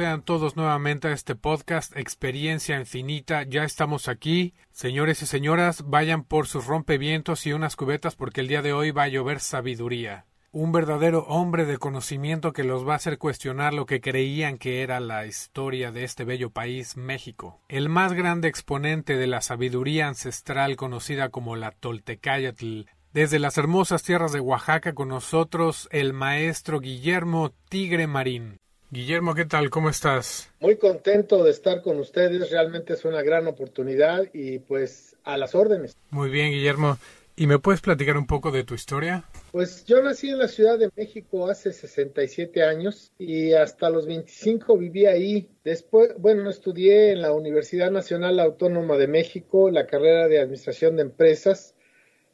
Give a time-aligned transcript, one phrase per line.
[0.00, 3.42] sean todos nuevamente a este podcast Experiencia Infinita.
[3.42, 4.54] Ya estamos aquí.
[4.70, 8.92] Señores y señoras, vayan por sus rompevientos y unas cubetas porque el día de hoy
[8.92, 10.24] va a llover sabiduría.
[10.52, 14.82] Un verdadero hombre de conocimiento que los va a hacer cuestionar lo que creían que
[14.82, 17.60] era la historia de este bello país, México.
[17.68, 24.02] El más grande exponente de la sabiduría ancestral conocida como la Toltecayatl desde las hermosas
[24.02, 28.59] tierras de Oaxaca con nosotros el maestro Guillermo Tigre Marín.
[28.90, 29.70] Guillermo, ¿qué tal?
[29.70, 30.50] ¿Cómo estás?
[30.60, 35.54] Muy contento de estar con ustedes, realmente es una gran oportunidad y pues a las
[35.54, 35.96] órdenes.
[36.10, 36.98] Muy bien, Guillermo.
[37.36, 39.24] ¿Y me puedes platicar un poco de tu historia?
[39.52, 44.76] Pues yo nací en la Ciudad de México hace 67 años y hasta los 25
[44.76, 45.48] viví ahí.
[45.64, 51.02] Después, bueno, estudié en la Universidad Nacional Autónoma de México la carrera de Administración de
[51.02, 51.74] Empresas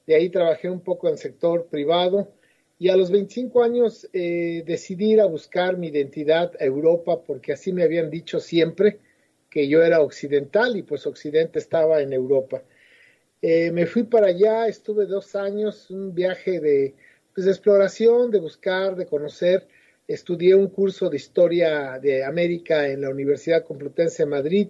[0.07, 2.33] de ahí trabajé un poco en el sector privado
[2.79, 7.53] y a los 25 años eh, decidí ir a buscar mi identidad a Europa porque
[7.53, 8.99] así me habían dicho siempre
[9.49, 12.63] que yo era occidental y pues Occidente estaba en Europa.
[13.41, 16.95] Eh, me fui para allá, estuve dos años, un viaje de,
[17.35, 19.67] pues, de exploración, de buscar, de conocer.
[20.09, 24.69] Estudié un curso de historia de América en la Universidad Complutense de Madrid,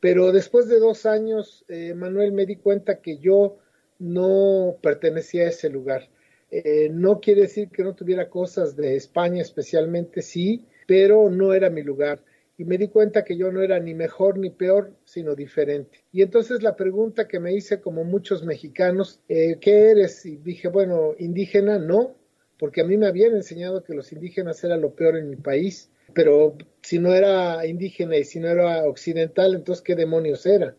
[0.00, 3.58] pero después de dos años, eh, Manuel, me di cuenta que yo
[3.98, 6.08] no pertenecía a ese lugar.
[6.50, 11.70] Eh, no quiere decir que no tuviera cosas de España especialmente, sí, pero no era
[11.70, 12.22] mi lugar.
[12.58, 16.04] Y me di cuenta que yo no era ni mejor ni peor, sino diferente.
[16.12, 20.26] Y entonces la pregunta que me hice, como muchos mexicanos, eh, ¿qué eres?
[20.26, 22.16] Y dije, bueno, indígena, no,
[22.58, 25.90] porque a mí me habían enseñado que los indígenas eran lo peor en mi país.
[26.12, 30.76] Pero si no era indígena y si no era occidental, entonces ¿qué demonios era?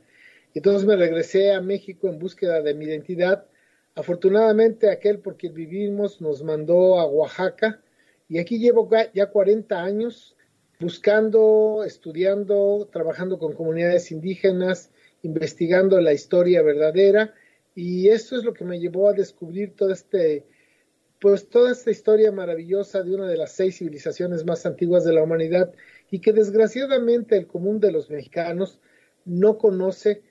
[0.53, 3.45] Entonces me regresé a México en búsqueda de mi identidad.
[3.95, 7.81] Afortunadamente aquel por quien vivimos nos mandó a Oaxaca
[8.29, 10.37] y aquí llevo ya 40 años
[10.79, 17.33] buscando, estudiando, trabajando con comunidades indígenas, investigando la historia verdadera
[17.75, 20.45] y eso es lo que me llevó a descubrir todo este
[21.19, 25.21] pues toda esta historia maravillosa de una de las seis civilizaciones más antiguas de la
[25.21, 25.71] humanidad
[26.09, 28.79] y que desgraciadamente el común de los mexicanos
[29.23, 30.23] no conoce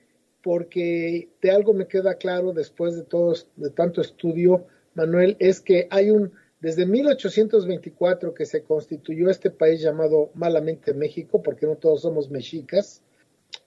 [0.43, 5.87] porque de algo me queda claro después de todos, de tanto estudio, Manuel, es que
[5.89, 12.01] hay un, desde 1824 que se constituyó este país llamado malamente México, porque no todos
[12.01, 13.03] somos mexicas,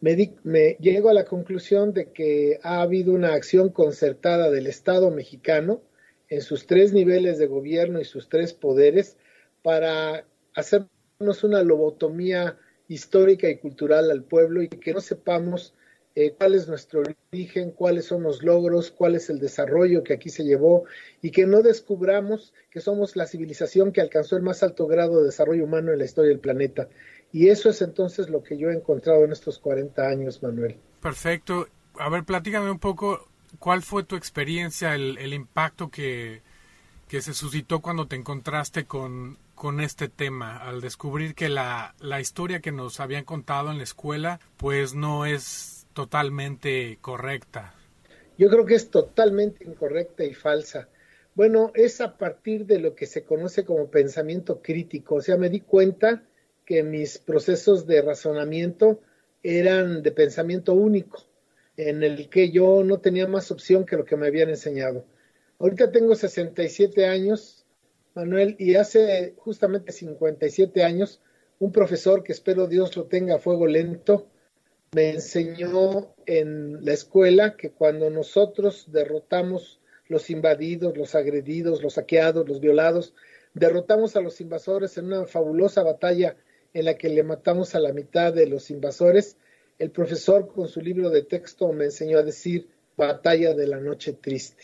[0.00, 5.10] me, me llego a la conclusión de que ha habido una acción concertada del Estado
[5.10, 5.82] mexicano
[6.28, 9.16] en sus tres niveles de gobierno y sus tres poderes
[9.62, 12.58] para hacernos una lobotomía
[12.88, 15.74] histórica y cultural al pueblo y que no sepamos
[16.16, 17.02] eh, cuál es nuestro
[17.32, 20.84] origen, cuáles son los logros, cuál es el desarrollo que aquí se llevó
[21.20, 25.26] y que no descubramos que somos la civilización que alcanzó el más alto grado de
[25.26, 26.88] desarrollo humano en la historia del planeta.
[27.32, 30.76] Y eso es entonces lo que yo he encontrado en estos 40 años, Manuel.
[31.02, 31.66] Perfecto.
[31.98, 36.42] A ver, platícame un poco cuál fue tu experiencia, el, el impacto que,
[37.08, 42.20] que se suscitó cuando te encontraste con, con este tema, al descubrir que la, la
[42.20, 47.74] historia que nos habían contado en la escuela, pues no es totalmente correcta.
[48.36, 50.88] Yo creo que es totalmente incorrecta y falsa.
[51.34, 55.16] Bueno, es a partir de lo que se conoce como pensamiento crítico.
[55.16, 56.24] O sea, me di cuenta
[56.64, 59.00] que mis procesos de razonamiento
[59.42, 61.22] eran de pensamiento único,
[61.76, 65.04] en el que yo no tenía más opción que lo que me habían enseñado.
[65.58, 67.64] Ahorita tengo 67 años,
[68.14, 71.20] Manuel, y hace justamente 57 años,
[71.58, 74.28] un profesor que espero Dios lo tenga a fuego lento,
[74.94, 82.48] me enseñó en la escuela que cuando nosotros derrotamos los invadidos, los agredidos, los saqueados,
[82.48, 83.12] los violados,
[83.54, 86.36] derrotamos a los invasores en una fabulosa batalla
[86.72, 89.36] en la que le matamos a la mitad de los invasores,
[89.78, 94.12] el profesor con su libro de texto me enseñó a decir batalla de la noche
[94.12, 94.62] triste.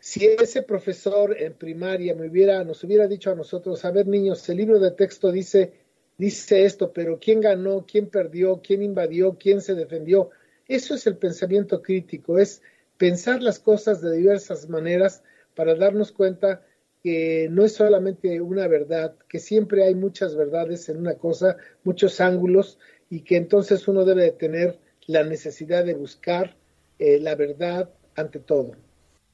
[0.00, 4.48] Si ese profesor en primaria me hubiera, nos hubiera dicho a nosotros, a ver niños,
[4.48, 5.81] el libro de texto dice
[6.18, 7.84] dice esto, pero ¿quién ganó?
[7.86, 8.60] ¿Quién perdió?
[8.62, 9.36] ¿Quién invadió?
[9.38, 10.30] ¿Quién se defendió?
[10.68, 12.62] Eso es el pensamiento crítico, es
[12.96, 15.22] pensar las cosas de diversas maneras
[15.54, 16.64] para darnos cuenta
[17.02, 22.20] que no es solamente una verdad, que siempre hay muchas verdades en una cosa, muchos
[22.20, 22.78] ángulos,
[23.10, 26.56] y que entonces uno debe tener la necesidad de buscar
[26.98, 28.76] eh, la verdad ante todo.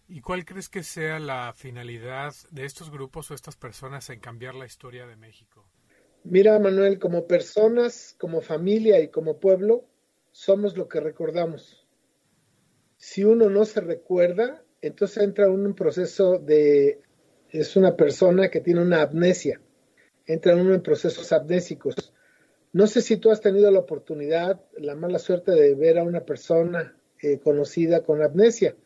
[0.09, 4.55] ¿Y cuál crees que sea la finalidad de estos grupos o estas personas en cambiar
[4.55, 5.68] la historia de México?
[6.25, 9.85] Mira, Manuel, como personas, como familia y como pueblo,
[10.33, 11.87] somos lo que recordamos.
[12.97, 17.01] Si uno no se recuerda, entonces entra en un proceso de,
[17.51, 19.61] es una persona que tiene una amnesia,
[20.27, 22.13] entra uno en procesos amnésicos.
[22.73, 26.25] No sé si tú has tenido la oportunidad, la mala suerte de ver a una
[26.25, 28.77] persona eh, conocida con amnesia,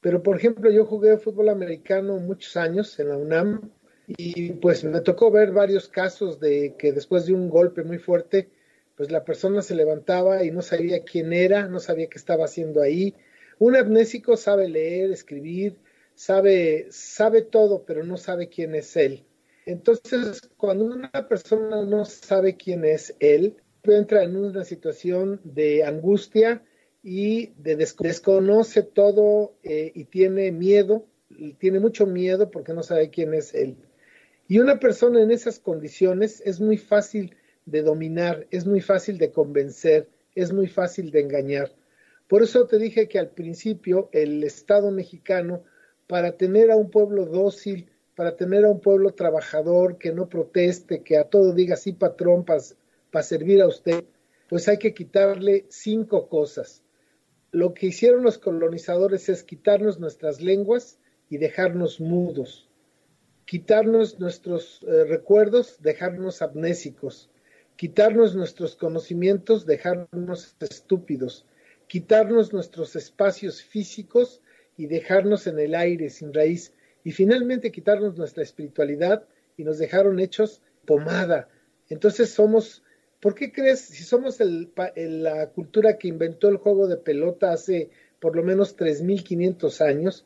[0.00, 3.70] pero por ejemplo yo jugué fútbol americano muchos años en la UNAM
[4.16, 8.48] y pues me tocó ver varios casos de que después de un golpe muy fuerte,
[8.96, 12.82] pues la persona se levantaba y no sabía quién era, no sabía qué estaba haciendo
[12.82, 13.14] ahí.
[13.58, 15.78] Un amnésico sabe leer, escribir,
[16.14, 19.24] sabe, sabe todo, pero no sabe quién es él.
[19.66, 26.62] Entonces, cuando una persona no sabe quién es él, entra en una situación de angustia
[27.02, 31.06] y de desconoce todo eh, y tiene miedo,
[31.58, 33.76] tiene mucho miedo porque no sabe quién es él.
[34.52, 37.34] Y una persona en esas condiciones es muy fácil
[37.64, 41.72] de dominar, es muy fácil de convencer, es muy fácil de engañar.
[42.28, 45.62] Por eso te dije que al principio el Estado mexicano,
[46.06, 51.02] para tener a un pueblo dócil, para tener a un pueblo trabajador que no proteste,
[51.02, 54.04] que a todo diga sí patrón para servir a usted,
[54.50, 56.82] pues hay que quitarle cinco cosas.
[57.52, 60.98] Lo que hicieron los colonizadores es quitarnos nuestras lenguas
[61.30, 62.68] y dejarnos mudos,
[63.44, 67.30] quitarnos nuestros eh, recuerdos, dejarnos amnésicos,
[67.76, 71.46] quitarnos nuestros conocimientos, dejarnos estúpidos,
[71.86, 74.40] quitarnos nuestros espacios físicos
[74.76, 76.72] y dejarnos en el aire sin raíz,
[77.04, 79.24] y finalmente quitarnos nuestra espiritualidad
[79.56, 81.48] y nos dejaron hechos pomada.
[81.88, 82.82] Entonces somos,
[83.20, 87.90] ¿por qué crees, si somos la cultura que inventó el juego de pelota hace
[88.20, 90.24] por lo menos 3.500 años,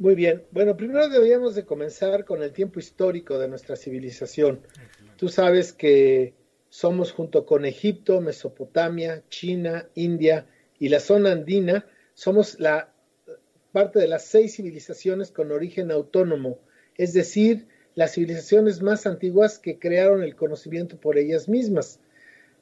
[0.00, 0.44] Muy bien.
[0.50, 4.62] Bueno, primero deberíamos de comenzar con el tiempo histórico de nuestra civilización.
[5.18, 6.32] Tú sabes que
[6.70, 10.46] somos junto con Egipto, Mesopotamia, China, India
[10.78, 12.94] y la zona andina, somos la
[13.72, 16.60] parte de las seis civilizaciones con origen autónomo,
[16.96, 22.00] es decir, las civilizaciones más antiguas que crearon el conocimiento por ellas mismas.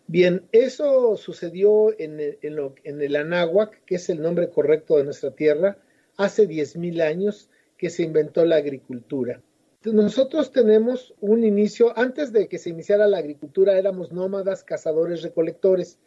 [0.09, 2.38] Bien, eso sucedió en el,
[2.83, 5.78] en, el Anáhuac, que es el nombre correcto de nuestra tierra,
[6.18, 7.48] hace 10.000 años
[7.78, 9.40] que se inventó la agricultura.
[9.84, 15.98] Nosotros tenemos un inicio, antes de que se iniciara la agricultura éramos nómadas, cazadores, recolectores,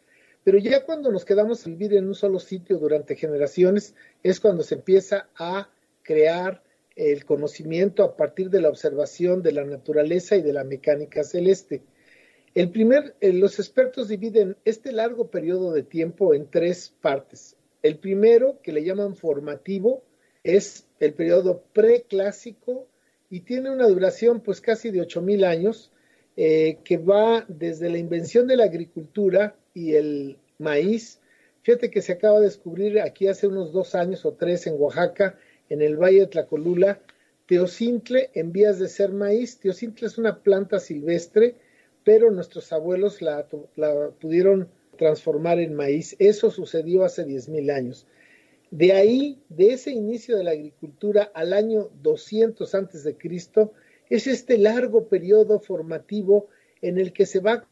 [0.44, 4.62] pero ya cuando nos quedamos a vivir en un solo sitio durante generaciones es cuando
[4.62, 5.70] se empieza a
[6.02, 6.62] crear
[6.94, 11.82] el conocimiento a partir de la observación de la naturaleza y de la mecánica celeste.
[12.54, 17.56] El primer, eh, los expertos dividen este largo periodo de tiempo en tres partes.
[17.82, 20.02] El primero, que le llaman formativo,
[20.44, 22.86] es el periodo preclásico
[23.30, 25.90] y tiene una duración pues casi de 8.000 años,
[26.36, 31.20] eh, que va desde la invención de la agricultura y el maíz.
[31.62, 35.38] Fíjate que se acaba de descubrir aquí hace unos dos años o tres en Oaxaca
[35.68, 37.00] en el Valle de Tlacolula,
[37.46, 39.58] teocintle en vías de ser maíz.
[39.58, 41.54] Teocintle es una planta silvestre,
[42.04, 43.46] pero nuestros abuelos la,
[44.20, 44.68] pudieron
[45.02, 46.14] transformar en maíz.
[46.20, 48.06] Eso sucedió hace 10.000 años.
[48.70, 53.72] De ahí, de ese inicio de la agricultura al año 200 antes de Cristo,
[54.08, 56.46] es este largo periodo formativo
[56.80, 57.68] en el que se va a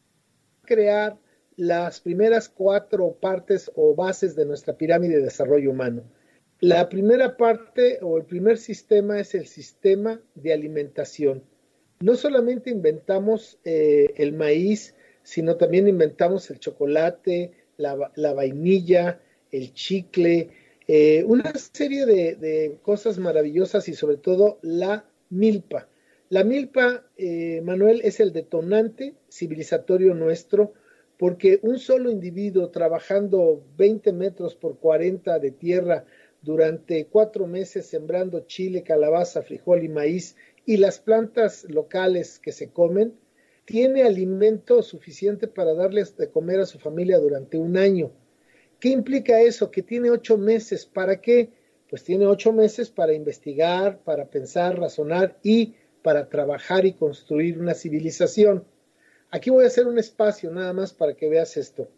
[0.64, 1.18] crear
[1.56, 6.02] las primeras cuatro partes o bases de nuestra pirámide de desarrollo humano.
[6.58, 11.44] La primera parte o el primer sistema es el sistema de alimentación.
[12.00, 20.50] No solamente inventamos eh, el maíz, sino también inventamos el chocolate, la, vainilla, el chicle,
[20.86, 25.88] eh, una serie de, cosas maravillosas y sobre todo la milpa.
[26.28, 30.74] La milpa, eh, Manuel, es el detonante civilizatorio nuestro
[31.20, 36.06] porque un solo individuo trabajando 20 metros por 40 de tierra
[36.40, 42.70] durante cuatro meses sembrando chile, calabaza, frijol y maíz y las plantas locales que se
[42.70, 43.12] comen,
[43.64, 48.12] tiene alimento suficiente para darles de comer a su familia durante un año.
[48.80, 49.70] ¿Qué implica eso?
[49.70, 50.86] Que tiene ocho meses.
[50.86, 51.52] ¿Para qué?
[51.88, 57.74] Pues tiene ocho meses para investigar, para pensar, razonar y para trabajar y construir una
[57.74, 58.64] civilización.
[59.30, 61.88] Aquí voy a hacer un espacio nada más para que veas esto.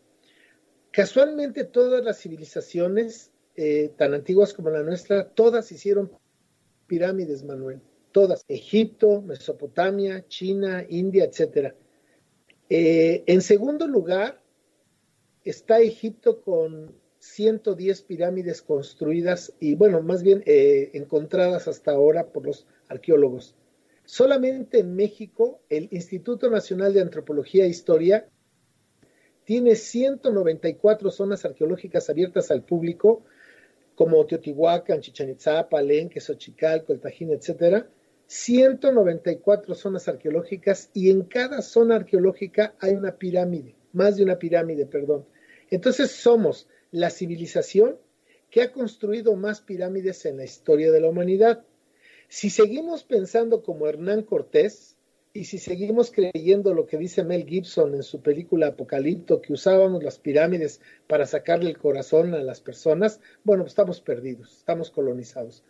[0.91, 6.11] Casualmente todas las civilizaciones, eh, tan antiguas como la nuestra, todas hicieron
[6.87, 7.81] pirámides, Manuel.
[8.13, 8.45] Todas.
[8.49, 11.75] Egipto, Mesopotamia, China, India, etc.
[12.69, 14.43] Eh, en segundo lugar,
[15.45, 22.47] está Egipto con 110 pirámides construidas y, bueno, más bien eh, encontradas hasta ahora por
[22.47, 23.55] los arqueólogos.
[24.05, 28.29] Solamente en México, el Instituto Nacional de Antropología e Historia
[29.45, 33.25] tiene 194 zonas arqueológicas abiertas al público,
[33.95, 37.89] como Teotihuacán, Chichen Itza, Palenque, Xochicalco, el Tajín, etcétera.
[38.33, 44.87] 194 zonas arqueológicas y en cada zona arqueológica hay una pirámide, más de una pirámide,
[44.87, 45.27] perdón.
[45.69, 47.99] Entonces somos la civilización
[48.49, 51.67] que ha construido más pirámides en la historia de la humanidad.
[52.29, 54.97] Si seguimos pensando como Hernán Cortés
[55.35, 60.03] y si seguimos creyendo lo que dice Mel Gibson en su película Apocalipto, que usábamos
[60.03, 65.65] las pirámides para sacarle el corazón a las personas, bueno, pues estamos perdidos, estamos colonizados.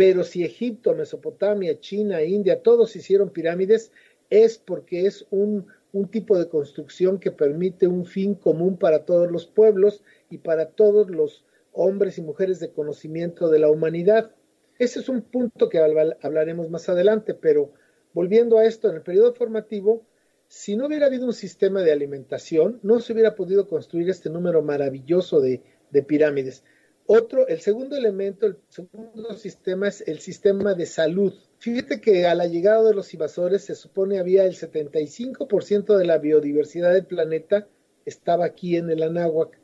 [0.00, 3.92] Pero si Egipto, Mesopotamia, China, India, todos hicieron pirámides,
[4.30, 9.30] es porque es un, un tipo de construcción que permite un fin común para todos
[9.30, 14.30] los pueblos y para todos los hombres y mujeres de conocimiento de la humanidad.
[14.78, 15.80] Ese es un punto que
[16.22, 17.74] hablaremos más adelante, pero
[18.14, 20.06] volviendo a esto, en el periodo formativo,
[20.48, 24.62] si no hubiera habido un sistema de alimentación, no se hubiera podido construir este número
[24.62, 25.60] maravilloso de,
[26.06, 26.64] pirámides.
[27.12, 31.34] Otro, el segundo elemento, el segundo sistema es el sistema de salud.
[31.58, 36.18] Fíjate que a la llegada de los invasores se supone había el 75% de la
[36.18, 37.66] biodiversidad del planeta
[38.04, 39.58] estaba aquí en el Anáhuac.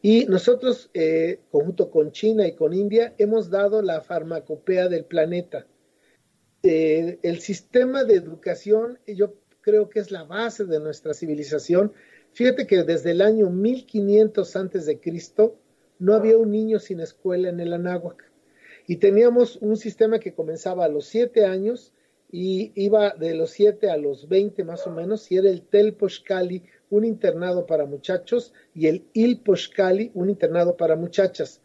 [0.00, 5.66] Y nosotros, eh, conjunto con China y con India, hemos dado la farmacopea del planeta.
[6.62, 11.92] Eh, el sistema de educación, yo creo que es la base de nuestra civilización.
[12.32, 15.58] Fíjate que desde el año 1500 antes de Cristo
[15.98, 18.24] no había un niño sin escuela en el Anáhuac.
[18.86, 21.92] Y teníamos un sistema que comenzaba a los siete años
[22.30, 26.62] y iba de los siete a los veinte más o menos, y era el Telposhkali,
[26.90, 31.60] un internado para muchachos, y el Ilposhkali, un internado para muchachas.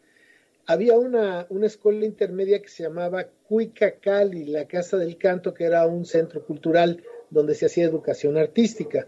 [0.65, 5.85] Había una, una escuela intermedia que se llamaba Cuicacali, la Casa del Canto, que era
[5.85, 9.07] un centro cultural donde se hacía educación artística.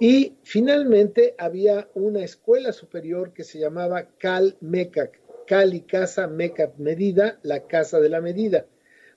[0.00, 7.38] Y finalmente había una escuela superior que se llamaba Cal Mecac, Cali Casa Mecac Medida,
[7.42, 8.66] la Casa de la Medida.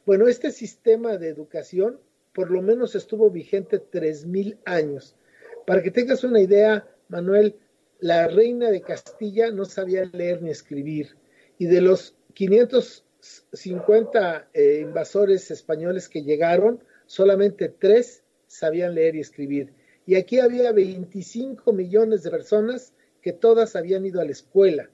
[0.06, 2.00] Bueno, este sistema de educación
[2.38, 5.16] por lo menos estuvo vigente tres mil años.
[5.66, 7.56] Para que tengas una idea, Manuel,
[8.00, 11.18] la reina de Castilla no sabía leer ni escribir.
[11.58, 19.74] Y de los 550 eh, invasores españoles que llegaron, solamente tres sabían leer y escribir.
[20.08, 24.90] Y aquí había 25 millones de personas que todas habían ido a la escuela.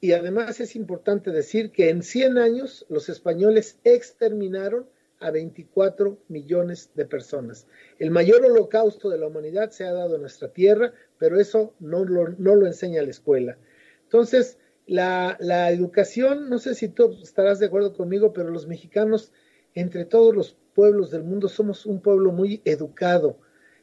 [0.00, 4.86] Y además es importante decir que en 100 años los españoles exterminaron
[5.20, 7.66] a 24 millones de personas.
[7.98, 12.04] El mayor holocausto de la humanidad se ha dado en nuestra tierra, pero eso no
[12.04, 13.58] lo, enseña la escuela.
[14.04, 15.36] Entonces, la,
[15.70, 19.32] educación, no sé si tú estarás de acuerdo conmigo, pero los mexicanos,
[19.74, 23.38] entre todos los pueblos del mundo, somos un pueblo muy educado.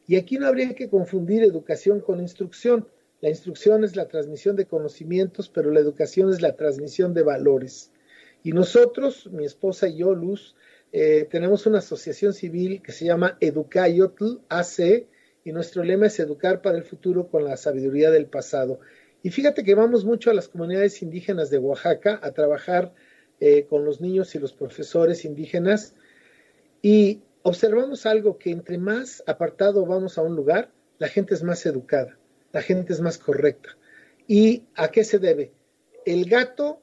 [0.08, 2.88] Y aquí no habría que confundir educación con instrucción.
[3.20, 7.92] La instrucción es la transmisión de conocimientos, pero la educación es la transmisión de valores.
[8.42, 10.56] Y nosotros, mi esposa y yo, Luz,
[10.94, 15.08] eh, tenemos una asociación civil que se llama Educayotl AC
[15.44, 18.80] y nuestro lema es educar para el futuro con la sabiduría del pasado.
[19.24, 22.94] Y fíjate que vamos mucho a las comunidades indígenas de Oaxaca a trabajar
[23.40, 25.96] eh, con los niños y los profesores indígenas
[26.82, 31.66] y observamos algo que entre más apartado vamos a un lugar, la gente es más
[31.66, 32.20] educada,
[32.52, 33.70] la gente es más correcta.
[34.28, 35.54] ¿Y a qué se debe?
[36.06, 36.82] El gato,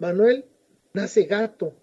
[0.00, 0.46] Manuel,
[0.94, 1.74] nace gato,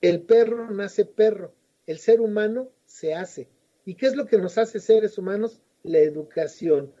[0.00, 1.52] el perro nace perro,
[1.86, 3.50] el ser humano se hace.
[3.84, 5.60] ¿Y qué es lo que nos hace seres humanos?
[5.82, 6.94] La educación.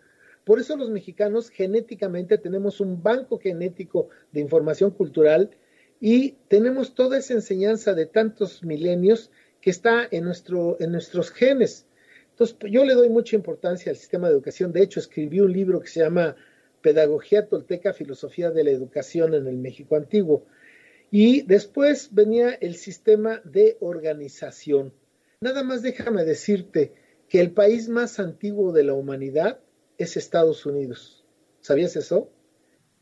[0.44, 5.56] Por eso los mexicanos genéticamente tenemos un banco genético de información cultural
[6.00, 9.30] y tenemos toda esa enseñanza de tantos milenios
[9.66, 11.88] que está en, nuestro, en nuestros genes.
[12.30, 14.70] Entonces, yo le doy mucha importancia al sistema de educación.
[14.70, 16.36] De hecho, escribí un libro que se llama
[16.82, 20.46] Pedagogía Tolteca, Filosofía de la Educación en el México Antiguo.
[21.10, 24.92] Y después venía el sistema de organización.
[25.40, 26.92] Nada más déjame decirte
[27.28, 29.58] que el país más antiguo de la humanidad
[29.98, 31.24] es Estados Unidos.
[31.60, 32.30] ¿Sabías eso?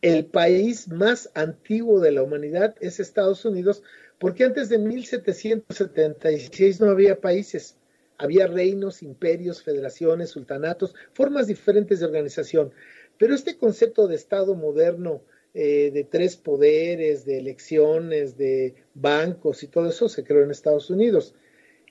[0.00, 3.82] El país más antiguo de la humanidad es Estados Unidos
[4.18, 7.76] porque antes de 1776 no había países,
[8.18, 12.72] había reinos, imperios, federaciones, sultanatos, formas diferentes de organización.
[13.18, 19.68] Pero este concepto de Estado moderno, eh, de tres poderes, de elecciones, de bancos y
[19.68, 21.34] todo eso se creó en Estados Unidos.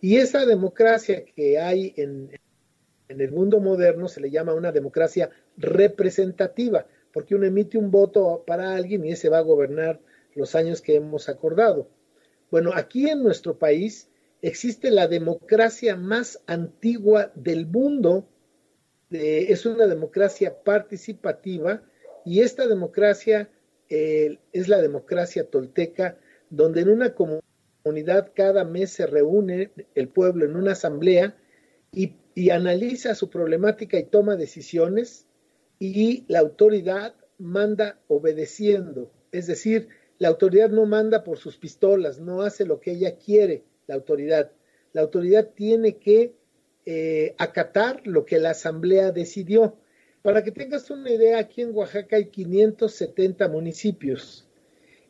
[0.02, 2.30] Y esa democracia que hay en,
[3.08, 8.44] en el mundo moderno se le llama una democracia representativa, porque uno emite un voto
[8.46, 10.02] para alguien y ese va a gobernar
[10.36, 11.88] los años que hemos acordado.
[12.54, 14.12] Bueno, aquí en nuestro país
[14.44, 18.30] existe la democracia más antigua del mundo,
[19.10, 21.82] eh, es una democracia participativa
[22.24, 23.50] y esta democracia
[23.90, 26.20] eh, es la democracia tolteca,
[26.52, 31.36] donde en una comunidad cada mes se reúne el pueblo en una asamblea
[31.92, 35.26] y, y analiza su problemática y toma decisiones
[35.80, 39.90] y la autoridad manda obedeciendo, es decir,
[40.24, 44.54] la autoridad no manda por sus pistolas, no hace lo que ella quiere, la autoridad.
[44.94, 46.34] La autoridad tiene que
[46.86, 49.76] eh, acatar lo que la asamblea decidió.
[50.22, 54.48] Para que tengas una idea, aquí en Oaxaca hay 570 municipios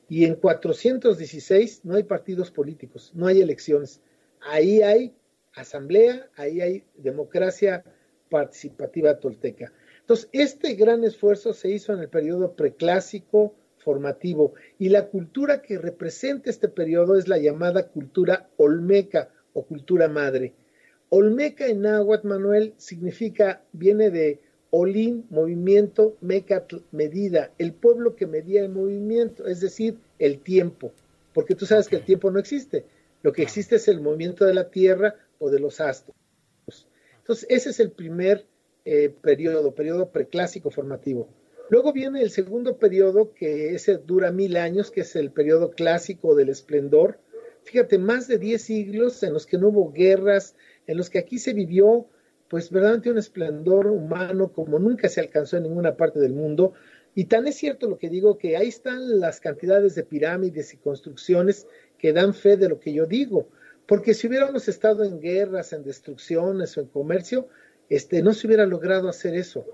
[0.10, 4.02] y en 416 no hay partidos políticos, no hay elecciones.
[4.42, 5.14] Ahí hay
[5.54, 7.84] asamblea, ahí hay democracia
[8.32, 9.72] participativa tolteca.
[10.00, 14.54] Entonces, este gran esfuerzo se hizo en el periodo preclásico, formativo.
[14.80, 20.54] Y la cultura que representa este periodo es la llamada cultura olmeca o cultura madre.
[21.10, 24.40] Olmeca en náhuatl, Manuel, significa, viene de
[24.72, 30.92] olín, movimiento, mecatl, medida, el pueblo que medía el movimiento, es decir, el tiempo,
[31.32, 32.84] porque tú sabes que el tiempo no existe,
[33.22, 36.16] lo que existe es el movimiento de la Tierra o de los astros.
[37.20, 38.48] Entonces, ese es el primer
[38.84, 41.30] eh, periodo, periodo preclásico formativo.
[41.70, 46.36] Luego viene el segundo periodo, que ese dura mil años, que es el periodo clásico
[46.36, 47.20] del esplendor.
[47.64, 50.56] Fíjate, más de diez siglos en los que no hubo guerras,
[50.88, 52.08] en los que aquí se vivió,
[52.50, 56.74] pues verdaderamente un esplendor humano como nunca se alcanzó en ninguna parte del mundo.
[57.16, 60.78] Y tan es cierto lo que digo que ahí están las cantidades de pirámides y
[60.78, 63.48] construcciones que dan fe de lo que yo digo.
[63.88, 67.48] Porque si hubiéramos estado en guerras, en destrucciones o en comercio,
[67.90, 69.66] este, no se hubiera logrado hacer eso.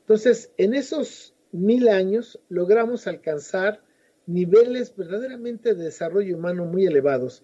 [0.00, 3.82] Entonces, en esos mil años logramos alcanzar
[4.26, 7.42] niveles verdaderamente de desarrollo humano muy elevados.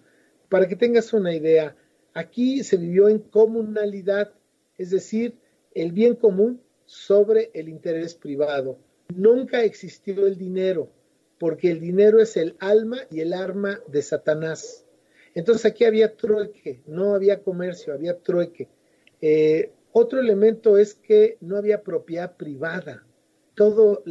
[0.49, 1.75] Para que tengas una idea,
[2.13, 4.31] aquí se vivió en comunalidad,
[4.77, 5.39] es decir,
[5.73, 8.77] el bien común sobre el interés privado.
[9.13, 10.89] Nunca existió el dinero,
[11.39, 14.85] porque el dinero es el alma y el arma de Satanás.
[15.33, 18.69] Entonces aquí había trueque, no había comercio, había trueque.
[19.21, 23.04] Eh, otro elemento es que no había propiedad privada
[23.55, 24.03] todo,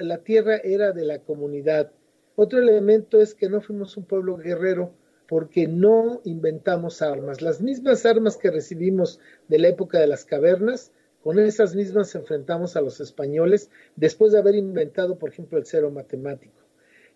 [0.00, 1.92] la tierra era de la comunidad.
[2.36, 4.92] Otro elemento es que no fuimos un pueblo guerrero
[5.28, 7.40] porque no inventamos armas.
[7.40, 12.76] Las mismas armas que recibimos de la época de las cavernas, con esas mismas enfrentamos
[12.76, 16.58] a los españoles después de haber inventado, por ejemplo, el cero matemático.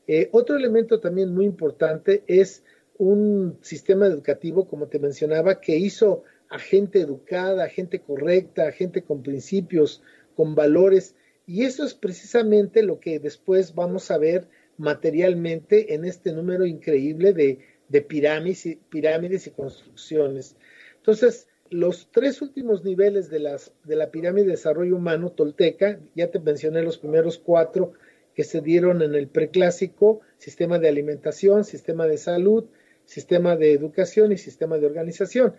[0.06, 2.62] Eh, otro elemento también muy importante es
[2.98, 8.72] un sistema educativo, como te mencionaba, que hizo a gente educada, a gente correcta, a
[8.72, 10.02] gente con principios,
[10.36, 16.32] con valores, y eso es precisamente lo que después vamos a ver materialmente en este
[16.32, 20.56] número increíble de, pirámides, y, pirámides y construcciones.
[20.96, 26.30] Entonces, los tres últimos niveles de, las, de la pirámide de desarrollo humano tolteca, ya
[26.30, 27.92] te mencioné los primeros cuatro
[28.34, 32.64] que se dieron en el preclásico, sistema de alimentación, sistema de salud,
[33.04, 35.54] sistema de educación y sistema de organización.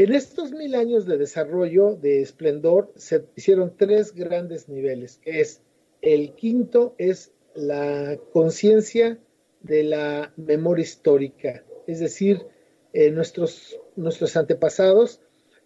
[0.00, 5.60] En estos mil años de desarrollo, de esplendor, se hicieron tres grandes niveles, que es
[6.00, 9.18] El quinto es la conciencia
[9.60, 12.46] de la memoria histórica, es decir,
[12.94, 15.20] eh, nuestros, nuestros antepasados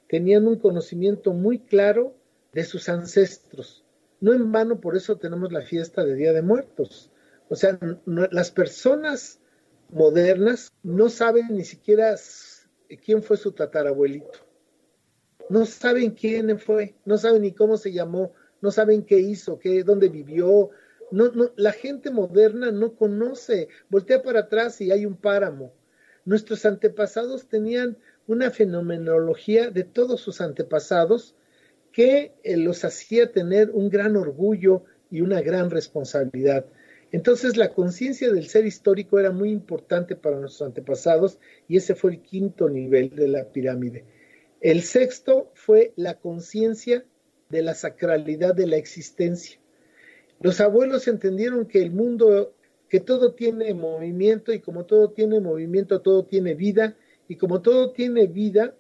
[0.09, 2.17] tenían un conocimiento muy claro
[2.53, 3.85] de sus ancestros.
[4.19, 7.13] No en vano, por eso tenemos la fiesta de Día de Muertos.
[7.49, 9.39] O sea, las personas
[9.91, 12.17] modernas no saben ni siquiera
[13.05, 14.39] quién fue su tatarabuelito.
[15.49, 19.85] No saben quién fue, no saben ni cómo se llamó, no saben qué hizo, qué,
[19.85, 20.71] dónde vivió.
[21.11, 23.69] No, no, la gente moderna no conoce.
[23.91, 25.73] Voltea para atrás y hay un páramo.
[26.25, 31.35] Nuestros antepasados tenían una fenomenología de todos sus antepasados
[31.93, 36.65] que eh, los hacía tener un gran orgullo y una gran responsabilidad.
[37.15, 42.11] Entonces la conciencia del ser histórico era muy importante para nuestros antepasados y ese fue
[42.11, 44.05] el quinto nivel de la pirámide.
[44.61, 47.05] El sexto fue la conciencia
[47.51, 49.61] de la sacralidad de la existencia.
[50.41, 52.53] Los abuelos entendieron que el mundo,
[52.89, 56.97] que todo tiene movimiento y como todo tiene movimiento, todo tiene vida
[57.29, 58.75] y como todo tiene vida,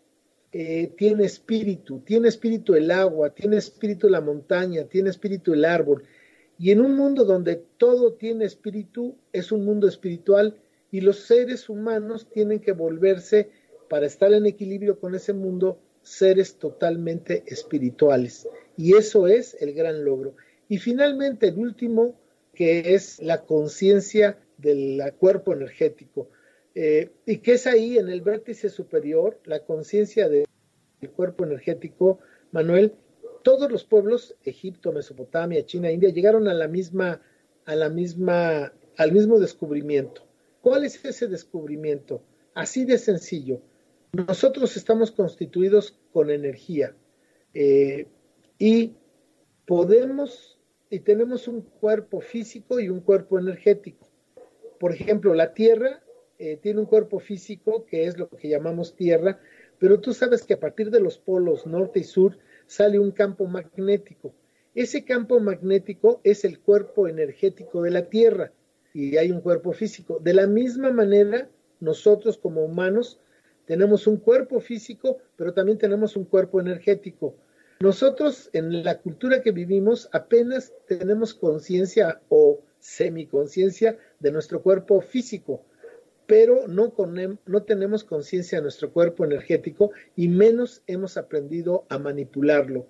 [0.50, 6.02] eh, tiene espíritu, tiene espíritu el agua, tiene espíritu la montaña, tiene espíritu el árbol.
[6.58, 10.56] Y en un mundo donde todo tiene espíritu, es un mundo espiritual
[10.90, 13.50] y los seres humanos tienen que volverse,
[13.88, 18.48] para estar en equilibrio con ese mundo, seres totalmente espirituales.
[18.76, 20.34] Y eso es el gran logro.
[20.68, 22.18] Y finalmente, el último,
[22.54, 26.28] que es la conciencia del cuerpo energético.
[26.74, 30.46] Eh, y que es ahí, en el vértice superior, la conciencia del
[31.14, 32.18] cuerpo energético,
[32.50, 32.94] Manuel,
[33.44, 37.20] todos los pueblos, Egipto, Mesopotamia, China, India, llegaron a la misma,
[37.66, 40.26] a la misma, al mismo descubrimiento.
[40.62, 42.22] ¿Cuál es ese descubrimiento?
[42.54, 43.60] Así de sencillo.
[44.12, 46.96] Nosotros estamos constituidos con energía
[47.52, 48.06] eh,
[48.58, 48.94] y
[49.66, 54.08] podemos y tenemos un cuerpo físico y un cuerpo energético.
[54.78, 56.02] Por ejemplo, la Tierra
[56.38, 59.38] eh, tiene un cuerpo físico que es lo que llamamos Tierra,
[59.78, 63.46] pero tú sabes que a partir de los polos norte y sur sale un campo
[63.46, 64.34] magnético.
[64.74, 68.52] Ese campo magnético es el cuerpo energético de la Tierra
[68.92, 70.18] y hay un cuerpo físico.
[70.20, 71.48] De la misma manera,
[71.80, 73.20] nosotros como humanos
[73.66, 77.36] tenemos un cuerpo físico, pero también tenemos un cuerpo energético.
[77.80, 85.64] Nosotros en la cultura que vivimos apenas tenemos conciencia o semiconciencia de nuestro cuerpo físico,
[86.26, 86.94] pero no,
[87.46, 92.86] no tenemos conciencia de nuestro cuerpo energético y menos hemos aprendido a manipularlo.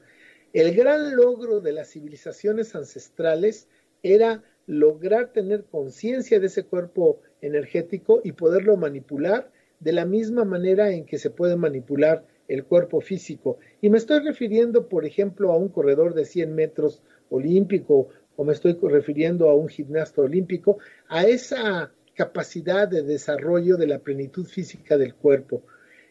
[0.53, 3.69] El gran logro de las civilizaciones ancestrales
[4.03, 10.91] era lograr tener conciencia de ese cuerpo energético y poderlo manipular de la misma manera
[10.91, 13.59] en que se puede manipular el cuerpo físico.
[13.81, 18.53] Y me estoy refiriendo, por ejemplo, a un corredor de 100 metros olímpico o me
[18.53, 24.97] estoy refiriendo a un gimnasta olímpico, a esa capacidad de desarrollo de la plenitud física
[24.97, 25.63] del cuerpo.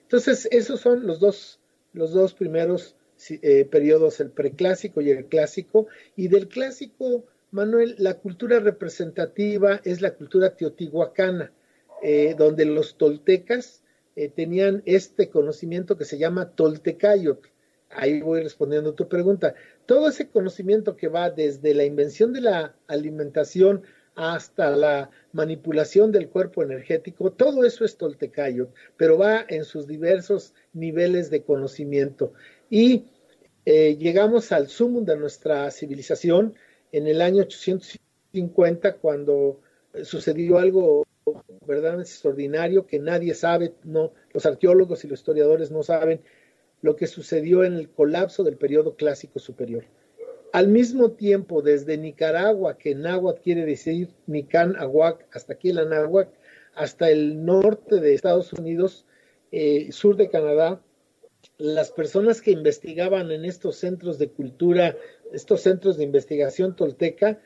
[0.03, 1.59] Entonces, esos son los dos,
[1.93, 2.95] los dos primeros
[3.29, 5.87] eh, periodos, el preclásico y el clásico.
[6.15, 11.51] Y del clásico, Manuel, la cultura representativa es la cultura teotihuacana,
[12.01, 13.83] eh, donde los toltecas
[14.15, 17.47] eh, tenían este conocimiento que se llama toltecayotl.
[17.89, 19.55] Ahí voy respondiendo a tu pregunta.
[19.85, 23.83] Todo ese conocimiento que va desde la invención de la alimentación
[24.15, 30.53] hasta la manipulación del cuerpo energético, todo eso es toltecayo, pero va en sus diversos
[30.73, 32.33] niveles de conocimiento.
[32.69, 33.05] Y
[33.65, 36.53] eh, llegamos al sumum de nuestra civilización
[36.91, 39.61] en el año 850, cuando
[40.03, 41.05] sucedió algo
[41.65, 46.21] verdaderamente extraordinario que nadie sabe, no, los arqueólogos y los historiadores no saben
[46.81, 49.85] lo que sucedió en el colapso del periodo clásico superior.
[50.53, 56.29] Al mismo tiempo, desde Nicaragua, que náhuatl quiere decir Nican Aguac, hasta aquí la náhuatl,
[56.75, 59.07] hasta el norte de Estados Unidos,
[59.51, 60.79] eh, sur de Canadá,
[61.57, 64.95] las personas que investigaban en estos centros de cultura,
[65.31, 67.41] estos centros de investigación tolteca,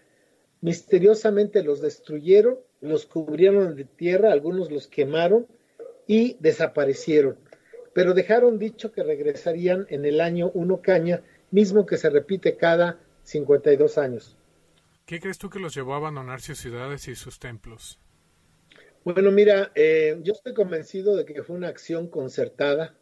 [0.60, 5.48] misteriosamente los destruyeron, los cubrieron de tierra, algunos los quemaron
[6.08, 7.38] y desaparecieron.
[7.94, 13.00] Pero dejaron dicho que regresarían en el año uno caña mismo que se repite cada
[13.24, 14.38] 52 años.
[15.06, 18.00] ¿Qué crees tú que los llevó a abandonar sus ciudades y sus templos?
[19.04, 22.94] Bueno, mira, eh, yo estoy convencido de que fue una acción concertada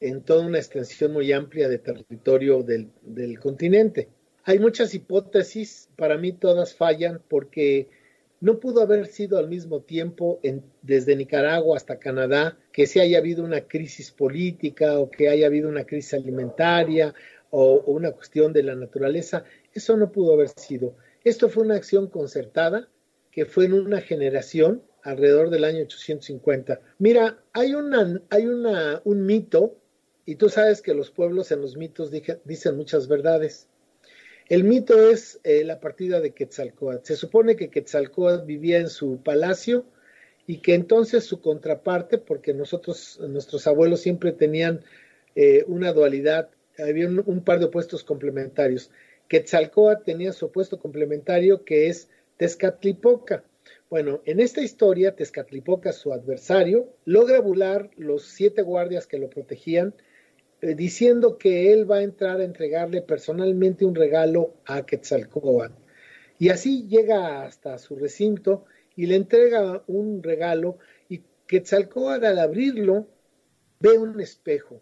[0.00, 4.08] en toda una extensión muy amplia de territorio del, del continente.
[4.42, 7.88] Hay muchas hipótesis, para mí todas fallan porque
[8.40, 13.18] no pudo haber sido al mismo tiempo en, desde Nicaragua hasta Canadá que se haya
[13.18, 17.14] habido una crisis política o que haya habido una crisis alimentaria
[17.50, 19.44] o, una cuestión de la naturaleza.
[19.72, 20.96] Eso no pudo haber sido.
[21.24, 22.88] Esto fue una acción concertada
[23.30, 26.80] que fue en una generación alrededor del año 850.
[26.98, 29.76] Mira, hay, una, hay una, un mito,
[30.24, 32.10] y tú sabes que los pueblos en los mitos
[32.44, 33.68] dicen muchas verdades.
[34.48, 37.04] El mito es eh, la partida de Quetzalcoatl.
[37.04, 39.84] Se supone que Quetzalcoatl vivía en su palacio
[40.46, 44.82] y que entonces su contraparte, porque nosotros, nuestros abuelos siempre tenían
[45.34, 48.90] eh, una dualidad, había un, par de opuestos complementarios.
[49.28, 53.44] Quetzalcoatl tenía su opuesto complementario que es Tezcatlipoca.
[53.90, 59.94] Bueno, en esta historia, Tezcatlipoca, su adversario, logra burlar los siete guardias que lo protegían,
[60.60, 65.74] eh, diciendo que él va a entrar a entregarle personalmente un regalo a Quetzalcoatl.
[66.38, 73.06] Y así llega hasta su recinto y le entrega un regalo y Quetzalcoatl al abrirlo
[73.80, 74.80] ve un espejo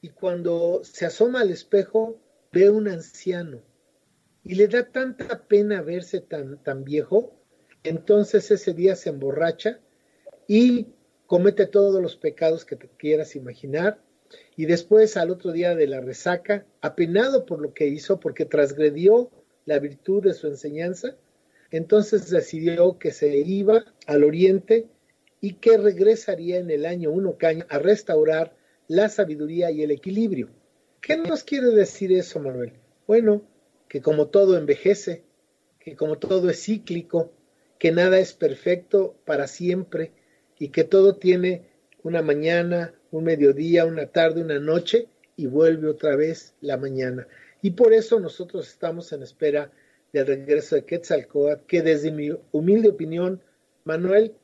[0.00, 2.20] y cuando se asoma al espejo
[2.52, 3.62] ve un anciano.
[4.44, 7.34] Y le da tanta pena verse tan, tan viejo,
[7.82, 9.80] entonces ese día se emborracha
[10.46, 10.88] y
[11.26, 14.00] comete todos los pecados que te quieras imaginar.
[14.56, 19.30] Y después al otro día de la resaca, apenado por lo que hizo, porque transgredió
[19.64, 21.16] la virtud de su enseñanza,
[21.70, 24.86] entonces decidió que se iba al oriente
[25.40, 28.57] y que regresaría en el año uno caña a restaurar
[28.88, 30.48] la sabiduría y el equilibrio.
[31.00, 32.72] ¿Qué nos quiere decir eso, Manuel?
[33.06, 33.42] Bueno,
[33.88, 35.22] que como todo envejece,
[35.78, 37.30] que como todo es cíclico,
[37.78, 40.12] que nada es perfecto para siempre
[40.58, 41.62] y que todo tiene
[42.02, 47.28] una mañana, un mediodía, una tarde, una noche y vuelve otra vez la mañana.
[47.62, 49.70] Y por eso nosotros estamos en espera
[50.12, 53.42] del regreso de Quetzalcoatl, que desde mi humilde opinión,
[53.84, 54.34] Manuel,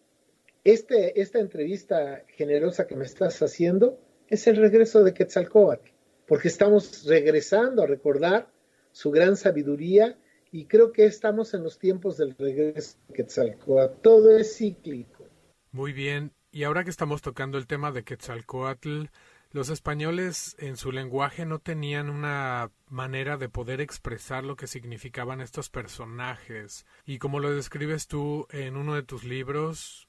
[0.63, 5.91] este, esta entrevista generosa que me estás haciendo es el regreso de Quetzalcoatl,
[6.27, 8.49] porque estamos regresando a recordar
[8.93, 10.19] su gran sabiduría
[10.53, 14.01] y creo que estamos en los tiempos del regreso de Quetzalcoatl.
[14.01, 15.27] Todo es cíclico.
[15.73, 19.07] Muy bien, y ahora que estamos tocando el tema de Quetzalcoatl,
[19.51, 25.41] los españoles en su lenguaje no tenían una manera de poder expresar lo que significaban
[25.41, 26.87] estos personajes.
[27.05, 30.09] Y como lo describes tú en uno de tus libros,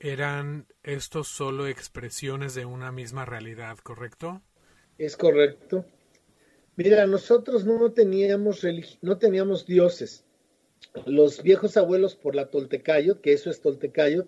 [0.00, 4.42] eran estos solo expresiones de una misma realidad, ¿correcto?
[4.98, 5.84] Es correcto.
[6.74, 8.64] Mira, nosotros no teníamos
[9.02, 10.24] no teníamos dioses.
[11.04, 14.26] Los viejos abuelos por la Toltecayot, que eso es Toltecayot,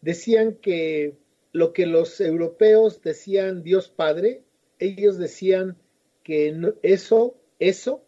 [0.00, 1.16] decían que
[1.52, 4.42] lo que los europeos decían Dios Padre,
[4.80, 5.76] ellos decían
[6.24, 8.04] que eso, eso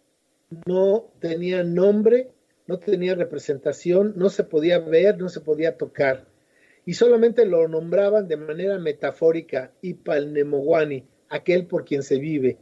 [0.67, 2.33] no tenía nombre,
[2.67, 6.27] no tenía representación, no se podía ver, no se podía tocar.
[6.89, 12.59] Y solamente lo nombraban de manera metafórica, Ipalnemowani, aquel por quien se vive.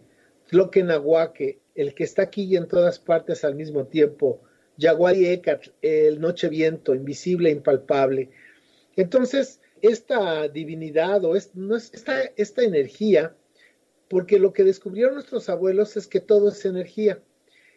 [0.48, 4.40] Tlokenahuaque, el que está aquí y en todas partes al mismo tiempo.
[4.78, 8.30] Yaguay Ecat, el noche viento, invisible e impalpable.
[8.96, 13.37] Entonces, esta divinidad o esta, esta energía,
[14.08, 17.22] porque lo que descubrieron nuestros abuelos es que todo es energía.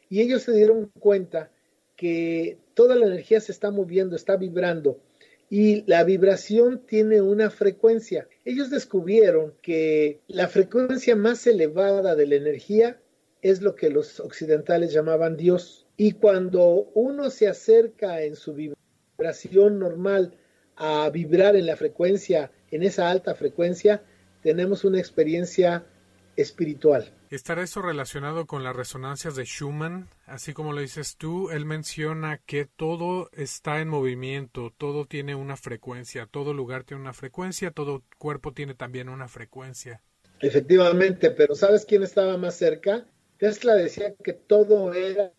[0.09, 1.51] Y ellos se dieron cuenta
[1.97, 5.01] que toda la energía se está moviendo, está vibrando
[5.49, 8.27] y la vibración tiene una frecuencia.
[8.43, 12.99] Ellos descubrieron que la frecuencia más elevada de la energía
[13.41, 15.87] es lo que los occidentales llamaban Dios.
[15.95, 20.33] Y cuando uno se acerca en su vibración normal
[20.75, 24.03] a vibrar en la frecuencia, en esa alta frecuencia,
[24.43, 25.85] tenemos una experiencia
[26.37, 27.11] espiritual.
[27.29, 30.07] ¿Estará eso relacionado con las resonancias de Schumann?
[30.25, 35.57] Así como lo dices tú, él menciona que todo está en movimiento, todo tiene una
[35.57, 40.01] frecuencia, todo lugar tiene una frecuencia, todo cuerpo tiene también una frecuencia.
[40.39, 43.05] Efectivamente, pero ¿sabes quién estaba más cerca?
[43.37, 45.33] Tesla decía que todo era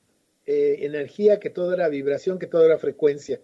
[0.46, 3.40] eh, energía, que todo era vibración, que todo era frecuencia.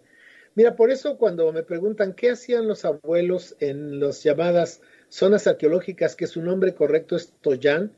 [0.55, 6.15] Mira, por eso cuando me preguntan qué hacían los abuelos en las llamadas zonas arqueológicas,
[6.15, 7.91] que su nombre correcto es Toyan,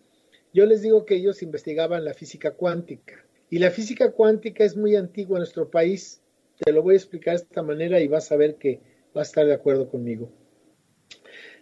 [0.53, 3.25] yo les digo que ellos investigaban la física cuántica.
[3.49, 6.21] Y la física cuántica es muy antigua en nuestro país.
[6.57, 8.81] Te lo voy a explicar de esta manera y vas a ver que
[9.13, 10.29] vas a estar de acuerdo conmigo.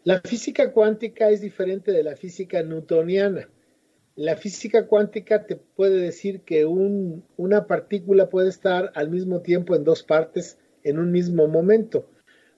[0.03, 3.49] La física cuántica es diferente de la física newtoniana.
[4.15, 9.83] La física cuántica te puede decir que una partícula puede estar al mismo tiempo en
[9.83, 12.07] dos partes en un mismo momento.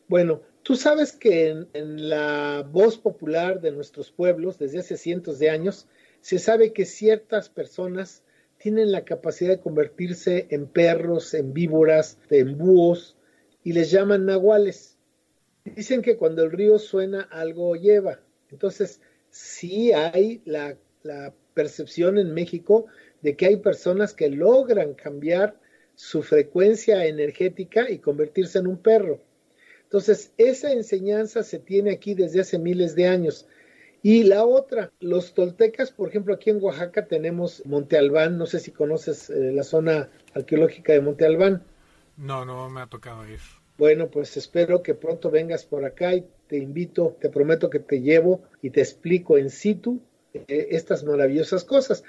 [0.08, 5.50] Bueno, tú sabes que en, la voz popular de nuestros pueblos, desde hace cientos de
[5.50, 5.88] años,
[6.20, 8.26] se sabe que ciertas personas
[8.58, 13.16] tienen la capacidad de convertirse en perros, en víboras, en búhos,
[13.64, 14.98] y les llaman nahuales.
[15.64, 18.20] Dicen que cuando el río suena algo lleva.
[18.52, 19.00] Entonces,
[19.30, 22.88] sí hay la, la percepción en México
[23.22, 25.58] de que hay personas que logran cambiar
[25.96, 29.22] su frecuencia energética y convertirse en un perro.
[29.88, 33.48] Entonces, esa enseñanza se tiene aquí desde hace miles de años.
[34.04, 38.60] Y la otra, los toltecas, por ejemplo, aquí en Oaxaca tenemos Monte Albán, no sé
[38.60, 41.64] si conoces eh, la zona arqueológica de Monte Albán.
[42.18, 43.40] No, no me ha tocado ir.
[43.78, 48.02] Bueno, pues espero que pronto vengas por acá y te invito, te prometo que te
[48.02, 50.02] llevo y te explico en situ
[50.34, 52.04] eh, estas maravillosas cosas.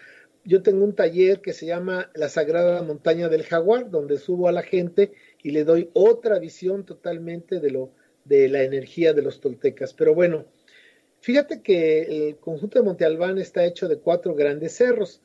[0.45, 4.53] Yo tengo un taller que se llama La Sagrada Montaña del Jaguar, donde subo a
[4.53, 7.91] la gente y le doy otra visión totalmente de lo
[8.25, 9.95] de la energía de los toltecas.
[9.95, 10.45] Pero bueno,
[11.21, 15.23] fíjate que el conjunto de Monte Albán está hecho de cuatro grandes cerros.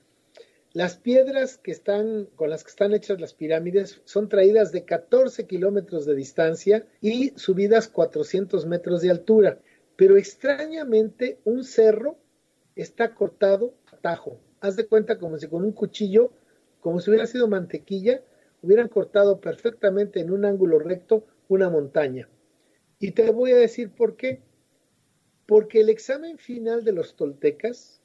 [0.71, 5.45] Las piedras que están, con las que están hechas las pirámides son traídas de 14
[5.45, 9.59] kilómetros de distancia y subidas 400 metros de altura.
[9.95, 12.17] Pero extrañamente un cerro
[12.75, 14.39] está cortado a tajo.
[14.61, 16.31] Haz de cuenta como si con un cuchillo,
[16.79, 18.23] como si hubiera sido mantequilla,
[18.63, 22.27] hubieran cortado perfectamente en un ángulo recto una montaña.
[22.97, 24.41] Y te voy a decir por qué.
[25.45, 28.01] Porque el examen final de los toltecas,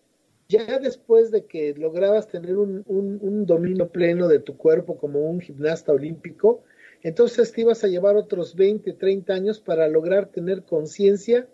[0.49, 5.40] ya después de que lograbas tener un, un, dominio pleno de tu cuerpo como un
[5.40, 6.64] gimnasta olímpico,
[7.03, 11.47] entonces te ibas a llevar otros 20, 30 años para lograr tener conciencia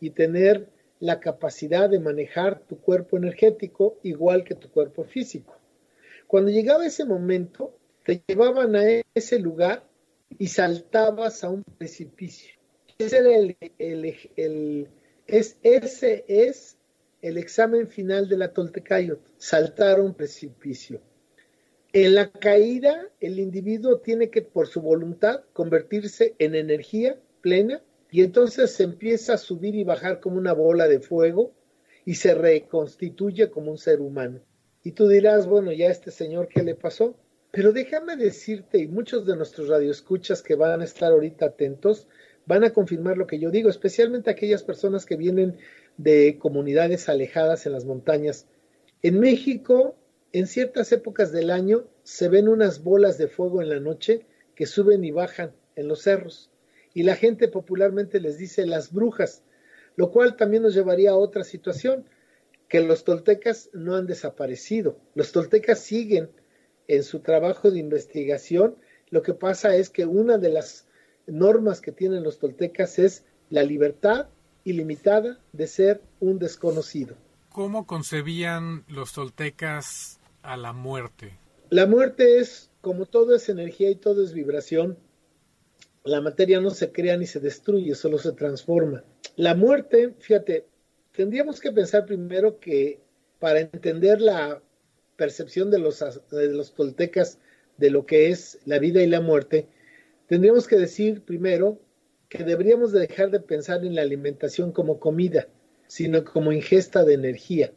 [0.00, 5.56] y tener la capacidad de manejar tu cuerpo energético igual que tu cuerpo físico.
[6.26, 7.74] Cuando llegaba ese momento,
[8.10, 8.82] te llevaban a
[9.14, 9.88] ese lugar
[10.36, 12.52] y saltabas a un precipicio.
[12.98, 14.88] Ese, era el,
[15.28, 16.76] es, ese es
[17.22, 21.00] el examen final de la Toltecayot, saltar a un precipicio.
[21.92, 28.24] En la caída, el individuo tiene que, por su voluntad, convertirse en energía plena y
[28.24, 31.52] entonces se empieza a subir y bajar como una bola de fuego
[32.04, 34.40] y se reconstituye como un ser humano.
[34.82, 37.14] Y tú dirás, bueno, ya este señor, ¿qué le pasó?
[37.52, 42.06] Pero déjame decirte, y muchos de nuestros radioescuchas que van a estar ahorita atentos,
[42.46, 45.56] van a confirmar lo que yo digo, especialmente aquellas personas que vienen
[45.96, 48.46] de comunidades alejadas en las montañas.
[49.02, 49.96] En México,
[50.32, 54.66] en ciertas épocas del año, se ven unas bolas de fuego en la noche que
[54.66, 56.50] suben y bajan en los cerros.
[56.94, 59.42] Y la gente popularmente les dice las brujas,
[59.96, 62.04] lo cual también nos llevaría a otra situación,
[62.68, 64.96] que los toltecas no han desaparecido.
[65.14, 66.30] Los toltecas siguen
[66.90, 68.74] en su trabajo de investigación,
[69.10, 70.88] lo que pasa es que una de las
[71.26, 74.26] normas que tienen los toltecas es la libertad
[74.64, 77.14] ilimitada de ser un desconocido.
[77.48, 81.38] ¿Cómo concebían los toltecas a la muerte?
[81.68, 84.98] La muerte es, como todo es energía y todo es vibración,
[86.02, 89.04] la materia no se crea ni se destruye, solo se transforma.
[89.36, 90.66] La muerte, fíjate,
[91.12, 93.00] tendríamos que pensar primero que
[93.38, 94.60] para entender la
[95.20, 97.38] percepción de los, de los toltecas
[97.76, 99.68] de lo que es la vida y la muerte,
[100.26, 101.78] tendríamos que decir primero
[102.30, 105.46] que deberíamos dejar de pensar en la alimentación como comida,
[105.88, 107.70] sino como ingesta de energía.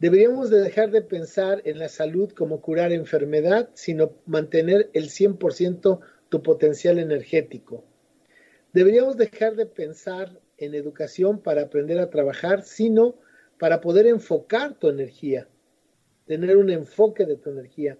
[0.00, 6.00] Deberíamos de dejar de pensar en la salud como curar enfermedad, sino mantener el 100%
[6.30, 7.84] tu potencial energético.
[8.72, 13.14] Deberíamos dejar de pensar en educación para aprender a trabajar, sino
[13.56, 15.46] para poder enfocar tu energía
[16.28, 17.98] tener un enfoque de tu energía.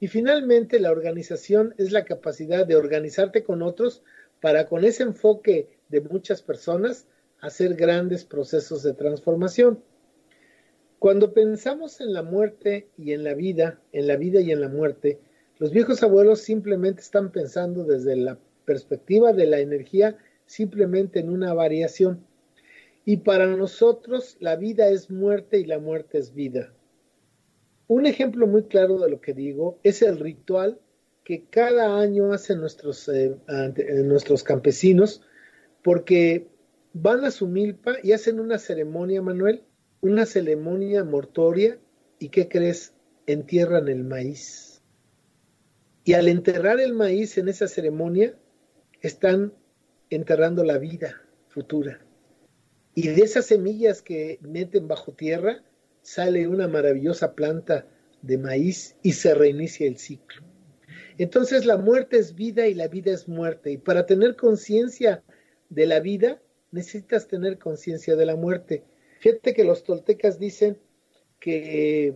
[0.00, 4.02] Y finalmente, la organización es la capacidad de organizarte con otros
[4.40, 7.06] para con ese enfoque de muchas personas
[7.40, 9.82] hacer grandes procesos de transformación.
[10.98, 14.68] Cuando pensamos en la muerte y en la vida, en la vida y en la
[14.68, 15.20] muerte,
[15.58, 21.52] los viejos abuelos simplemente están pensando desde la perspectiva de la energía simplemente en una
[21.52, 22.26] variación.
[23.04, 26.72] Y para nosotros la vida es muerte y la muerte es vida.
[27.88, 30.80] Un ejemplo muy claro de lo que digo es el ritual
[31.24, 35.22] que cada año hacen nuestros, eh, eh, nuestros campesinos,
[35.82, 36.48] porque
[36.92, 39.62] van a su milpa y hacen una ceremonia, Manuel,
[40.00, 41.78] una ceremonia mortoria,
[42.18, 42.94] y ¿qué crees?
[43.26, 44.82] Entierran el maíz.
[46.04, 48.36] Y al enterrar el maíz en esa ceremonia,
[49.00, 49.52] están
[50.10, 52.00] enterrando la vida futura.
[52.94, 55.62] Y de esas semillas que meten bajo tierra,
[56.06, 57.84] sale una maravillosa planta
[58.22, 60.40] de maíz y se reinicia el ciclo.
[61.18, 63.72] Entonces la muerte es vida y la vida es muerte.
[63.72, 65.24] Y para tener conciencia
[65.68, 66.40] de la vida,
[66.70, 68.84] necesitas tener conciencia de la muerte.
[69.18, 70.78] Fíjate que los toltecas dicen
[71.40, 72.14] que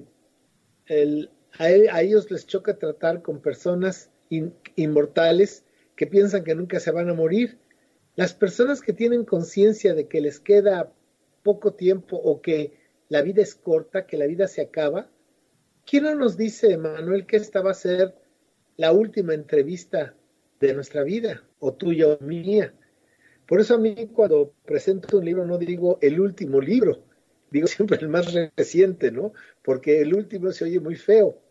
[1.59, 4.13] a, ellos les choca tratar con personas
[4.77, 5.65] inmortales
[5.97, 7.59] que piensan que nunca se van a morir.
[8.15, 10.93] Las personas que tienen conciencia de que les queda
[11.43, 12.80] poco tiempo o que
[13.11, 15.11] la vida es corta, que la vida se acaba.
[15.85, 18.15] ¿Quién no nos dice, Manuel, que esta va a ser
[18.77, 20.15] la última entrevista
[20.61, 22.73] de nuestra vida, o tuya o mía.
[23.47, 27.03] Por eso a mí cuando presento un libro no digo el último libro,
[27.51, 29.33] digo siempre el más reciente, ¿no?
[29.63, 31.43] Porque el último se oye muy feo.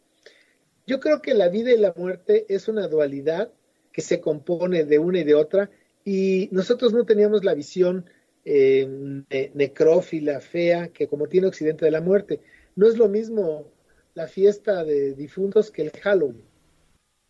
[0.88, 3.52] Yo creo que la vida y la muerte es una dualidad
[3.92, 5.70] que se compone de una y de otra
[6.06, 8.10] y nosotros no teníamos la visión
[8.46, 12.42] eh, necrófila, fea, que como tiene Occidente de la muerte.
[12.76, 13.72] No es lo mismo
[14.14, 16.44] la fiesta de difuntos que el Halloween.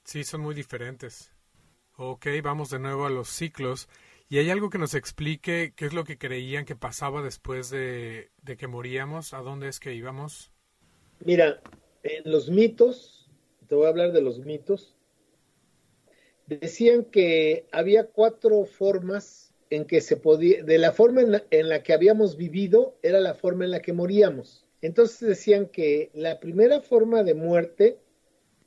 [0.03, 1.31] Sí, son muy diferentes.
[1.97, 3.89] Ok, vamos de nuevo a los ciclos.
[4.29, 8.29] ¿Y hay algo que nos explique qué es lo que creían que pasaba después de,
[8.41, 9.33] de que moríamos?
[9.33, 10.51] ¿A dónde es que íbamos?
[11.25, 11.61] Mira,
[12.03, 13.29] en los mitos,
[13.67, 14.95] te voy a hablar de los mitos,
[16.47, 21.69] decían que había cuatro formas en que se podía, de la forma en la, en
[21.69, 24.65] la, que habíamos vivido, era la forma en la que moríamos.
[24.81, 27.99] Entonces decían que la primera forma de muerte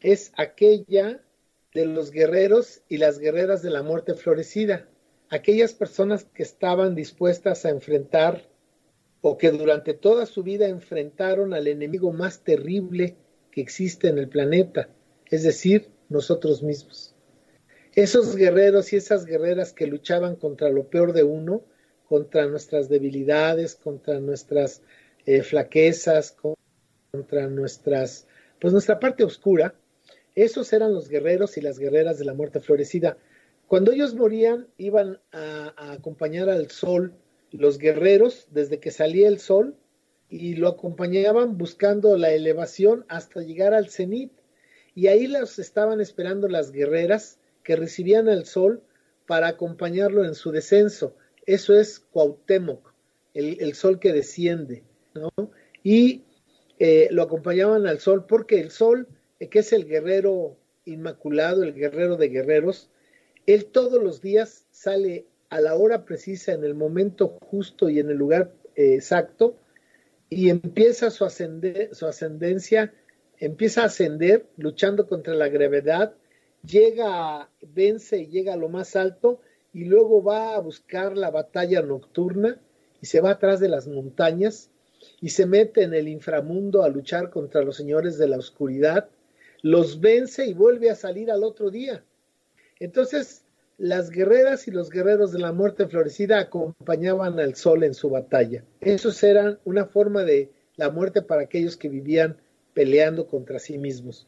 [0.01, 1.23] es aquella
[1.75, 4.89] de los guerreros y las guerreras de la muerte florecida,
[5.31, 8.47] aquellas personas que estaban dispuestas a enfrentar
[9.23, 13.17] o que durante toda su vida enfrentaron al enemigo más terrible
[13.51, 14.89] que existe en el planeta,
[15.31, 17.12] es decir, nosotros mismos.
[17.95, 21.63] Esos guerreros y esas guerreras que luchaban contra lo peor de uno,
[22.09, 24.81] contra nuestras debilidades, contra nuestras
[25.27, 26.35] eh, flaquezas,
[27.13, 28.27] contra nuestras,
[28.59, 29.75] pues nuestra parte oscura,
[30.35, 33.19] esos eran los guerreros y las guerreras de la muerte florecida.
[33.67, 37.13] Cuando ellos morían, iban a, a acompañar al sol,
[37.51, 39.77] los guerreros, desde que salía el sol,
[40.31, 44.33] y lo acompañaban buscando la elevación hasta llegar al cenit.
[44.95, 48.83] Y ahí los estaban esperando las guerreras que recibían al sol
[49.27, 51.17] para acompañarlo en su descenso.
[51.47, 52.93] Eso es Cuauhtémoc,
[53.35, 54.85] el, el sol que desciende,
[55.15, 55.31] ¿no?
[55.83, 56.25] Y
[56.79, 59.09] eh, lo acompañaban al sol porque el sol
[59.51, 62.91] que es el guerrero inmaculado, el guerrero de guerreros,
[63.47, 68.11] él todos los días sale a la hora precisa, en el momento justo y en
[68.11, 69.57] el lugar eh, exacto,
[70.29, 72.93] y empieza su, ascender, su ascendencia,
[73.39, 76.15] empieza a ascender luchando contra la gravedad,
[76.67, 79.41] llega, vence y llega a lo más alto,
[79.73, 82.61] y luego va a buscar la batalla nocturna
[83.01, 84.71] y se va atrás de las montañas
[85.21, 89.09] y se mete en el inframundo a luchar contra los señores de la oscuridad
[89.63, 92.05] los vence y vuelve a salir al otro día.
[92.81, 93.45] Entonces,
[93.79, 98.65] las guerreras y los guerreros de la muerte florecida acompañaban al sol en su batalla.
[98.81, 102.37] Esos eran una forma de la muerte para aquellos que vivían
[102.75, 104.27] peleando contra sí mismos.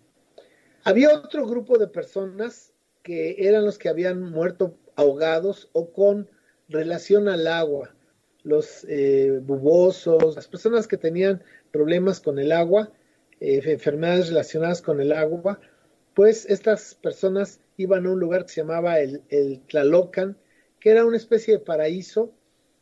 [0.84, 2.72] Había otro grupo de personas
[3.02, 6.28] que eran los que habían muerto ahogados o con
[6.68, 7.94] relación al agua,
[8.42, 12.92] los eh, bubosos, las personas que tenían problemas con el agua
[13.40, 15.60] eh, enfermedades relacionadas con el agua,
[16.14, 20.38] pues estas personas iban a un lugar que se llamaba el, el Tlalocan,
[20.80, 22.32] que era una especie de paraíso,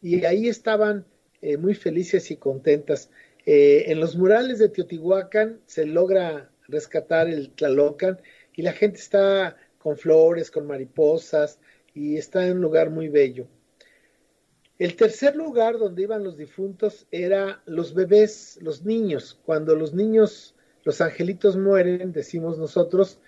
[0.00, 1.04] y ahí estaban
[1.40, 3.10] eh, muy felices y contentas.
[3.44, 8.20] Eh, en los murales de Teotihuacán se logra rescatar el Tlalocan
[8.54, 11.58] y la gente está con flores, con mariposas,
[11.94, 13.46] y está en un lugar muy bello.
[14.78, 19.38] El tercer lugar donde iban los difuntos era los bebés, los niños.
[19.44, 23.20] Cuando los niños, los angelitos mueren, decimos nosotros,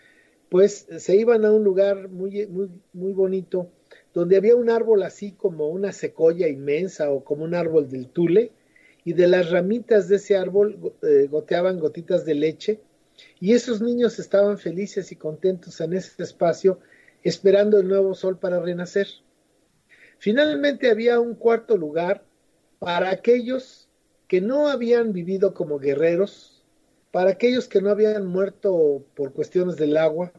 [0.48, 3.70] pues se iban a un lugar muy, muy, muy bonito,
[4.12, 8.52] donde había un árbol así como una secoya inmensa o como un árbol del tule,
[9.04, 12.80] y de las ramitas de ese árbol eh, goteaban gotitas de leche,
[13.40, 16.80] y esos niños estaban felices y contentos en ese espacio,
[17.22, 19.06] esperando el nuevo sol para renacer.
[20.18, 22.24] Finalmente había un cuarto lugar
[22.78, 23.88] para aquellos
[24.28, 26.64] que no habían vivido como guerreros,
[27.10, 30.32] para aquellos que no habían muerto por cuestiones del agua,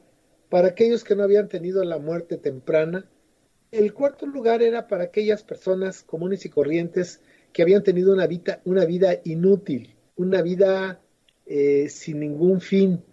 [0.50, 3.10] para aquellos que no habían tenido la muerte temprana.
[3.72, 7.22] El cuarto lugar era para aquellas personas comunes y corrientes
[7.54, 11.00] que habían tenido una vida, una vida inútil, una vida
[11.46, 13.04] eh, sin ningún fin,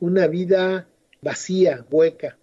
[0.00, 0.88] una vida
[1.20, 2.38] vacía, hueca.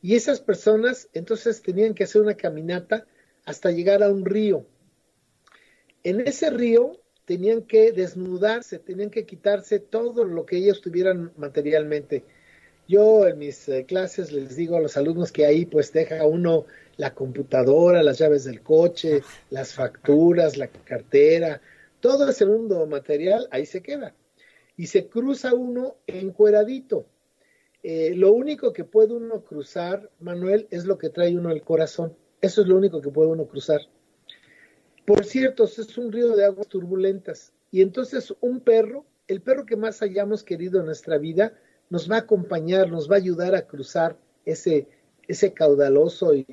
[0.00, 3.06] Y esas personas entonces tenían que hacer una caminata
[3.44, 4.66] hasta llegar a un río.
[6.02, 12.24] En ese río tenían que desnudarse, tenían que quitarse todo lo que ellos tuvieran materialmente.
[12.88, 16.66] Yo en mis eh, clases les digo a los alumnos que ahí pues deja uno
[16.96, 21.60] la computadora, las llaves del coche, las facturas, la cartera,
[22.00, 24.14] todo ese mundo material ahí se queda.
[24.82, 27.06] Y se cruza uno encueradito.
[27.84, 32.16] Eh, lo único que puede uno cruzar, Manuel, es lo que trae uno el corazón.
[32.40, 33.82] Eso es lo único que puede uno cruzar.
[35.06, 37.52] Por cierto, es un río de aguas turbulentas.
[37.70, 41.56] Y entonces un perro, el perro que más hayamos querido en nuestra vida,
[41.88, 44.88] nos va a acompañar, nos va a ayudar a cruzar ese,
[45.28, 46.44] ese caudaloso y,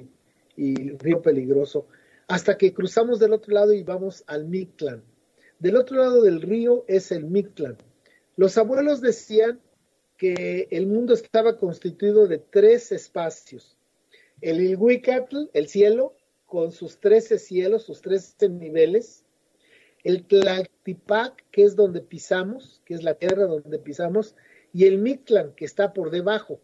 [0.56, 1.88] y río peligroso,
[2.28, 5.02] hasta que cruzamos del otro lado y vamos al Mictlán.
[5.58, 7.76] Del otro lado del río es el Mictlán.
[8.40, 9.60] Los abuelos decían
[10.16, 13.78] que el mundo estaba constituido de tres espacios.
[14.40, 16.16] El Ilhuicatl, el cielo,
[16.46, 19.26] con sus trece cielos, sus trece niveles.
[20.06, 24.38] El Tlaltipac, que es donde pisamos, que es la tierra donde pisamos.
[24.72, 26.62] Y el Mictlán, que está por debajo.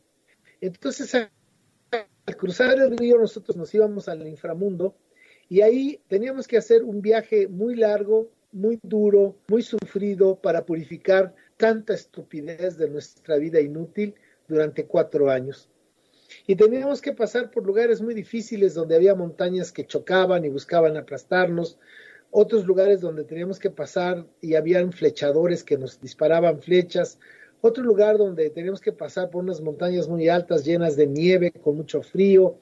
[0.61, 4.95] Entonces, al cruzar el río, nosotros nos íbamos al inframundo
[5.49, 11.35] y ahí teníamos que hacer un viaje muy largo, muy duro, muy sufrido para purificar
[11.57, 14.15] tanta estupidez de nuestra vida inútil
[14.47, 15.69] durante cuatro años.
[16.47, 20.97] Y teníamos que pasar por lugares muy difíciles donde había montañas que chocaban y buscaban
[20.97, 21.77] aplastarnos,
[22.31, 27.19] otros lugares donde teníamos que pasar y habían flechadores que nos disparaban flechas,
[27.61, 31.77] otro lugar donde teníamos que pasar por unas montañas muy altas llenas de nieve, con
[31.77, 32.59] mucho frío,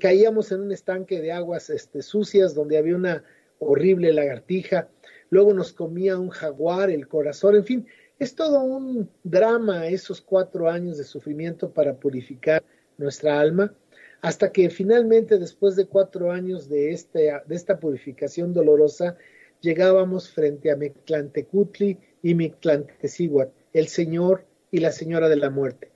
[0.00, 3.24] caíamos en un estanque de aguas este, sucias donde había una
[3.58, 4.88] horrible lagartija,
[5.30, 7.86] luego nos comía un jaguar, el corazón, en fin,
[8.18, 12.62] es todo un drama esos cuatro años de sufrimiento para purificar
[12.98, 13.74] nuestra alma,
[14.22, 19.16] hasta que finalmente, después de cuatro años de, este, de esta purificación dolorosa,
[19.60, 25.90] llegábamos frente a Mictlantecutli y Mictlantecihuat, el Señor y la Señora de la Muerte.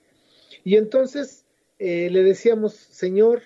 [0.63, 1.45] Y entonces
[1.79, 3.41] eh, le decíamos, Señor,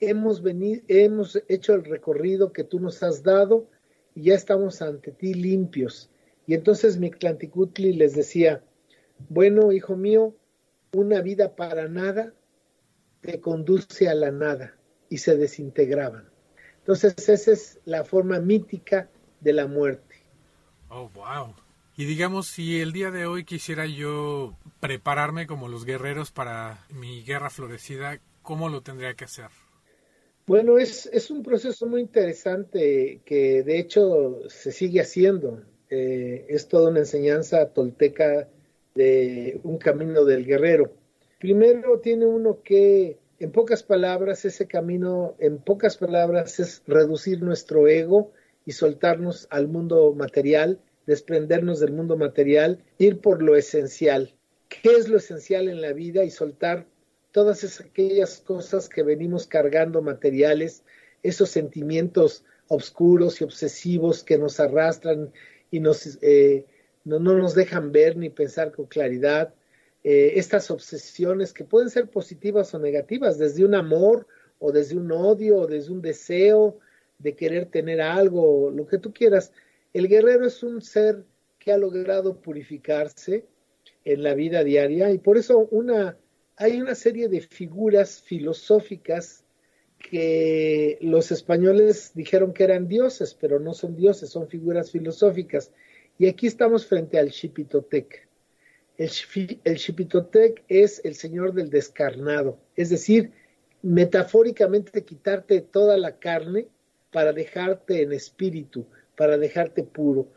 [0.00, 3.68] hemos, venido, hemos hecho el recorrido que tú nos has dado
[4.22, 6.10] ya estamos ante ti limpios.
[6.46, 8.62] Y entonces Mictlanticutli les decía,
[9.28, 10.34] bueno, hijo mío,
[10.92, 12.32] una vida para nada
[13.20, 14.76] te conduce a la nada
[15.08, 16.28] y se desintegraban.
[16.78, 19.08] Entonces esa es la forma mítica
[19.40, 20.16] de la muerte.
[20.88, 21.54] Oh, wow.
[21.96, 27.22] Y digamos, si el día de hoy quisiera yo prepararme como los guerreros para mi
[27.22, 29.50] guerra florecida, ¿cómo lo tendría que hacer?
[30.50, 35.62] Bueno, es, es un proceso muy interesante que de hecho se sigue haciendo.
[35.90, 38.48] Eh, es toda una enseñanza tolteca
[38.96, 40.90] de un camino del guerrero.
[41.38, 47.86] Primero tiene uno que, en pocas palabras, ese camino, en pocas palabras, es reducir nuestro
[47.86, 48.32] ego
[48.66, 54.34] y soltarnos al mundo material, desprendernos del mundo material, ir por lo esencial.
[54.68, 56.24] ¿Qué es lo esencial en la vida?
[56.24, 56.88] Y soltar
[57.32, 60.84] todas aquellas cosas que venimos cargando materiales,
[61.22, 65.32] esos sentimientos oscuros y obsesivos que nos arrastran
[65.70, 66.66] y nos, eh,
[67.04, 69.54] no, nos dejan ver ni pensar con claridad,
[70.02, 74.26] eh, estas obsesiones que pueden ser positivas o negativas, desde un amor
[74.58, 76.78] o desde un odio o desde un deseo
[77.18, 79.52] de querer tener algo, lo que tú quieras.
[79.92, 81.24] El guerrero es un ser
[81.58, 83.44] que ha logrado purificarse
[84.04, 86.16] en la vida diaria y por eso una
[86.56, 89.44] hay una serie de figuras filosóficas
[89.98, 95.72] que los españoles dijeron que eran dioses, pero no son dioses, son figuras filosóficas.
[96.18, 98.28] Y aquí estamos frente al Xipitotec.
[98.96, 99.08] El,
[99.78, 103.32] Xipitotec es el señor del descarnado, es decir,
[103.82, 106.68] metafóricamente quitarte toda la carne
[107.10, 108.86] para dejarte en espíritu,
[109.16, 110.28] para dejarte puro.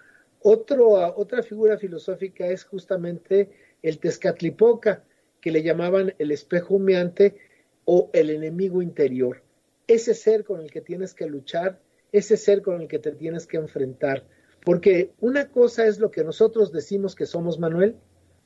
[0.41, 3.49] otra figura filosófica es justamente
[3.81, 5.03] el Tezcatlipoca,
[5.43, 7.35] que le llamaban el espejo humeante
[7.83, 9.43] o el enemigo interior.
[9.87, 11.81] Ese ser con el que tienes que luchar,
[12.13, 14.25] ese ser con el que te tienes que enfrentar.
[14.63, 17.97] Porque una cosa es lo que nosotros decimos que somos, Manuel,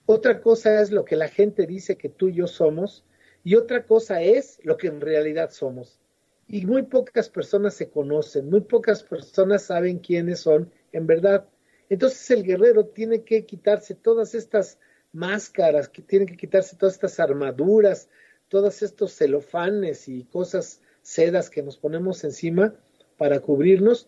[0.08, 3.06] otra cosa es lo que la gente dice que tú y yo somos,
[3.44, 6.00] y otra cosa es lo que en realidad somos.
[6.48, 11.48] Y muy pocas personas se conocen, muy pocas personas saben quiénes son en verdad.
[11.90, 14.80] Entonces el guerrero tiene que quitarse todas estas
[15.18, 18.08] máscaras, que tienen que quitarse todas estas armaduras,
[18.50, 22.76] todos estos celofanes y cosas sedas que nos ponemos encima
[23.18, 24.08] para cubrirnos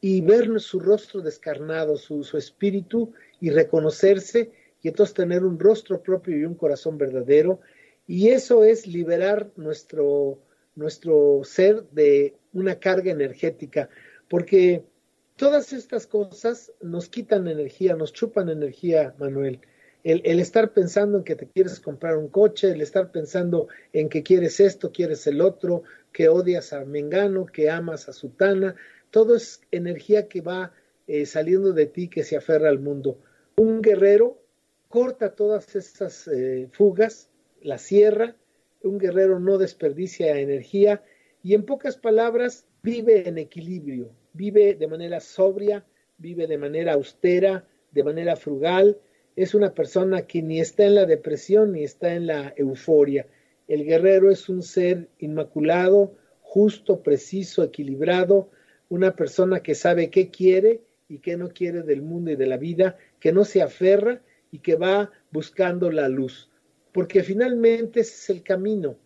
[0.00, 6.02] y ver su rostro descarnado, su, su espíritu y reconocerse y entonces tener un rostro
[6.02, 7.60] propio y un corazón verdadero.
[8.06, 10.38] Y eso es liberar nuestro,
[10.76, 13.88] nuestro ser de una carga energética,
[14.28, 14.84] porque
[15.36, 19.60] todas estas cosas nos quitan energía, nos chupan energía, Manuel
[20.04, 24.22] el, estar pensando en que te quieres comprar un coche, el estar pensando en que
[24.22, 25.82] quieres esto, quieres el otro,
[26.12, 28.76] que odias a Mengano, que amas a Sutana,
[29.10, 30.72] todo es energía que va
[31.06, 33.18] eh, saliendo de ti, que se aferra al mundo.
[33.56, 34.38] Un guerrero
[34.88, 37.30] corta todas estas eh, fugas,
[37.62, 38.36] la cierra,
[38.82, 41.02] un guerrero no desperdicia energía
[41.42, 45.86] y en pocas palabras vive en equilibrio, vive de manera sobria,
[46.18, 48.98] vive de manera austera, de manera frugal,
[49.36, 53.26] es una persona que ni está en la depresión ni está en la euforia.
[53.66, 58.50] El guerrero es un ser inmaculado, justo, preciso, equilibrado,
[58.88, 62.56] una persona que sabe qué quiere y qué no quiere del mundo y de la
[62.56, 66.50] vida, que no se aferra y que va buscando la luz,
[66.92, 68.96] porque finalmente ese es el camino.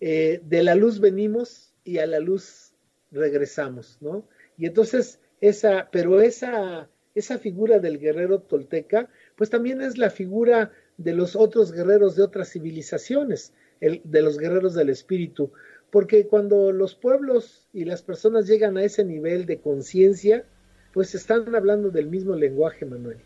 [0.00, 2.72] Eh, de la luz venimos y a la luz
[3.10, 4.26] regresamos, ¿no?
[4.56, 9.08] Y entonces esa, pero esa, esa figura del guerrero tolteca,
[9.40, 14.36] pues también es la figura de los otros guerreros de otras civilizaciones, el, de los
[14.36, 15.50] guerreros del espíritu,
[15.90, 20.44] porque cuando los pueblos y las personas llegan a ese nivel de conciencia,
[20.92, 23.16] pues están hablando del mismo lenguaje, Manuel.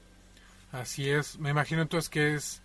[0.71, 2.63] Así es, me imagino entonces que es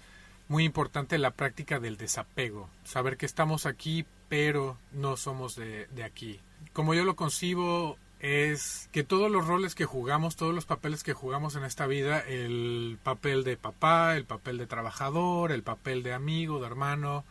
[0.47, 6.03] muy importante la práctica del desapego, saber que estamos aquí, pero no somos de, de
[6.03, 6.39] aquí.
[6.71, 11.13] Como yo lo concibo, es que todos los roles que jugamos, todos los papeles que
[11.13, 16.13] jugamos en esta vida, el papel de papá, el papel de trabajador, el papel de
[16.13, 17.23] amigo, de hermano,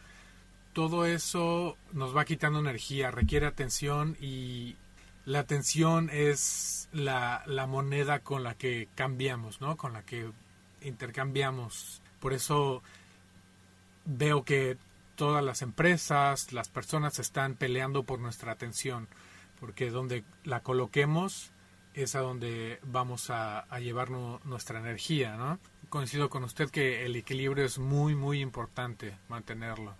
[0.72, 4.76] todo eso nos va quitando energía, requiere atención y
[5.26, 9.76] la atención es la, la moneda con la que cambiamos, ¿no?
[9.76, 10.30] Con la que
[10.80, 12.01] intercambiamos.
[12.18, 12.82] Por eso
[14.07, 14.78] veo que
[15.16, 19.07] todas las empresas, las personas están peleando por nuestra atención
[19.61, 21.53] porque donde la coloquemos
[21.95, 25.59] es a donde vamos a, llevar nuestra energía, ¿no?
[25.89, 29.97] Coincido con usted que el equilibrio es muy, muy importante mantenerlo.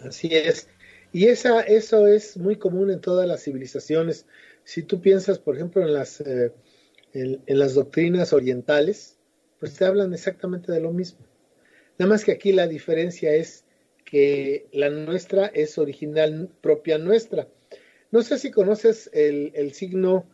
[0.00, 0.68] Así es.
[1.12, 4.26] Y esa, eso es muy común en todas las civilizaciones.
[4.64, 6.52] Si tú piensas, por ejemplo, en las, eh,
[7.12, 9.18] en, en las doctrinas orientales,
[9.60, 11.20] pues te hablan exactamente de lo mismo.
[11.98, 13.64] Nada más que aquí la diferencia es
[14.04, 17.46] que la nuestra es original propia nuestra
[18.12, 20.26] no sé si conoces el, signo,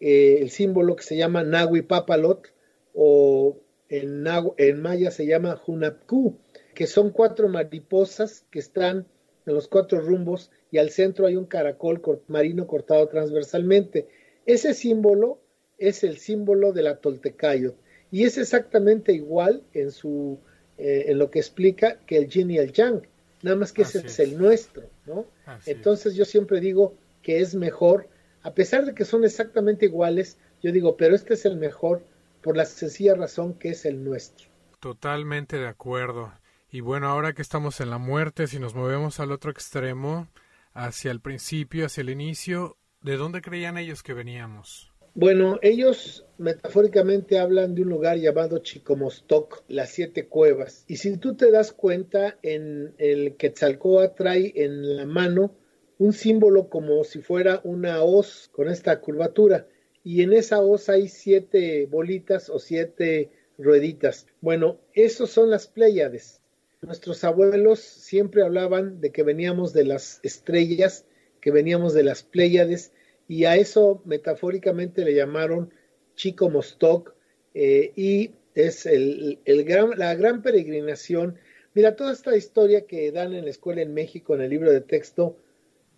[0.00, 2.52] eh, el símbolo que se llama Nahui Papalot
[2.92, 3.56] o
[3.88, 4.24] en,
[4.58, 6.36] en maya se llama Hunapku,
[6.74, 9.06] que son cuatro mariposas que están
[9.46, 14.08] en los cuatro rumbos y al centro hay un caracol marino cortado transversalmente.
[14.44, 15.40] Ese símbolo
[15.78, 17.74] es el símbolo de la Toltecayo
[18.10, 20.40] y es exactamente igual en su
[20.78, 23.06] eh, en lo que explica que el yin y el yang,
[23.42, 24.18] nada más que ese es.
[24.18, 25.26] el nuestro, ¿no?
[25.66, 28.08] Entonces yo siempre digo, que es mejor,
[28.42, 32.04] a pesar de que son exactamente iguales, yo digo, pero este es el mejor
[32.42, 34.48] por la sencilla razón que es el nuestro.
[34.80, 36.32] Totalmente de acuerdo.
[36.70, 40.28] Y bueno, ahora que estamos en la muerte, si nos movemos al otro extremo,
[40.72, 44.90] hacia el principio, hacia el inicio, ¿de dónde creían ellos que veníamos?
[45.14, 50.84] Bueno, ellos metafóricamente hablan de un lugar llamado Chicomostoc, las siete cuevas.
[50.86, 55.52] Y si tú te das cuenta, en el Quetzalcoatl trae en la mano
[56.00, 59.68] un símbolo como si fuera una hoz con esta curvatura
[60.02, 63.28] y en esa hoz hay siete bolitas o siete
[63.58, 64.26] rueditas.
[64.40, 66.40] Bueno, esos son las Pléyades.
[66.80, 71.04] Nuestros abuelos siempre hablaban de que veníamos de las estrellas,
[71.42, 72.92] que veníamos de las Pléyades
[73.28, 75.70] y a eso metafóricamente le llamaron
[76.14, 77.14] Chico Mostok
[77.52, 81.36] eh, y es el, gran, la gran peregrinación.
[81.74, 84.80] Mira, toda esta historia que dan en la escuela en México en el libro de
[84.80, 85.36] texto,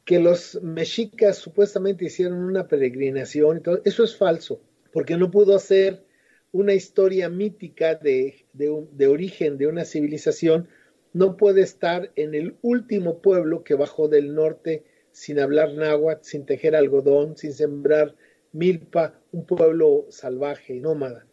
[0.04, 4.60] que los mexicas supuestamente hicieron una peregrinación y todo, eso es falso,
[4.92, 6.04] porque no pudo ser
[6.50, 10.68] una historia mítica de, de, origen de una civilización,
[11.12, 16.46] no puede estar en el último pueblo que bajó del norte sin hablar náhuatl, sin
[16.46, 18.14] tejer algodón, sin sembrar
[18.52, 21.26] milpa, un pueblo salvaje, nómada.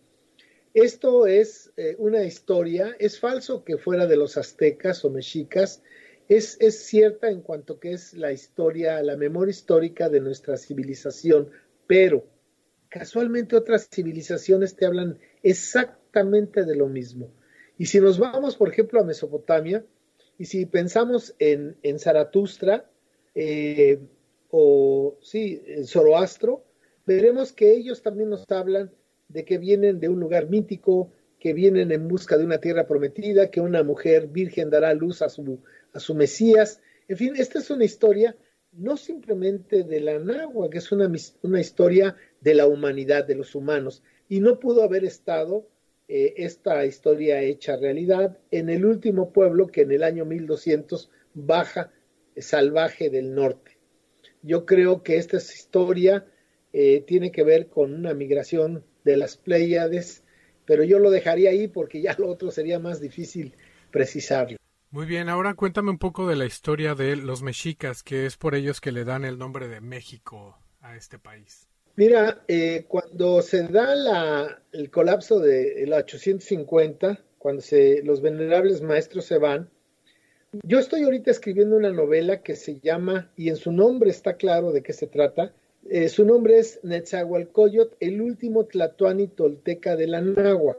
[0.74, 5.82] Esto es eh, una historia, es falso que fuera de los aztecas o mexicas,
[6.30, 11.50] es, cierta en cuanto que es la historia, la memoria histórica de nuestra civilización,
[11.88, 12.28] pero
[12.88, 17.32] casualmente otras civilizaciones te hablan exactamente de lo mismo.
[17.80, 19.84] Y si nos vamos, por ejemplo, a Mesopotamia,
[20.38, 22.90] y si pensamos en, en Zaratustra,
[23.34, 24.00] eh,
[24.52, 26.64] o sí, en Zoroastro,
[27.06, 28.92] veremos que ellos también nos hablan
[29.28, 33.50] de que vienen de un lugar mítico, que vienen en busca de una tierra prometida,
[33.50, 35.60] que una mujer virgen dará luz a su
[35.94, 36.82] a su Mesías.
[37.08, 38.36] En fin, esta es una historia
[38.72, 41.12] no simplemente de la Nahua, que es una,
[41.42, 45.68] una historia de la humanidad, de los humanos, y no pudo haber estado
[46.08, 51.92] eh, esta historia hecha realidad en el último pueblo que en el año 1200 baja
[52.36, 53.78] eh, salvaje del norte.
[54.42, 56.26] Yo creo que esta historia
[56.72, 60.24] eh, tiene que ver con una migración de las Pléyades,
[60.70, 63.56] pero yo lo dejaría ahí porque ya lo otro sería más difícil
[63.90, 64.60] precisarlo.
[64.92, 68.54] Muy bien, ahora cuéntame un poco de la historia de los mexicas, que es por
[68.54, 71.68] ellos que le dan el nombre de México a este país.
[71.96, 78.84] Mira, eh, cuando se da la, el colapso de la 850, cuando se, los venerables
[78.84, 79.72] maestros se van.
[80.62, 84.72] Yo estoy ahorita escribiendo una novela que se llama, y en su nombre está claro
[84.72, 85.52] de qué se trata,
[85.90, 90.78] eh, su nombre es Netzahualcoyot, el último tlatoani tolteca de la Nahua.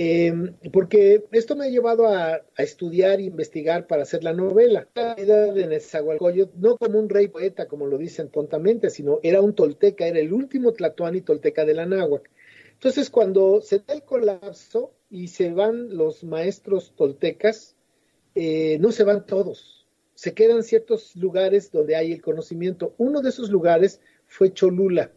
[0.00, 4.86] Em, porque esto me ha llevado a, estudiar e investigar para hacer la novela.
[4.94, 9.40] La vida de Netzahualcoyot, no como un rey poeta, como lo dicen tontamente, sino era
[9.40, 12.30] un tolteca, era el último tlatoani tolteca de la Náhuac.
[12.74, 17.74] Entonces, cuando se da el colapso y se van los maestros toltecas,
[18.36, 19.84] eh, no se van todos,
[20.14, 22.94] se quedan ciertos lugares donde hay el conocimiento.
[22.98, 25.10] Uno de esos lugares fue Cholula.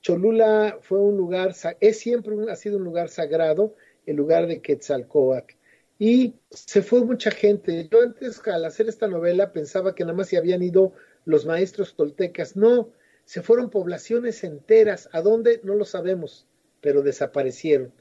[0.00, 3.74] Cholula fue un lugar, es siempre ha sido un lugar sagrado,
[4.06, 5.54] el lugar de Quetzalcoatl.
[5.98, 7.86] Y se fue mucha gente.
[7.90, 10.94] Yo antes, al hacer esta novela, pensaba que nada más se habían ido
[11.26, 12.56] los maestros toltecas.
[12.56, 12.92] No,
[13.26, 15.10] se fueron poblaciones enteras.
[15.12, 15.60] ¿A dónde?
[15.64, 16.48] No lo sabemos
[16.80, 17.92] pero desaparecieron.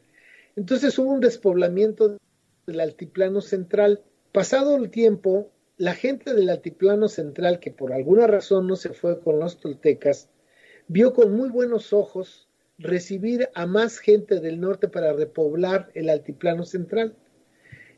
[0.55, 2.17] Entonces hubo un despoblamiento
[2.65, 4.03] del altiplano central.
[4.31, 9.19] Pasado el tiempo, la gente del altiplano central, que por alguna razón no se fue
[9.19, 10.29] con los toltecas,
[10.87, 12.47] vio con muy buenos ojos
[12.77, 17.15] recibir a más gente del norte para repoblar el altiplano central.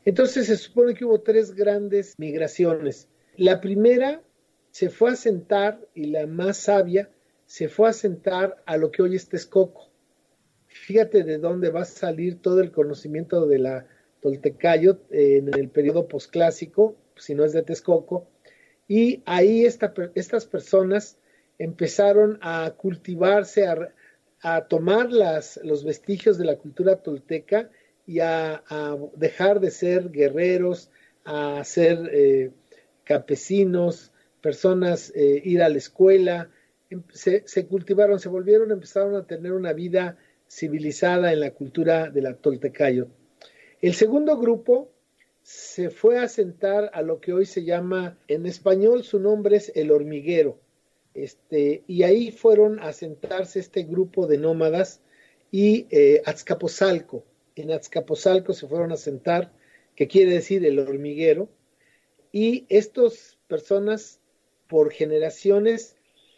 [0.04, 3.08] Entonces se supone que hubo tres grandes migraciones.
[3.36, 4.22] La primera
[4.70, 7.10] se fue a sentar, y la más sabia,
[7.46, 9.90] se fue a sentar a lo que hoy es Texcoco
[10.70, 13.86] fíjate de dónde va a salir todo el conocimiento de la
[14.20, 18.26] Toltecayo en el periodo posclásico, si no es de Texcoco,
[18.88, 21.16] y ahí estas personas
[21.60, 23.68] empezaron a cultivarse,
[24.42, 27.70] a, tomar las, los vestigios de la cultura tolteca
[28.06, 28.64] y a,
[29.14, 30.90] dejar de ser guerreros,
[31.24, 32.50] a ser eh,
[33.04, 34.10] campesinos,
[34.40, 36.50] personas, eh, ir a la escuela,
[36.88, 40.16] em, se, se, cultivaron, se volvieron, empezaron a tener una vida
[40.48, 43.08] civilizada en la cultura de la Toltecayo.
[43.80, 44.90] El segundo grupo
[45.50, 49.72] se fue a sentar a lo que hoy se llama, en español su nombre es
[49.74, 50.60] el hormiguero,
[51.12, 55.00] este, y ahí fueron a sentarse este grupo de nómadas
[55.50, 57.24] y eh, Azcapotzalco.
[57.56, 59.52] En Azcapotzalco se fueron a sentar,
[59.96, 61.48] que quiere decir el hormiguero,
[62.30, 64.20] y estas personas
[64.68, 65.96] por generaciones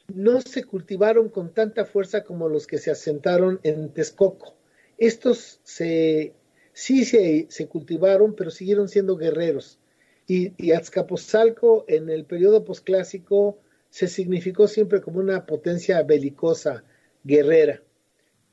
[0.09, 4.55] no se cultivaron con tanta fuerza como los que se asentaron en Texcoco.
[4.97, 6.33] Estos se,
[6.73, 9.79] sí se, se cultivaron, pero siguieron siendo guerreros.
[10.27, 13.59] Y, y Azcapotzalco en el periodo posclásico
[13.91, 16.85] se significó siempre como una potencia belicosa,
[17.25, 17.83] guerrera.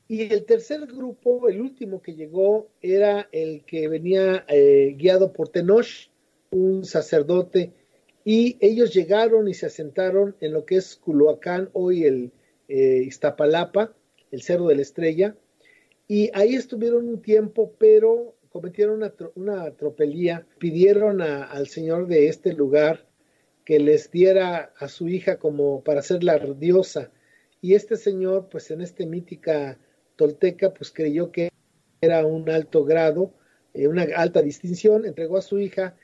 [0.08, 5.48] Y el tercer grupo, el último que llegó, era el que venía eh, guiado por
[5.48, 6.10] Tenoch,
[6.50, 7.72] un sacerdote
[8.24, 12.32] y ellos llegaron y se asentaron en lo que es Culoacán, hoy el
[12.68, 13.94] eh, Iztapalapa,
[14.30, 15.36] el Cerro de la Estrella,
[16.10, 19.00] y ahí estuvieron un tiempo, pero cometieron
[19.36, 23.06] una, tropelía, pidieron al señor de este lugar
[23.64, 27.12] que les diera a su hija como para ser la diosa,
[27.60, 29.78] y este señor, pues en este mítica
[30.16, 31.50] tolteca, pues creyó que
[32.00, 33.32] era un alto grado,
[33.72, 35.96] eh, una alta distinción, entregó a su hija,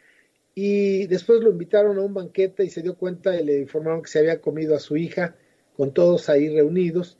[0.54, 4.10] y después lo invitaron a un banquete y se dio cuenta y le informaron que
[4.10, 5.34] se había comido a su hija
[5.76, 7.18] con todos ahí reunidos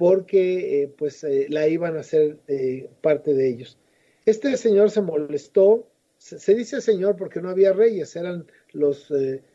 [0.00, 3.76] porque eh, pues eh, la iban a hacer eh, parte de ellos.
[4.24, 9.12] Este señor se molestó, se, dice señor porque no había reyes, eran los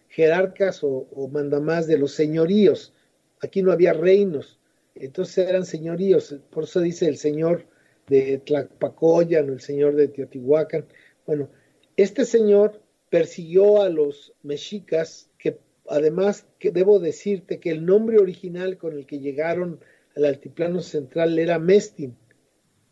[0.08, 2.94] jerarcas o, mandamás de los señoríos,
[3.42, 4.60] aquí no había reinos,
[4.94, 7.66] entonces eran señoríos, por eso dice el señor
[8.08, 10.86] de Tlapacoyan, el señor de Teotihuacán.
[11.26, 11.50] Bueno,
[11.98, 15.58] este señor persiguió a los mexicas, que
[15.90, 19.80] además que debo decirte que el nombre original con el que llegaron
[20.16, 22.18] al altiplano central era Mestin,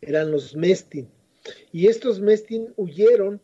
[0.00, 1.08] eran los Mestin.
[1.72, 3.42] Y estos Mestin huyeron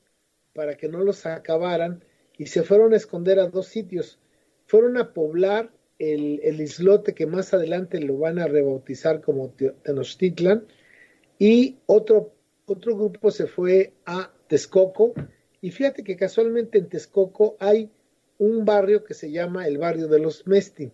[0.52, 2.04] para que no los acabaran
[2.36, 4.18] y se fueron a esconder a dos sitios.
[4.66, 10.66] Fueron a poblar el, el islote que más adelante lo van a rebautizar como Tenochtitlan
[11.38, 12.34] y otro,
[12.66, 15.14] otro grupo se fue a Texcoco
[15.60, 17.90] y fíjate que casualmente en Texcoco hay
[18.38, 20.90] un barrio que se llama el barrio de los Mesti.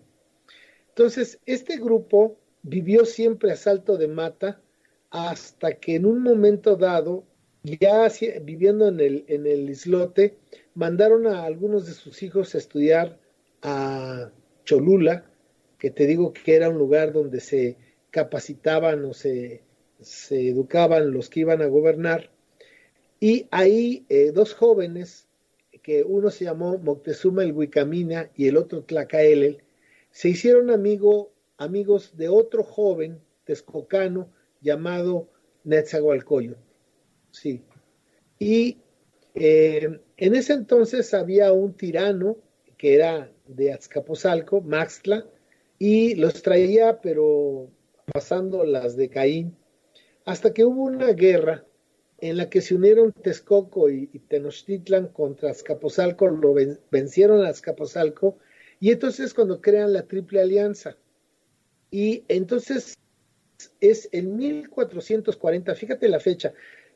[0.89, 4.61] Entonces, este grupo vivió siempre a salto de mata
[5.11, 7.25] hasta que en un momento dado,
[7.63, 8.09] ya
[8.43, 10.37] viviendo en el, en el islote,
[10.75, 13.19] mandaron a algunos de sus hijos a estudiar
[13.63, 14.33] a
[14.65, 15.31] Cholula,
[15.79, 17.77] que te digo que era un lugar donde se
[18.11, 19.63] capacitaban o se,
[20.01, 22.31] se educaban los que iban a gobernar.
[23.21, 25.29] Y ahí eh, dos jóvenes,
[25.83, 29.63] que uno se llamó Moctezuma el Huicamina y el otro Tlacaelel,
[30.11, 34.31] se hicieron amigo, amigos de otro joven texcocano
[34.61, 35.29] llamado
[35.65, 36.59] Netzahualcoyot.
[37.31, 37.63] Sí.
[38.39, 38.79] Y
[39.35, 42.37] eh, en ese entonces había un tirano
[42.77, 45.27] que era de Azcapotzalco, Maxtla,
[45.79, 47.69] y los traía, pero
[48.13, 49.57] pasando las de Caín,
[50.25, 51.65] hasta que hubo una guerra
[52.19, 56.55] en la que se unieron Texcoco y, Tenochtitlan contra Azcapotzalco, lo
[56.91, 58.39] vencieron a Azcapotzalco,
[58.81, 60.97] y entonces cuando crean la Triple Alianza.
[61.91, 62.97] Y entonces
[63.81, 66.53] es en 1440, fíjate la fecha,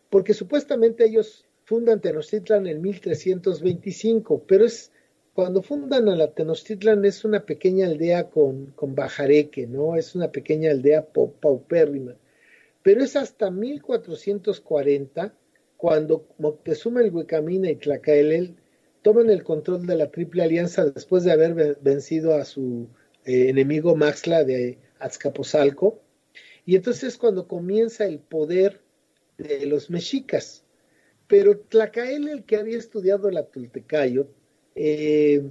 [0.09, 4.91] porque supuestamente ellos fundan Tenochtitlan en 1325, pero es
[5.33, 9.97] cuando fundan a la Tenochtitlan es una pequeña aldea con, con bajareque, ¿no?
[9.97, 12.17] Es una pequeña aldea paupérrima.
[12.83, 15.35] Pero es hasta 1440
[15.77, 18.57] cuando Moctezuma el Huicamina y Tlacaelel
[19.03, 22.89] toman el control de la Triple Alianza después de haber vencido a su
[23.25, 26.01] eh, enemigo Maxla de Azcapotzalco.
[26.67, 28.81] Y entonces es cuando comienza el poder
[29.39, 30.65] de los mexicas.
[31.27, 34.29] Pero Tlacaelel, que había estudiado la Tultecayo,
[34.75, 35.51] eh,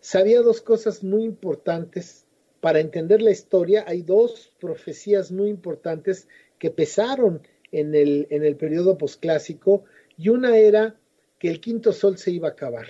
[0.00, 2.26] sabía dos cosas muy importantes.
[2.60, 6.26] Para entender la historia, hay dos profecías muy importantes
[6.58, 9.84] que pesaron en el, en el periodo posclásico,
[10.16, 10.96] y una era
[11.38, 12.86] que el quinto sol se iba a acabar,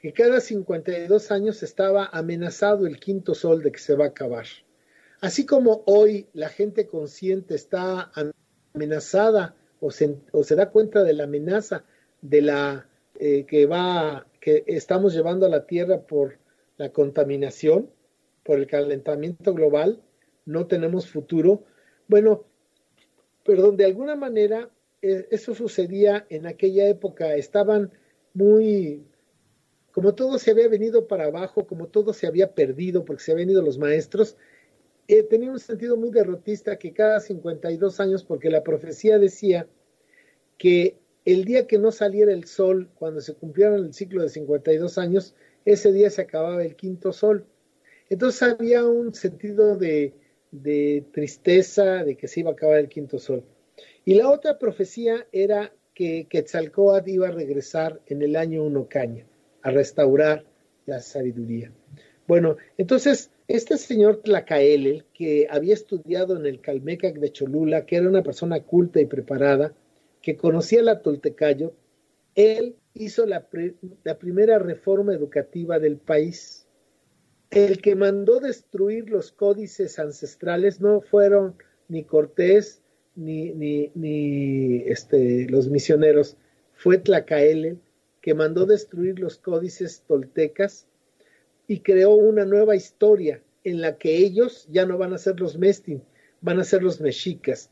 [0.00, 4.46] que cada 52 años estaba amenazado el quinto sol de que se va a acabar.
[5.20, 8.12] Así como hoy la gente consciente está
[8.72, 10.16] amenazada o se,
[10.54, 11.84] da cuenta de la amenaza
[12.22, 12.88] de la
[13.18, 16.38] eh, que va que estamos llevando a la Tierra por
[16.76, 17.90] la contaminación,
[18.44, 20.00] por el calentamiento global,
[20.46, 21.64] no tenemos futuro.
[22.06, 22.44] Bueno,
[23.44, 24.70] perdón, de alguna manera
[25.02, 27.90] eh, eso sucedía en aquella época, estaban
[28.34, 29.04] muy,
[29.98, 33.50] como todo se había venido para abajo, como todo se había perdido porque se habían
[33.50, 34.36] ido los maestros,
[35.08, 39.66] eh, tenía un sentido muy derrotista que cada 52 años, porque la profecía decía
[40.56, 44.98] que el día que no saliera el sol, cuando se cumplieron el ciclo de 52
[44.98, 45.34] años,
[45.64, 47.44] ese día se acababa el quinto sol.
[48.08, 50.14] Entonces había un sentido de,
[51.10, 53.42] tristeza de que se iba a acabar el quinto sol.
[54.04, 59.26] Y la otra profecía era que Quetzalcoatl iba a regresar en el año uno caña,
[59.68, 60.44] a restaurar
[60.86, 61.72] la sabiduría.
[62.26, 68.08] Bueno, entonces este señor Tlacaelel, que había estudiado en el Calmecac de Cholula, que era
[68.08, 69.72] una persona culta y preparada,
[70.20, 71.72] que conocía la Toltecayo,
[72.34, 73.48] él hizo la,
[74.18, 76.66] primera reforma educativa del país.
[77.50, 81.54] El que mandó destruir los códices ancestrales no fueron
[81.88, 82.82] ni Cortés
[83.16, 83.50] ni,
[83.94, 86.36] ni, este, los misioneros,
[86.74, 87.78] fue Tlacaele,
[88.28, 90.86] que mandó destruir los códices toltecas
[91.66, 95.56] y creó una nueva historia en la que ellos ya no van a ser los
[95.56, 96.02] mestin,
[96.42, 97.70] van a ser los mexicas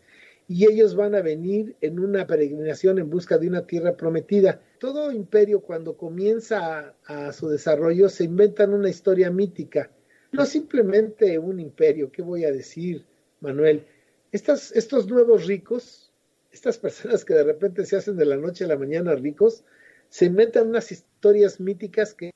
[0.48, 4.62] y ellos van a venir en una peregrinación en busca de una tierra prometida.
[4.78, 9.90] Todo imperio cuando comienza a, su desarrollo se inventan una historia mítica,
[10.32, 13.04] no simplemente un imperio, ¿qué voy a decir,
[13.40, 13.84] Manuel?
[14.32, 16.14] estos nuevos ricos,
[16.50, 19.62] estas personas que de repente se hacen de la noche a la mañana ricos,
[20.08, 22.32] se inventan unas historias míticas que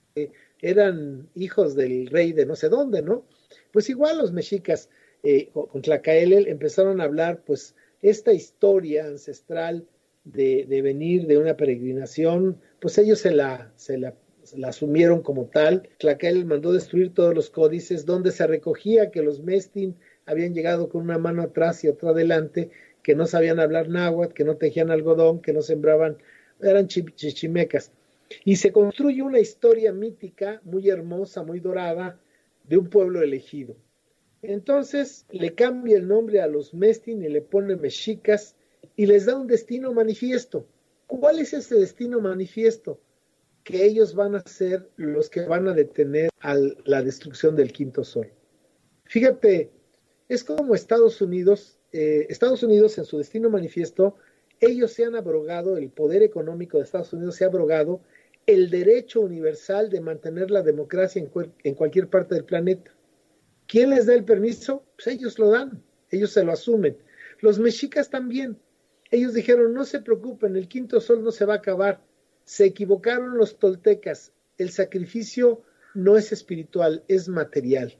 [0.61, 3.25] eran hijos del rey de no sé dónde, ¿no?
[3.73, 4.89] Pues igual los mexicas
[5.23, 9.87] eh, con Tlacaelel empezaron a hablar, pues, esta historia ancestral
[10.25, 14.15] de, venir de una peregrinación, pues ellos se la, se la,
[14.65, 15.89] asumieron como tal.
[15.99, 21.03] Tlacael mandó destruir todos los códices donde se recogía que los Mestin habían llegado con
[21.03, 22.71] una mano atrás y otra adelante,
[23.03, 26.19] que no sabían hablar náhuatl, que no tejían algodón, que no sembraban,
[26.63, 27.93] eran chichimecas.
[28.45, 32.21] Y se construye una historia mítica muy hermosa, muy dorada,
[32.65, 33.77] de un pueblo elegido.
[34.43, 38.55] Entonces le cambia el nombre a los Mestin y le pone mexicas
[38.97, 40.67] y les da un destino manifiesto.
[41.07, 43.01] ¿Cuál es ese destino manifiesto?
[43.65, 46.55] Que ellos van a ser los que van a detener a
[46.85, 48.31] la destrucción del quinto sol.
[49.05, 49.71] Fíjate,
[50.29, 54.17] es como Estados Unidos, eh, Estados Unidos en su destino manifiesto,
[54.61, 58.01] ellos se han abrogado, el poder económico de Estados Unidos se ha abrogado
[58.47, 61.25] el derecho universal de mantener la democracia
[61.63, 62.93] en cualquier parte del planeta.
[63.67, 64.85] ¿Quién les da el permiso?
[64.97, 66.99] Pues ellos lo dan, ellos se lo asumen.
[67.41, 68.59] Los mexicas también.
[69.11, 72.03] Ellos dijeron, no se preocupen, el quinto sol no se va a acabar.
[72.45, 74.33] Se equivocaron los toltecas.
[74.59, 75.63] El sacrificio
[75.95, 77.97] no es espiritual, es material.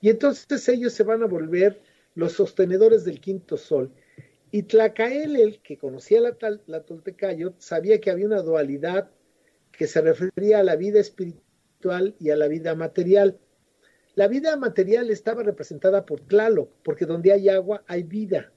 [0.00, 1.82] Y entonces ellos se van a volver
[2.14, 3.90] los sostenedores del quinto sol.
[4.54, 6.36] Y Tlacael, el que conocía la,
[6.66, 9.10] la Toltecayo, sabía que había una dualidad
[9.72, 13.36] que se refería a la vida espiritual y a la vida material.
[14.14, 18.52] La vida material estaba representada por Tlaloc, porque donde hay agua hay vida.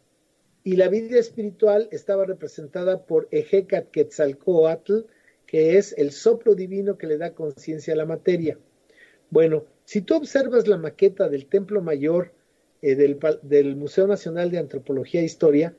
[0.64, 5.00] y la vida espiritual estaba representada por Ejecat Quetzalcoatl,
[5.48, 8.60] que es el soplo divino que le da conciencia a la materia.
[9.32, 12.34] Bueno, si tú observas la maqueta del Templo Mayor
[12.84, 15.76] eh, del, del Museo Nacional de Antropología e Historia,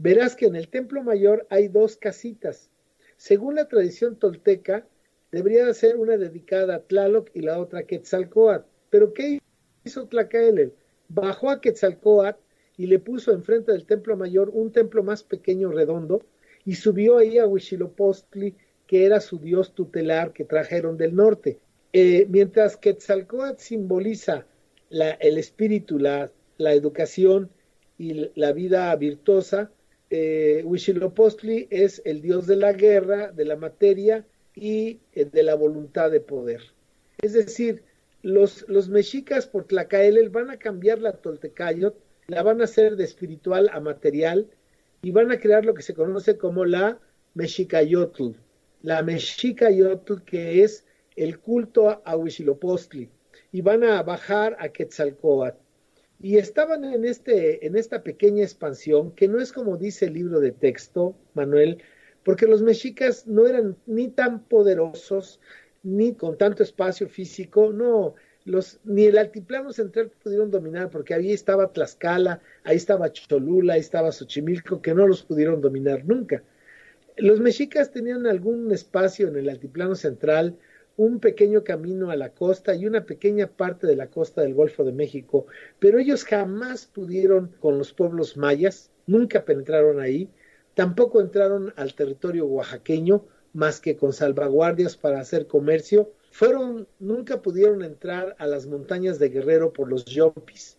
[0.00, 2.70] verás que en el Templo Mayor hay dos casitas.
[3.18, 4.86] Según la tradición tolteca,
[5.30, 8.66] debería ser una dedicada a Tlaloc y la otra a Quetzalcoatl.
[8.88, 9.40] Pero ¿qué
[9.84, 10.72] hizo Tlacaelel?
[11.08, 12.40] Bajó a Quetzalcoatl
[12.78, 16.22] y le puso enfrente del templo mayor un templo más pequeño redondo
[16.64, 18.54] y subió ahí a Huitzilopochtli,
[18.86, 21.58] que era su dios tutelar que trajeron del norte.
[21.92, 24.46] Eh, mientras Quetzalcoatl simboliza
[24.88, 27.50] la, el espíritu, la, educación
[27.98, 29.70] y la vida virtuosa,
[30.10, 30.64] eh,
[31.70, 36.20] es el dios de la guerra, de la materia y eh, de la voluntad de
[36.20, 36.60] poder.
[37.22, 37.84] Es decir,
[38.22, 41.96] los, los mexicas por Tlacaelel van a cambiar la Toltecayot
[42.30, 44.48] la van a hacer de espiritual a material
[45.02, 47.00] y van a crear lo que se conoce como la
[47.34, 48.36] Mexicayotl.
[48.82, 50.84] La Mexicayotl que es
[51.16, 53.10] el culto a Huitzilopochtli
[53.50, 55.58] y van a bajar a Quetzalcoatl.
[56.22, 60.40] Y estaban en, este, en esta pequeña expansión, que no es como dice el libro
[60.40, 61.82] de texto, Manuel,
[62.24, 65.40] porque los mexicas no eran ni tan poderosos,
[65.82, 68.14] ni con tanto espacio físico, no,
[68.44, 73.80] los, ni el altiplano central pudieron dominar, porque ahí estaba Tlaxcala, ahí estaba Cholula, ahí
[73.80, 76.42] estaba Xochimilco, que no los pudieron dominar nunca.
[77.16, 80.56] Los mexicas tenían algún espacio en el altiplano central,
[80.96, 84.84] un pequeño camino a la costa y una pequeña parte de la costa del Golfo
[84.84, 85.46] de México,
[85.78, 90.28] pero ellos jamás pudieron con los pueblos mayas, nunca penetraron ahí,
[90.74, 97.82] tampoco entraron al territorio oaxaqueño, más que con salvaguardias para hacer comercio, fueron, nunca pudieron
[97.82, 100.78] entrar a las montañas de Guerrero por los Yopis.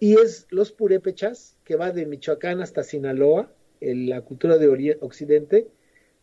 [0.00, 5.68] Y es los purépechas, que va de Michoacán hasta Sinaloa, en la cultura de Occidente,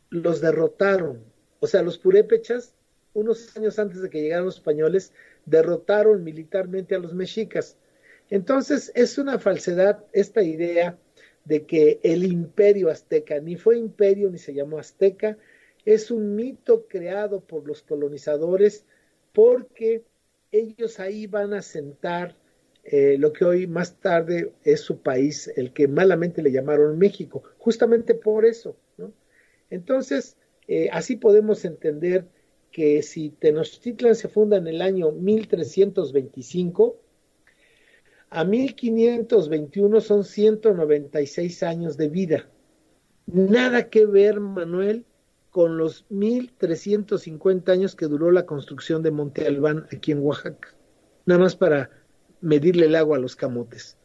[0.10, 1.24] los derrotaron.
[1.60, 2.74] O sea, los purépechas,
[3.16, 5.12] unos años antes de que llegaran los españoles,
[5.46, 7.78] derrotaron militarmente a los mexicas.
[8.30, 10.98] Entonces, es una falsedad esta idea
[11.46, 15.38] de que el imperio azteca ni fue imperio ni se llamó azteca,
[15.86, 18.86] es un mito creado por los colonizadores
[19.32, 20.04] porque
[20.52, 22.36] ellos ahí van a sentar
[22.84, 27.44] eh, lo que hoy más tarde es su país, el que malamente le llamaron México,
[27.58, 28.76] justamente por eso.
[29.70, 30.38] Entonces,
[30.68, 32.28] eh, así podemos entender
[32.76, 37.00] que si Tenochtitlan se funda en el año 1325,
[38.32, 42.50] a 1521 son 196 años de vida.
[43.28, 45.06] Nada que ver, Manuel,
[45.52, 50.76] con los 1350 años que duró la construcción de Monte Albán aquí en Oaxaca,
[51.26, 51.92] nada más para
[52.42, 53.98] medirle el agua a los camotes.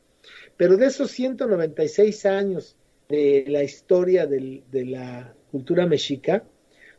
[0.56, 2.76] Pero de esos 196 años
[3.08, 6.44] de la historia de la cultura mexica,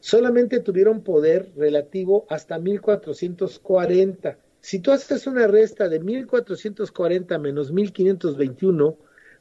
[0.01, 4.37] solamente tuvieron poder relativo hasta 1440.
[4.59, 8.97] Si tú haces una resta de 1440 menos 1521,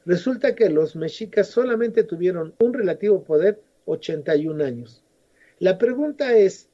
[0.07, 5.03] resulta que los mexicas solamente tuvieron un relativo poder 81 años.
[5.59, 6.69] La pregunta es,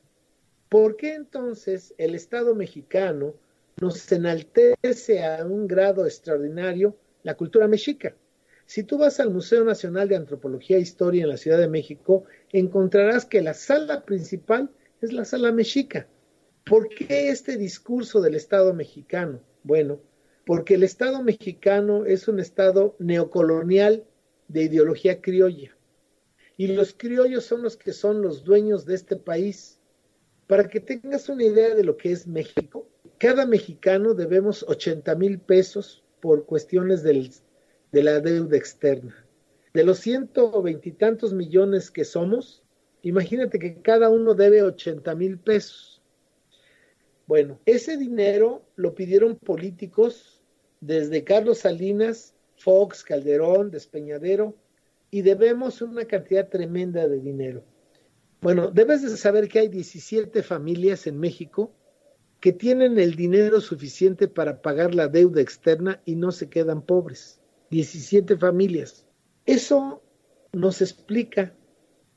[0.68, 3.34] ¿por qué entonces el Estado mexicano
[3.80, 8.14] nos enaltece a un grado extraordinario la cultura mexica?
[8.66, 12.24] Si tú vas al Museo Nacional de Antropología e Historia en la Ciudad de México,
[12.52, 16.08] encontrarás que la sala principal es la sala mexica.
[16.64, 19.40] ¿Por qué este discurso del Estado mexicano?
[19.62, 20.00] Bueno,
[20.44, 24.04] porque el Estado mexicano es un Estado neocolonial
[24.48, 25.76] de ideología criolla
[26.56, 29.78] y los criollos son los que son los dueños de este país.
[30.46, 32.88] Para que tengas una idea de lo que es México,
[33.18, 37.30] cada mexicano debemos 80 mil pesos por cuestiones del,
[37.92, 39.26] de la deuda externa.
[39.74, 42.62] De los ciento veintitantos millones que somos,
[43.02, 46.02] imagínate que cada uno debe 80 mil pesos.
[47.26, 50.40] Bueno, ese dinero lo pidieron políticos
[50.80, 54.56] desde Carlos Salinas, Fox, Calderón, Despeñadero,
[55.10, 57.64] y debemos una cantidad tremenda de dinero.
[58.40, 61.72] Bueno, debes de saber que hay 17 familias en México
[62.40, 67.40] que tienen el dinero suficiente para pagar la deuda externa y no se quedan pobres.
[67.70, 69.06] 17 familias.
[69.44, 70.02] Eso
[70.52, 71.54] nos explica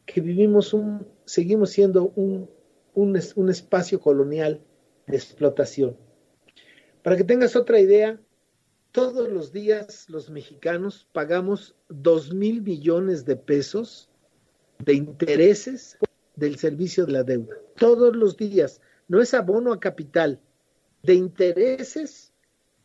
[0.06, 2.50] que vivimos un, seguimos siendo un,
[2.94, 4.62] un, un espacio colonial
[5.08, 5.98] de explotación.
[7.04, 8.20] Para que tengas otra idea,
[8.92, 14.10] todos los días los mexicanos pagamos dos mil millones de pesos
[14.80, 15.98] de intereses
[16.36, 17.56] del servicio de la deuda.
[17.76, 18.82] Todos los días.
[19.08, 20.40] No es abono a capital.
[21.04, 22.29] De intereses,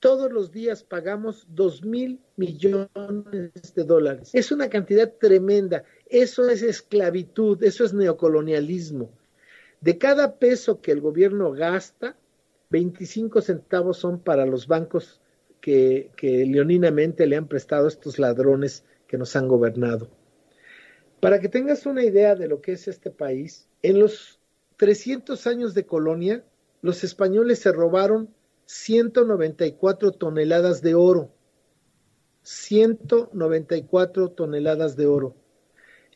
[0.05, 4.29] todos los días pagamos dos mil millones de dólares.
[4.35, 5.85] Es una cantidad tremenda.
[6.05, 9.09] Eso es esclavitud, eso es neocolonialismo.
[9.81, 12.19] De cada peso que el gobierno gasta,
[12.69, 15.23] 25 centavos son para los bancos
[15.63, 20.11] que, que leoninamente le han prestado a estos ladrones que nos han gobernado.
[21.21, 24.39] Para que tengas una idea de lo que es este país, en los
[24.77, 26.45] 300 años de colonia,
[26.83, 28.29] los españoles se robaron
[28.67, 31.31] 194 toneladas de oro.
[32.43, 35.35] 194 toneladas de oro.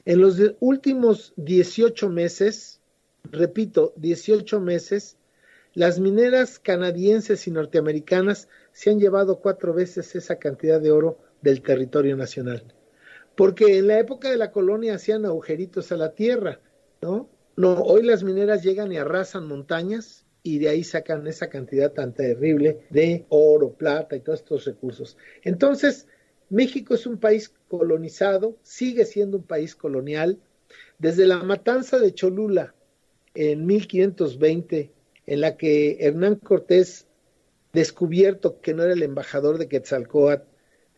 [0.04, 2.80] En los últimos 18 meses,
[3.30, 5.16] repito, 18 meses,
[5.74, 11.62] las mineras canadienses y norteamericanas se han llevado cuatro veces esa cantidad de oro del
[11.62, 12.74] territorio nacional.
[13.36, 16.60] Porque en la época de la colonia hacían agujeritos a la tierra,
[17.00, 17.28] ¿no?
[17.56, 22.14] No, hoy las mineras llegan y arrasan montañas y de ahí sacan esa cantidad tan
[22.14, 25.18] terrible de oro, plata y todos estos recursos.
[25.42, 26.06] Entonces,
[26.48, 30.38] México es un país colonizado, sigue siendo un país colonial.
[30.98, 32.74] Desde la matanza de Cholula
[33.34, 34.90] en 1520,
[35.26, 37.06] en la que Hernán Cortés,
[37.74, 40.48] descubierto que no era el embajador de Quetzalcoatl,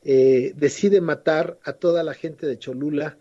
[0.05, 3.19] eh, decide matar a toda la gente de Cholula,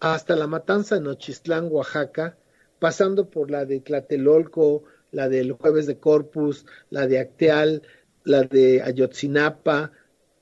[0.00, 2.36] hasta la matanza en Ochistlán, Oaxaca,
[2.78, 4.84] pasando por la de Tlatelolco,
[5.16, 7.80] la del Jueves de Corpus, la de Acteal,
[8.24, 9.90] la de Ayotzinapa,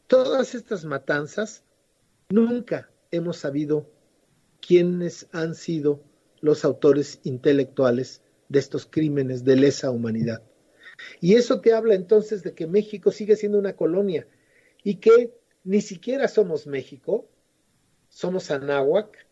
[0.09, 1.63] todas estas matanzas,
[2.29, 3.89] nunca hemos sabido
[4.61, 6.03] quiénes han sido
[6.41, 10.43] los autores intelectuales de estos crímenes de lesa humanidad.
[11.21, 14.27] Y eso te habla entonces de que México sigue siendo una colonia
[14.83, 17.29] y que ni siquiera somos México,
[18.09, 19.25] somos Anáhuac,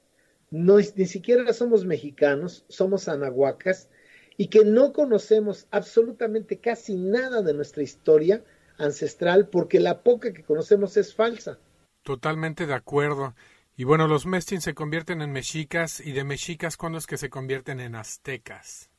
[0.53, 3.88] no, ni siquiera somos mexicanos, somos anahuacas,
[4.43, 8.43] y que no conocemos absolutamente casi nada de nuestra historia
[8.76, 11.61] ancestral porque la poca que conocemos es falsa.
[12.03, 13.36] Totalmente de acuerdo.
[13.76, 17.30] Y bueno, los mestins se convierten en mexicas y de mexicas cuando es que se
[17.30, 18.90] convierten en aztecas.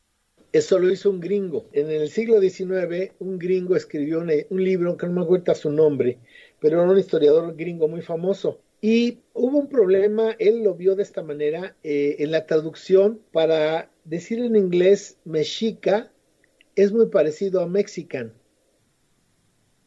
[0.53, 1.67] Eso lo hizo un gringo.
[1.73, 6.19] En el siglo XIX, un gringo escribió un, libro, que no me acuerdo su nombre,
[6.61, 8.61] pero era un historiador gringo muy famoso.
[8.85, 13.89] Y hubo un problema, él lo vio de esta manera, eh, en la traducción para
[14.03, 16.11] decir en inglés mexica
[16.75, 18.33] es muy parecido a mexican.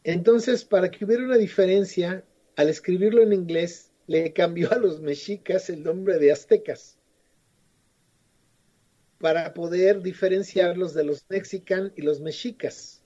[0.03, 2.25] Entonces, para que hubiera una diferencia,
[2.57, 6.97] al escribirlo en inglés, le cambió a los mexicas el nombre de aztecas
[9.19, 13.03] para poder diferenciarlos de los mexican y los mexicas.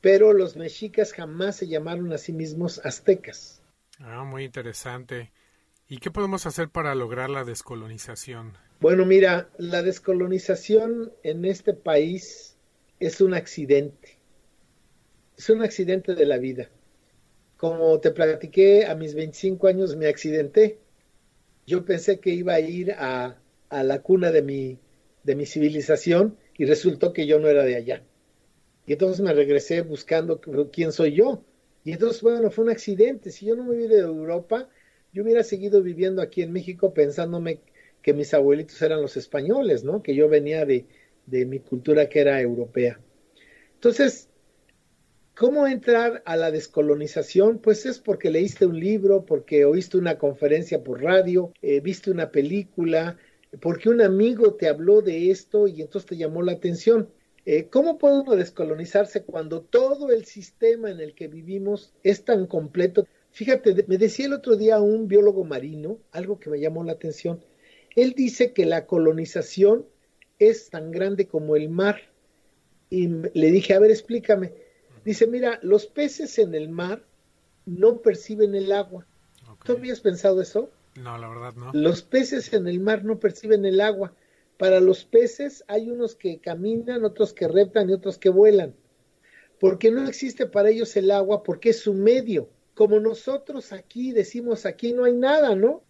[0.00, 3.59] Pero los mexicas jamás se llamaron a sí mismos aztecas.
[4.00, 5.30] Ah, muy interesante.
[5.88, 8.56] ¿Y qué podemos hacer para lograr la descolonización?
[8.80, 12.56] Bueno, mira, la descolonización en este país
[12.98, 14.18] es un accidente.
[15.36, 16.70] Es un accidente de la vida.
[17.58, 20.78] Como te platiqué, a mis 25 años me accidenté.
[21.66, 23.36] Yo pensé que iba a ir a,
[23.68, 24.78] a la cuna de mi,
[25.24, 28.02] de mi civilización y resultó que yo no era de allá.
[28.86, 30.40] Y entonces me regresé buscando
[30.72, 31.44] quién soy yo.
[31.84, 33.30] Y entonces, bueno, fue un accidente.
[33.30, 34.68] Si yo no me hubiera de Europa,
[35.12, 37.60] yo hubiera seguido viviendo aquí en México pensándome
[38.02, 40.02] que mis abuelitos eran los españoles, ¿no?
[40.02, 40.86] Que yo venía de,
[41.26, 43.00] de mi cultura que era europea.
[43.74, 44.28] Entonces,
[45.34, 47.58] ¿cómo entrar a la descolonización?
[47.58, 52.30] Pues es porque leíste un libro, porque oíste una conferencia por radio, eh, viste una
[52.30, 53.16] película,
[53.60, 57.10] porque un amigo te habló de esto y entonces te llamó la atención.
[57.52, 62.46] Eh, ¿Cómo puede uno descolonizarse cuando todo el sistema en el que vivimos es tan
[62.46, 63.08] completo?
[63.32, 67.44] Fíjate, me decía el otro día un biólogo marino, algo que me llamó la atención.
[67.96, 69.84] Él dice que la colonización
[70.38, 72.00] es tan grande como el mar.
[72.88, 74.52] Y le dije, a ver, explícame.
[75.04, 77.04] Dice, mira, los peces en el mar
[77.66, 79.08] no perciben el agua.
[79.64, 80.70] ¿Tú habías pensado eso?
[80.94, 81.72] No, la verdad no.
[81.72, 84.14] Los peces en el mar no perciben el agua.
[84.60, 88.74] Para los peces hay unos que caminan, otros que reptan y otros que vuelan.
[89.58, 92.50] Porque no existe para ellos el agua, porque es su medio.
[92.74, 95.82] Como nosotros aquí decimos, aquí no hay nada, ¿no?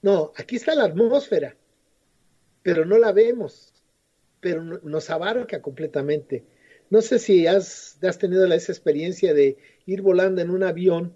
[0.00, 1.54] No, aquí está la atmósfera,
[2.62, 3.74] pero no la vemos,
[4.40, 6.46] pero nos abarca completamente.
[6.88, 11.14] No sé si has, has tenido esa experiencia de ir volando en un avión,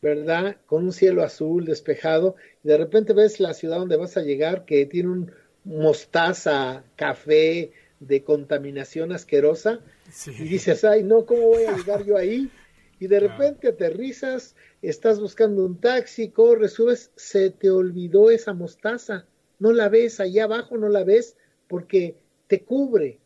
[0.00, 0.56] ¿verdad?
[0.64, 4.64] Con un cielo azul despejado, y de repente ves la ciudad donde vas a llegar
[4.64, 5.32] que tiene un
[5.64, 9.80] mostaza, café, de contaminación asquerosa,
[10.26, 12.50] y dices, ay, no, ¿cómo voy a llegar yo ahí?
[12.98, 19.26] Y de repente aterrizas, estás buscando un taxi, corres, subes, se te olvidó esa mostaza,
[19.58, 21.36] no la ves, allá abajo no la ves,
[21.68, 22.16] porque
[22.46, 23.18] te cubre.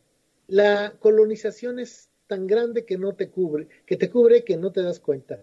[0.49, 4.83] La colonización es tan grande que no te cubre, que te cubre que no te
[4.83, 5.43] das cuenta.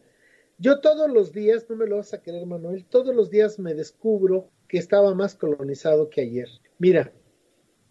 [0.57, 3.73] Yo todos los días, no me lo vas a querer Manuel, todos los días me
[3.73, 6.47] descubro que estaba más colonizado que ayer.
[6.79, 7.11] Mira,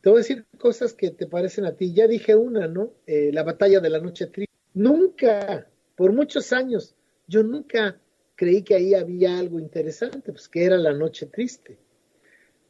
[0.01, 1.93] te voy a decir cosas que te parecen a ti.
[1.93, 2.94] Ya dije una, ¿no?
[3.07, 4.55] Eh, la batalla de la noche triste.
[4.73, 6.97] Nunca, por muchos años,
[7.28, 8.01] yo nunca
[8.35, 11.77] creí que ahí había algo interesante, pues que era la noche triste.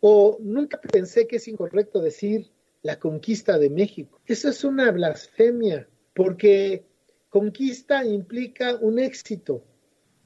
[0.01, 2.51] O nunca pensé que es incorrecto decir
[2.82, 4.20] la conquista de México.
[4.27, 6.85] Eso es una blasfemia, porque
[7.28, 9.62] conquista implica un éxito.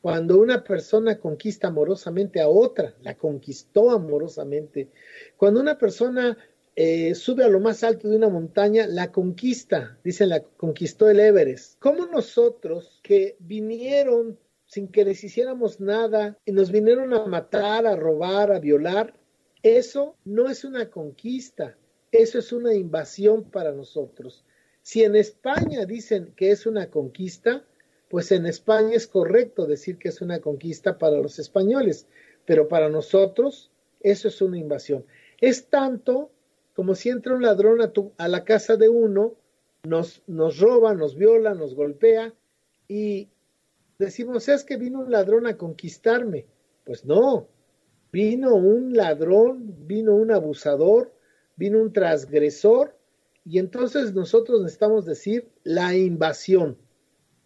[0.05, 4.91] Cuando una persona conquista amorosamente a otra, la conquistó amorosamente.
[5.39, 6.37] Cuando una persona
[6.77, 11.21] eh, sube a lo más alto de una montaña, la conquista, dicen, la conquistó el
[11.21, 11.79] Everest.
[11.79, 17.97] ¿Cómo nosotros que vinieron sin que les hiciéramos nada y nos vinieron a matar, a
[17.97, 19.15] robar, a violar,
[19.63, 21.79] eso no es una conquista,
[22.13, 24.45] eso es una invasión para nosotros.
[24.83, 27.65] Si en España dicen que es una conquista,
[28.15, 32.07] pues en España es correcto decir que es una conquista para los españoles,
[32.47, 35.05] pero para nosotros eso es una invasión.
[35.41, 36.31] Es tanto
[36.77, 39.35] como si entra un ladrón a, a la casa de uno,
[39.83, 42.33] nos, nos roba, nos viola, nos golpea
[42.87, 43.31] y
[43.99, 46.47] decimos, es que vino un ladrón a conquistarme.
[46.85, 47.49] Pues no,
[48.13, 51.13] vino un ladrón, vino un abusador,
[51.57, 52.97] vino un transgresor
[53.45, 56.79] y entonces nosotros necesitamos decir la invasión.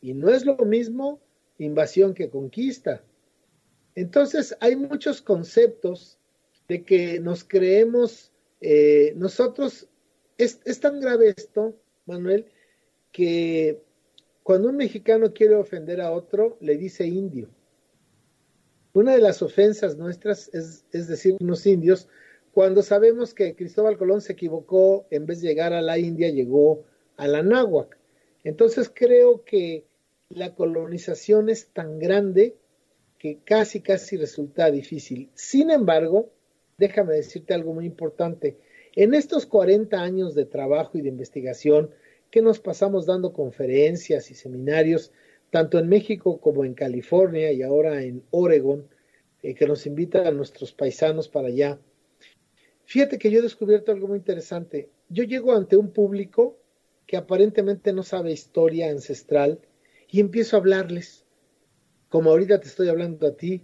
[0.01, 1.21] Y no es lo mismo
[1.59, 3.03] invasión que conquista.
[3.95, 6.19] Entonces hay muchos conceptos
[6.69, 9.89] de que nos creemos, eh, nosotros,
[10.37, 11.75] es, es tan grave esto,
[12.07, 12.47] Manuel,
[13.11, 13.83] que
[14.43, 17.49] cuando un mexicano quiere ofender a otro, le dice indio.
[18.93, 22.09] Una de las ofensas nuestras es, es decir, unos indios,
[22.53, 26.85] cuando sabemos que Cristóbal Colón se equivocó, en vez de llegar a la India, llegó
[27.17, 27.98] a la Náhuac.
[28.45, 29.85] Entonces creo que
[30.29, 32.57] la colonización es tan grande
[33.19, 35.31] que casi, casi resulta difícil.
[35.35, 36.31] Sin embargo,
[36.77, 38.59] déjame decirte algo muy importante.
[38.95, 41.91] En estos 40 años de trabajo y de investigación
[42.31, 45.13] que nos pasamos dando conferencias y seminarios,
[45.51, 48.87] tanto en México como en California y ahora en Oregon,
[49.43, 51.79] eh, que nos invitan a nuestros paisanos para allá.
[52.85, 54.91] Fíjate que yo he descubierto algo muy interesante.
[55.09, 56.59] Yo llego ante un público
[57.09, 59.59] que aparentemente no sabe historia ancestral
[60.09, 61.25] y empiezo a hablarles,
[62.11, 63.63] como ahorita te estoy hablando a ti,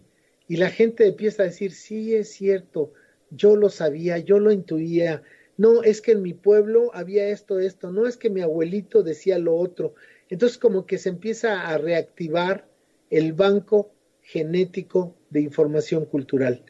[0.48, 2.92] y la gente empieza a decir, sí, es cierto,
[3.30, 5.22] yo lo sabía, yo lo intuía,
[5.56, 9.38] no, es que en mi pueblo había esto, esto, no es que mi abuelito decía
[9.38, 9.94] lo otro.
[10.28, 12.66] Entonces como que se empieza a reactivar
[13.10, 13.92] el banco
[14.22, 16.64] genético de información cultural.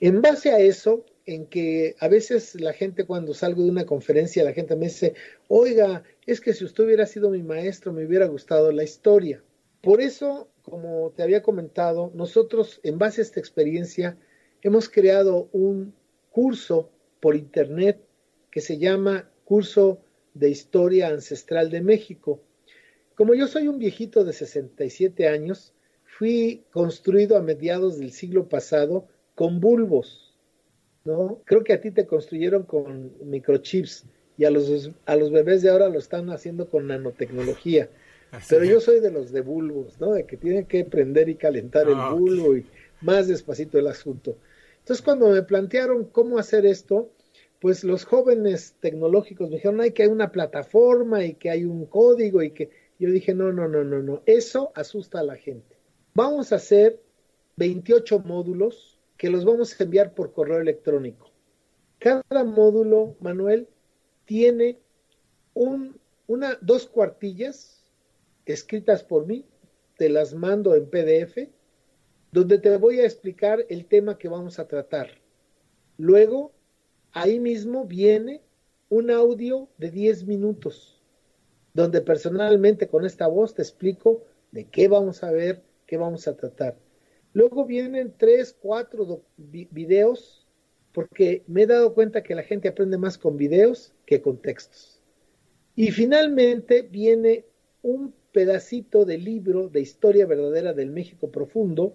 [0.00, 4.44] En base a eso, en que a veces la gente cuando salgo de una conferencia,
[4.44, 5.14] la gente me dice,
[5.48, 9.42] oiga, es que si usted hubiera sido mi maestro, me hubiera gustado la historia.
[9.80, 14.18] Por eso, como te había comentado, nosotros en base a esta experiencia
[14.62, 15.94] hemos creado un
[16.30, 16.90] curso
[17.20, 18.00] por internet
[18.50, 20.00] que se llama Curso
[20.34, 22.40] de Historia Ancestral de México.
[23.14, 25.74] Como yo soy un viejito de 67 años,
[26.04, 30.29] fui construido a mediados del siglo pasado con bulbos,
[31.04, 31.40] ¿no?
[31.44, 34.04] Creo que a ti te construyeron con microchips
[34.36, 37.88] y a los, a los bebés de ahora lo están haciendo con nanotecnología.
[38.48, 40.12] Pero yo soy de los de bulbos, ¿no?
[40.12, 42.64] De que tienen que prender y calentar el ah, bulbo y
[43.00, 44.36] más despacito el asunto.
[44.78, 47.10] Entonces, cuando me plantearon cómo hacer esto,
[47.60, 51.86] pues los jóvenes tecnológicos me dijeron, hay que hay una plataforma y que hay un
[51.86, 55.76] código y que yo dije, no, no, no, no, no, eso asusta a la gente.
[56.14, 57.00] Vamos a hacer
[57.56, 61.30] 28 módulos que los vamos a enviar por correo electrónico.
[61.98, 63.68] Cada módulo, Manuel,
[64.24, 64.78] tiene
[65.52, 67.84] un, una, dos cuartillas
[68.46, 69.44] escritas por mí,
[69.98, 71.50] te las mando en PDF,
[72.32, 75.10] donde te voy a explicar el tema que vamos a tratar.
[75.98, 76.52] Luego
[77.12, 78.40] ahí mismo viene
[78.88, 80.98] un audio de 10 minutos,
[81.74, 86.34] donde personalmente con esta voz te explico de qué vamos a ver, qué vamos a
[86.38, 86.78] tratar.
[87.32, 90.46] Luego vienen tres, cuatro videos,
[90.92, 95.00] porque me he dado cuenta que la gente aprende más con videos que con textos.
[95.76, 97.44] Y finalmente viene
[97.82, 101.94] un pedacito de libro de historia verdadera del México profundo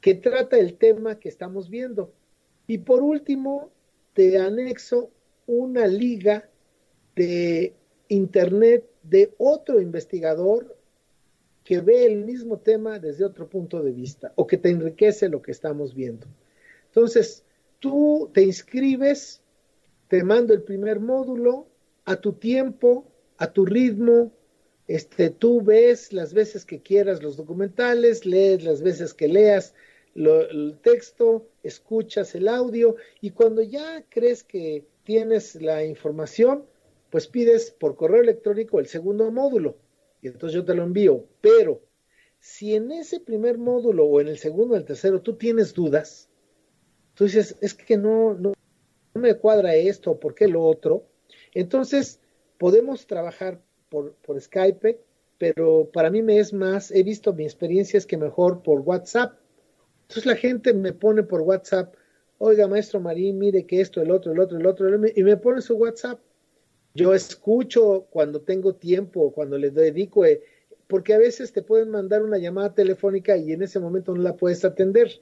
[0.00, 2.12] que trata el tema que estamos viendo.
[2.66, 3.70] Y por último,
[4.14, 5.10] te anexo
[5.46, 6.48] una liga
[7.14, 7.74] de
[8.08, 10.76] internet de otro investigador
[11.64, 15.40] que ve el mismo tema desde otro punto de vista o que te enriquece lo
[15.40, 16.26] que estamos viendo.
[16.86, 17.42] Entonces,
[17.80, 19.40] tú te inscribes,
[20.08, 21.66] te mando el primer módulo
[22.04, 23.06] a tu tiempo,
[23.38, 24.30] a tu ritmo,
[24.86, 29.74] Este, tú ves las veces que quieras los documentales, lees las veces que leas
[30.14, 36.66] el texto, escuchas el audio y cuando ya crees que tienes la información,
[37.08, 39.76] pues pides por correo electrónico el segundo módulo
[40.24, 41.24] y entonces yo te lo envío.
[41.40, 41.80] Pero
[42.40, 46.28] si en ese primer módulo o en el segundo o el tercero tú tienes dudas,
[47.14, 48.52] tú dices, es que no, no,
[49.14, 51.06] no me cuadra esto, ¿por qué lo otro?
[51.52, 52.20] Entonces
[52.58, 55.00] podemos trabajar por, por Skype,
[55.38, 59.38] pero para mí me es más, he visto mi experiencia es que mejor por WhatsApp
[60.04, 61.94] entonces la gente me pone por WhatsApp,
[62.38, 65.62] oiga, maestro Marín, mire que esto, el otro, el otro, el otro, y me pone
[65.62, 66.20] su WhatsApp.
[66.94, 70.42] Yo escucho cuando tengo tiempo, cuando le dedico, eh,
[70.86, 74.36] porque a veces te pueden mandar una llamada telefónica y en ese momento no la
[74.36, 75.20] puedes atender.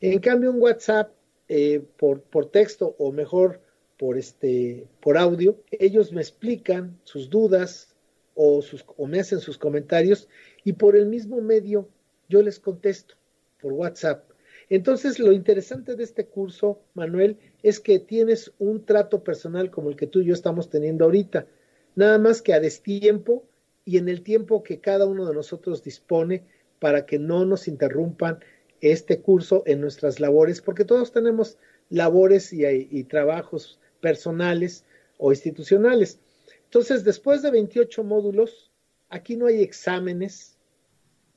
[0.00, 1.12] En cambio, un WhatsApp
[1.48, 3.60] eh, por, por texto o mejor
[3.98, 7.96] por, este, por audio, ellos me explican sus dudas
[8.34, 10.28] o, sus, o me hacen sus comentarios
[10.62, 11.88] y por el mismo medio
[12.28, 13.14] yo les contesto
[13.60, 14.27] por WhatsApp.
[14.70, 19.96] Entonces, lo interesante de este curso, Manuel, es que tienes un trato personal como el
[19.96, 21.46] que tú y yo estamos teniendo ahorita,
[21.94, 23.44] nada más que a destiempo
[23.84, 26.44] y en el tiempo que cada uno de nosotros dispone
[26.78, 28.40] para que no nos interrumpan
[28.80, 31.56] este curso en nuestras labores, porque todos tenemos
[31.88, 34.84] labores y, y trabajos personales
[35.16, 36.20] o institucionales.
[36.64, 38.70] Entonces, después de 28 módulos,
[39.08, 40.58] aquí no hay exámenes,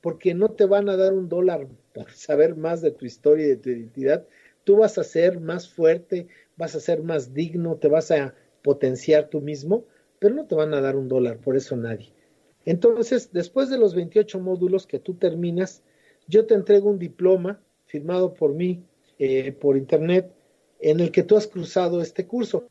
[0.02, 3.48] porque no te van a dar un dólar por saber más de tu historia y
[3.50, 4.26] de tu identidad.
[4.64, 9.28] Tú vas a ser más fuerte, vas a ser más digno, te vas a potenciar
[9.28, 9.84] tú mismo,
[10.18, 12.12] pero no te van a dar un dólar, por eso nadie.
[12.64, 15.82] Entonces, después de los 28 módulos que tú terminas,
[16.28, 18.84] yo te entrego un diploma firmado por mí
[19.18, 20.32] eh, por internet
[20.80, 22.68] en el que tú has cruzado este curso.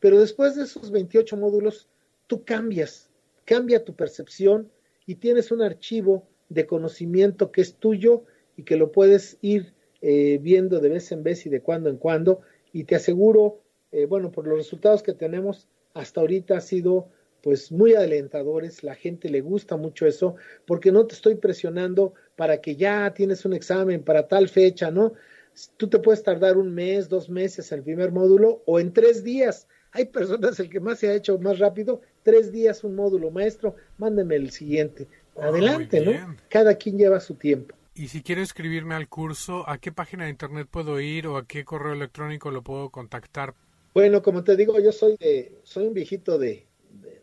[0.00, 1.88] Pero después de esos 28 módulos,
[2.26, 3.10] tú cambias,
[3.44, 4.70] cambia tu percepción
[5.06, 8.24] y tienes un archivo de conocimiento que es tuyo
[8.56, 11.96] y que lo puedes ir eh, viendo de vez en vez y de cuando en
[11.96, 12.40] cuando.
[12.72, 13.60] Y te aseguro,
[13.92, 17.08] eh, bueno, por los resultados que tenemos hasta ahorita ha sido
[17.44, 22.62] pues muy alentadores, la gente le gusta mucho eso, porque no te estoy presionando para
[22.62, 25.12] que ya tienes un examen para tal fecha, ¿no?
[25.76, 29.22] Tú te puedes tardar un mes, dos meses en el primer módulo o en tres
[29.22, 29.68] días.
[29.92, 33.76] Hay personas, el que más se ha hecho más rápido, tres días un módulo, maestro,
[33.98, 35.06] mándeme el siguiente.
[35.36, 36.36] Adelante, ¿no?
[36.48, 37.74] Cada quien lleva su tiempo.
[37.94, 41.46] Y si quiero inscribirme al curso, ¿a qué página de internet puedo ir o a
[41.46, 43.54] qué correo electrónico lo puedo contactar?
[43.94, 46.66] Bueno, como te digo, yo soy de, soy un viejito de,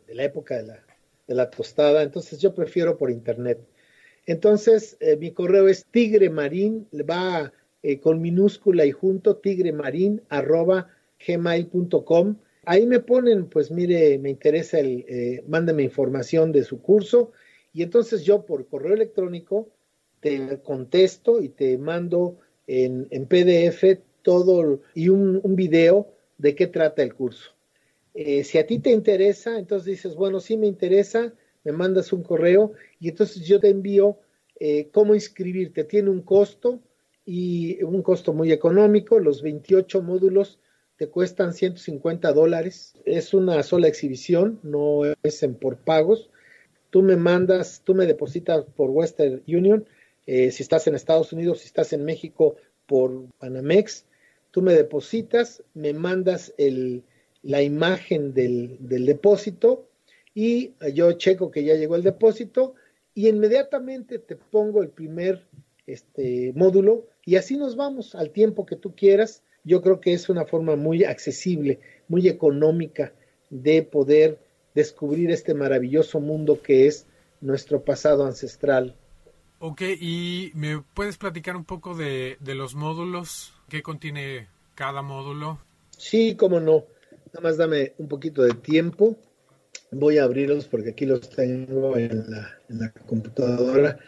[0.07, 0.85] de, la época de la,
[1.27, 3.59] de la, tostada, entonces yo prefiero por internet.
[4.25, 7.51] Entonces, eh, mi correo es tigremarín, va
[7.83, 10.87] eh, con minúscula y junto, tigremarín arroba
[11.27, 12.37] gmail.com.
[12.63, 17.33] Ahí me ponen, pues mire, me interesa el, eh, mándeme información de su curso
[17.73, 19.69] y entonces yo por correo electrónico
[20.19, 22.37] te contesto y te mando
[22.67, 27.51] en, PDF todo y un, un, video de qué trata el curso.
[28.13, 31.33] Eh, si a ti te interesa, entonces dices, bueno, sí me interesa,
[31.63, 34.17] me mandas un correo y entonces yo te envío
[34.59, 35.83] eh, cómo inscribirte.
[35.85, 36.81] Tiene un costo
[37.25, 39.19] y un costo muy económico.
[39.19, 40.59] Los 28 módulos
[40.97, 42.93] te cuestan 150 dólares.
[43.05, 46.30] Es una sola exhibición, no es en por pagos
[46.91, 49.85] tú me mandas, tú me depositas por Western Union,
[50.27, 52.55] eh, si estás en Estados Unidos, si estás en México
[52.85, 54.05] por Panamex,
[54.51, 57.03] tú me depositas, me mandas el,
[57.41, 59.87] la imagen del, del depósito
[60.35, 62.75] y yo checo que ya llegó el depósito
[63.13, 65.45] y inmediatamente te pongo el primer
[65.87, 69.43] este, módulo y así nos vamos al tiempo que tú quieras.
[69.63, 73.13] Yo creo que es una forma muy accesible, muy económica
[73.49, 74.39] de poder
[74.73, 77.07] descubrir este maravilloso mundo que es
[77.41, 78.95] nuestro pasado ancestral.
[79.59, 83.53] Ok, ¿y me puedes platicar un poco de, de los módulos?
[83.69, 85.59] ¿Qué contiene cada módulo?
[85.97, 86.85] Sí, cómo no.
[87.27, 89.17] Nada más dame un poquito de tiempo.
[89.91, 93.99] Voy a abrirlos porque aquí los tengo en la, en la computadora.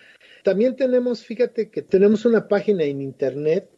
[0.44, 3.70] También tenemos, fíjate que tenemos una página en internet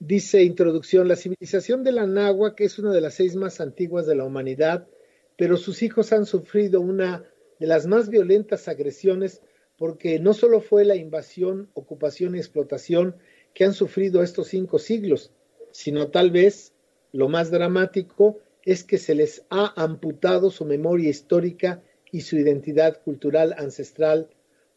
[0.00, 4.16] Dice introducción, la civilización de la Náhuac es una de las seis más antiguas de
[4.16, 4.88] la humanidad,
[5.36, 7.24] pero sus hijos han sufrido una
[7.60, 9.40] de las más violentas agresiones
[9.76, 13.16] porque no solo fue la invasión, ocupación y explotación
[13.54, 15.32] que han sufrido estos cinco siglos,
[15.70, 16.72] sino tal vez
[17.12, 23.00] lo más dramático es que se les ha amputado su memoria histórica y su identidad
[23.02, 24.28] cultural ancestral,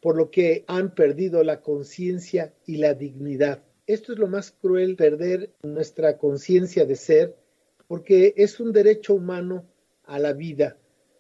[0.02, 3.64] por lo que han perdido la conciencia y la dignidad.
[3.88, 7.36] Esto es lo más cruel, perder nuestra conciencia de ser,
[7.88, 9.66] porque es un derecho humano
[10.04, 10.78] a la vida,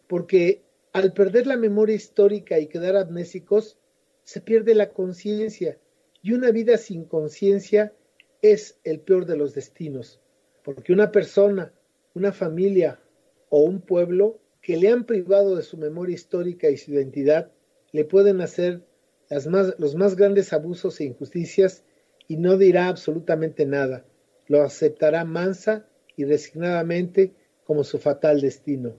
[0.07, 0.63] porque
[0.93, 3.77] al perder la memoria histórica y quedar amnésicos,
[4.23, 5.79] se pierde la conciencia
[6.27, 7.93] y una vida sin conciencia
[8.41, 10.19] es el peor de los destinos,
[10.61, 11.71] porque una persona,
[12.15, 12.99] una familia
[13.47, 17.53] o un pueblo que le han privado de su memoria histórica y su identidad,
[17.93, 18.83] le pueden hacer
[19.29, 19.45] las
[19.79, 21.85] los más grandes abusos e injusticias
[22.27, 24.03] y no dirá absolutamente nada,
[24.47, 25.87] lo aceptará mansa
[26.17, 28.97] y resignadamente como su fatal destino.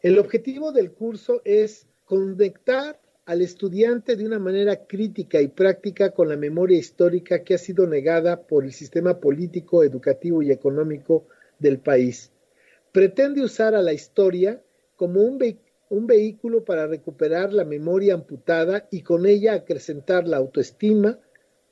[0.00, 6.28] El objetivo del curso es conectar al estudiante de una manera crítica y práctica con
[6.28, 11.26] la memoria histórica que ha sido negada por el sistema político, educativo y económico
[11.58, 12.32] del país.
[12.90, 14.60] Pretende usar a la historia
[14.96, 15.38] como un,
[16.06, 21.18] vehículo para recuperar la memoria amputada y con ella acrecentar la autoestima,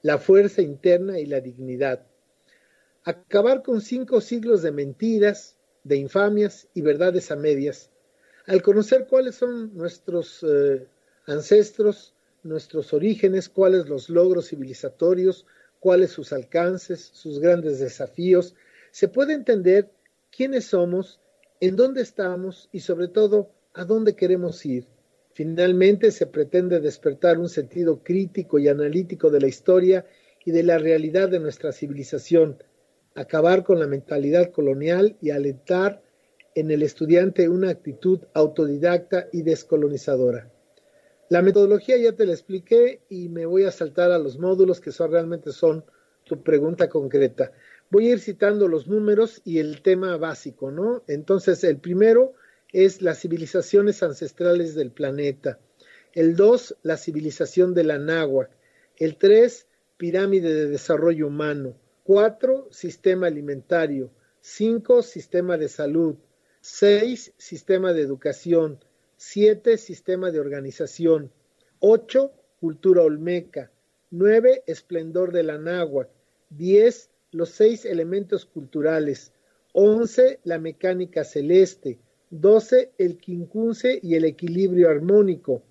[0.02, 2.06] la fuerza interna y la dignidad.
[3.02, 7.90] Acabar con cinco siglos de mentiras, de infamias y verdades a medias.
[8.46, 10.86] Al conocer cuáles son nuestros eh,
[11.30, 15.46] ancestros, nuestros orígenes, cuáles los logros civilizatorios,
[15.78, 18.54] cuáles sus alcances, sus grandes desafíos,
[18.90, 19.90] se puede entender
[20.30, 21.20] quiénes somos,
[21.60, 24.86] en dónde estamos y sobre todo a dónde queremos ir.
[25.32, 30.06] Finalmente se pretende despertar un sentido crítico y analítico de la historia
[30.44, 32.62] y de la realidad de nuestra civilización,
[33.14, 36.02] acabar con la mentalidad colonial y alentar
[36.54, 40.50] en el estudiante una actitud autodidacta y descolonizadora.
[41.30, 44.90] La metodología ya te la expliqué y me voy a saltar a los módulos que
[44.90, 45.84] son realmente son
[46.24, 47.52] tu pregunta concreta.
[47.88, 51.04] Voy a ir citando los números y el tema básico, ¿no?
[51.06, 52.34] Entonces, el primero
[52.72, 55.60] es las civilizaciones ancestrales del planeta.
[56.14, 58.50] El dos, la civilización de la.
[58.96, 61.76] El tres, pirámide de desarrollo humano.
[62.02, 64.10] Cuatro, sistema alimentario.
[64.40, 66.16] Cinco, sistema de salud.
[66.60, 68.80] Seis, sistema de educación.
[69.22, 69.76] 7.
[69.76, 71.30] Sistema de organización.
[71.80, 72.32] 8.
[72.58, 73.70] Cultura olmeca.
[74.10, 74.64] 9.
[74.66, 76.10] Esplendor de la náhuatl.
[76.48, 77.10] 10.
[77.32, 79.34] Los seis elementos culturales.
[79.74, 80.40] 11.
[80.44, 81.98] La mecánica celeste.
[82.30, 82.92] 12.
[82.96, 85.64] El quincunce y el equilibrio armónico.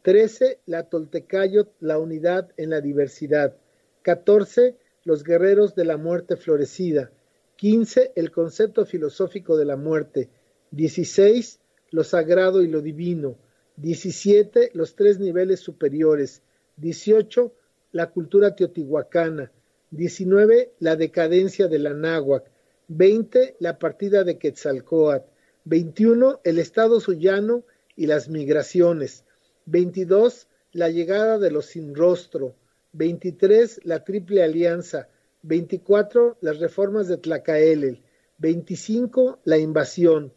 [0.00, 0.60] 13.
[0.64, 3.54] La toltecayot, la unidad en la diversidad.
[4.00, 4.78] 14.
[5.04, 7.12] Los guerreros de la muerte florecida.
[7.56, 8.12] 15.
[8.16, 10.30] El concepto filosófico de la muerte.
[10.70, 11.60] 16
[11.94, 13.36] lo sagrado y lo divino.
[13.76, 16.42] 17, los tres niveles superiores.
[16.76, 17.54] 18,
[17.92, 19.52] la cultura teotihuacana.
[19.92, 22.50] 19, la decadencia de la náhuac.
[22.88, 25.28] 20, la partida de Quetzalcoatl.
[25.66, 27.62] 21, el estado suyano
[27.94, 29.24] y las migraciones.
[29.66, 32.56] 22, la llegada de los sin rostro.
[32.94, 35.08] 23, la triple alianza.
[35.42, 38.02] 24, las reformas de Tlacaelel.
[38.38, 40.32] 25, la invasión.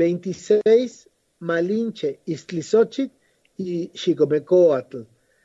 [0.00, 1.10] 26
[1.40, 3.14] Malinche, Iztlizochitl
[3.58, 5.02] y Xicomecoatl.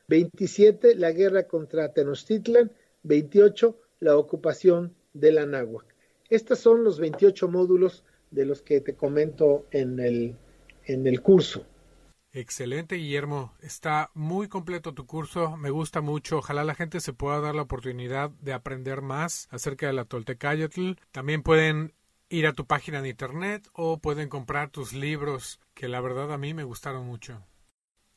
[0.07, 2.71] 27 la guerra contra Tenochtitlan.
[3.03, 5.45] 28 la ocupación de la.
[6.29, 10.37] Estos son los 28 módulos de los que te comento en el,
[10.85, 11.65] en el curso.
[12.31, 13.53] Excelente, Guillermo.
[13.61, 15.57] Está muy completo tu curso.
[15.57, 16.37] Me gusta mucho.
[16.37, 20.93] Ojalá la gente se pueda dar la oportunidad de aprender más acerca de la Toltecayotl.
[21.11, 21.93] También pueden
[22.29, 26.37] ir a tu página de internet o pueden comprar tus libros, que la verdad a
[26.37, 27.43] mí me gustaron mucho.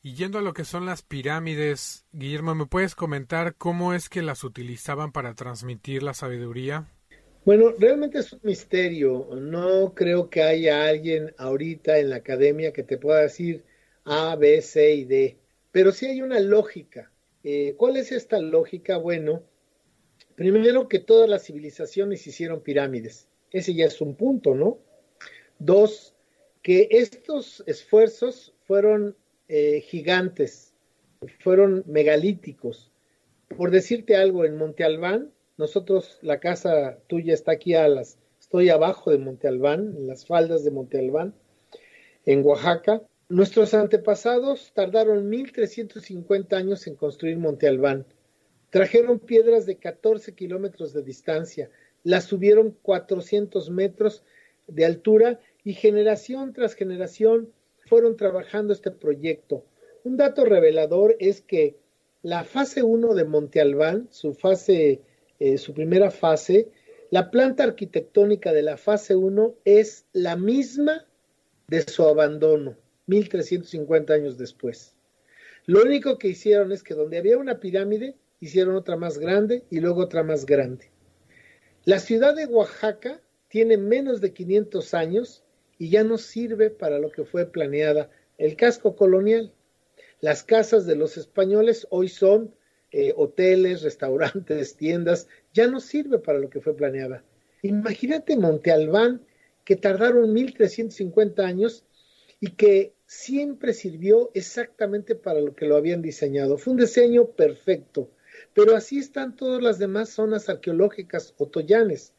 [0.01, 4.21] Y yendo a lo que son las pirámides, Guillermo, ¿me puedes comentar cómo es que
[4.21, 6.87] las utilizaban para transmitir la sabiduría?
[7.43, 9.27] Bueno, realmente es un misterio.
[9.35, 13.65] No creo que haya alguien ahorita en la academia que te pueda decir
[14.05, 15.37] A, B, C y D.
[15.71, 17.11] Pero sí hay una lógica.
[17.43, 18.97] Eh, ¿Cuál es esta lógica?
[18.97, 19.43] Bueno,
[20.35, 23.28] primero que todas las civilizaciones hicieron pirámides.
[23.51, 24.79] Ese ya es un punto, ¿no?
[25.57, 26.15] Dos,
[26.61, 29.15] que estos esfuerzos fueron
[29.47, 30.73] eh, gigantes,
[31.39, 32.91] fueron megalíticos.
[33.57, 38.69] Por decirte algo, en Monte Albán, nosotros, la casa tuya está aquí a las, estoy
[38.69, 41.33] abajo de Monte Albán, en las faldas de Monte Albán,
[42.25, 43.01] en Oaxaca.
[43.27, 48.05] Nuestros antepasados tardaron 1350 años en construir Monte Albán.
[48.69, 51.69] Trajeron piedras de 14 kilómetros de distancia,
[52.03, 54.23] las subieron 400 metros
[54.67, 57.51] de altura y generación tras generación
[57.87, 59.65] fueron trabajando este proyecto.
[60.03, 61.75] Un dato revelador es que
[62.21, 65.01] la fase 1 de Monte Albán, su fase,
[65.39, 66.69] eh, su primera fase,
[67.11, 71.05] la planta arquitectónica de la fase 1 es la misma
[71.67, 72.77] de su abandono,
[73.07, 74.95] 1350 años después.
[75.65, 79.79] Lo único que hicieron es que donde había una pirámide, hicieron otra más grande y
[79.79, 80.89] luego otra más grande.
[81.89, 85.43] La ciudad de Oaxaca tiene menos de 500 años
[85.79, 89.51] y ya no sirve para lo que fue planeada el casco colonial.
[90.21, 92.53] Las casas de los españoles hoy son
[92.91, 97.23] eh, hoteles, restaurantes, tiendas, ya no sirve para lo que fue planeada.
[97.63, 99.25] Imagínate Monte Albán,
[99.65, 101.85] que tardaron 1350 años
[102.39, 106.59] y que siempre sirvió exactamente para lo que lo habían diseñado.
[106.59, 108.11] Fue un diseño perfecto,
[108.53, 112.13] pero así están todas las demás zonas arqueológicas otoyanes.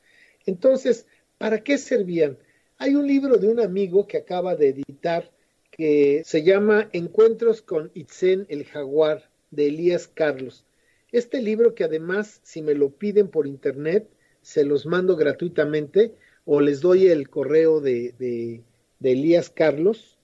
[0.46, 1.06] Entonces,
[1.38, 2.38] ¿para qué servían?
[2.78, 5.30] Hay un libro de un amigo que acaba de editar
[5.70, 10.66] que se llama Encuentros con Itzen el Jaguar de Elías Carlos.
[11.12, 14.08] Este libro que además, si me lo piden por internet,
[14.42, 16.14] se los mando gratuitamente
[16.44, 18.62] o les doy el correo de, de,
[19.02, 20.18] Elías Carlos.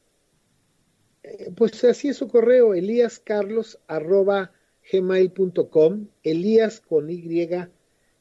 [1.23, 4.52] Eh, pues así es su correo, elíascarlos arroba
[4.90, 7.48] gmail.com, Elías con Y,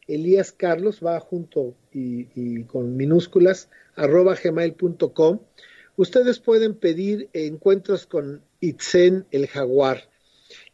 [0.07, 5.39] Elías Carlos va junto y, con minúsculas, arroba gmail.com.
[5.97, 10.09] Ustedes pueden pedir encuentros con Itzen el jaguar.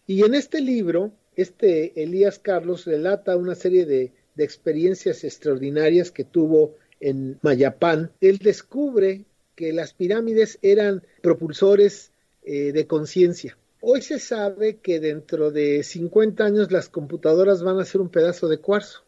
[0.07, 6.23] Y en este libro, este Elías Carlos relata una serie de, de experiencias extraordinarias que
[6.23, 8.11] tuvo en Mayapán.
[8.19, 12.11] Él descubre que las pirámides eran propulsores
[12.43, 17.85] eh, de conciencia Hoy se sabe que dentro de 50 años las computadoras van a
[17.85, 19.03] ser un pedazo de cuarzo.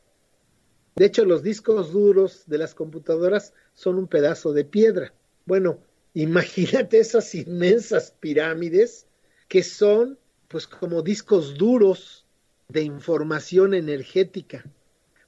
[0.95, 5.13] De hecho, los discos duros de las computadoras son un pedazo de piedra.
[5.45, 5.77] Bueno,
[6.15, 9.05] imagínate esas inmensas pirámides
[9.47, 10.17] que son
[10.47, 12.25] pues como discos duros
[12.67, 14.65] de información energética.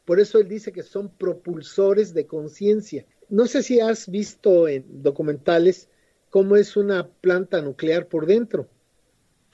[0.05, 3.05] Por eso él dice que son propulsores de conciencia.
[3.29, 5.87] No sé si has visto en documentales
[6.31, 8.69] cómo es una planta nuclear por dentro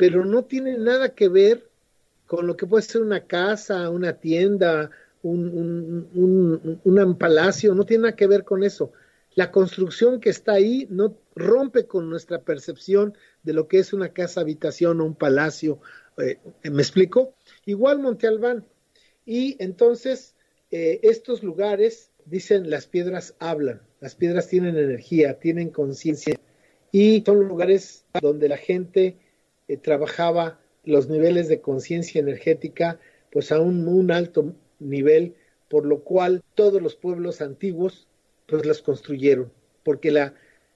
[0.01, 1.69] pero no tiene nada que ver
[2.25, 4.89] con lo que puede ser una casa, una tienda,
[5.21, 6.07] un,
[7.19, 8.93] palacio, no tiene nada que ver con eso.
[9.35, 14.09] La construcción que está ahí no rompe con nuestra percepción de lo que es una
[14.09, 15.81] casa habitación o un palacio.
[16.17, 17.35] Eh, ¿Me explico?
[17.67, 18.65] Igual Monte Albán.
[19.23, 20.33] Y entonces
[20.71, 26.39] eh, estos lugares, dicen, las piedras hablan, las piedras tienen energía, tienen conciencia
[26.91, 29.20] y son lugares donde la gente
[29.71, 32.99] eh, trabajaba los niveles de conciencia energética
[33.31, 35.35] pues a un, alto nivel,
[35.69, 38.05] por lo cual todos los pueblos antiguos
[38.47, 39.49] pues las construyeron,
[39.83, 40.33] porque la,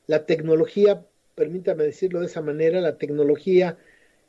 [0.08, 1.06] la tecnología,
[1.36, 3.78] permítame decirlo de esa manera, la tecnología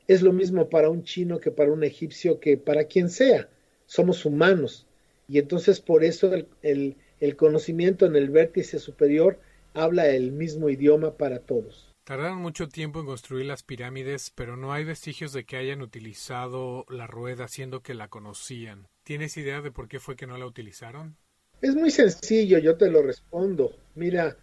[0.09, 3.49] es lo mismo para un chino que para un egipcio que para quien sea,
[3.87, 4.89] somos humanos,
[5.29, 6.33] y entonces por eso
[6.63, 9.39] el, el conocimiento en el vértice superior
[9.75, 11.96] habla el mismo idioma para todos.
[12.07, 16.87] Tardaron mucho tiempo en construir las pirámides, pero no hay vestigios de que hayan utilizado
[16.89, 18.87] la rueda, siendo que la conocían.
[19.03, 21.17] ¿Tienes idea de por qué fue que no la utilizaron?
[21.61, 23.75] Es muy sencillo, yo te lo respondo.
[23.97, 24.37] Mira,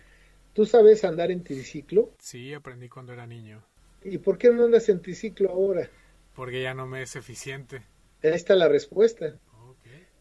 [0.51, 2.13] ¿tú sabes andar en triciclo?
[2.19, 3.63] Sí, aprendí cuando era niño.
[4.03, 5.89] ¿Y por qué no andas en triciclo ahora?
[6.35, 7.77] Porque ya no me es eficiente.
[8.23, 9.39] Ahí está la respuesta.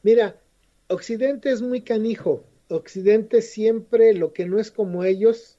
[0.05, 0.41] Mira,
[0.87, 2.45] Occidente es muy canijo.
[2.69, 5.59] Occidente siempre lo que no es como ellos,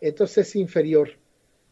[0.00, 1.23] entonces es inferior.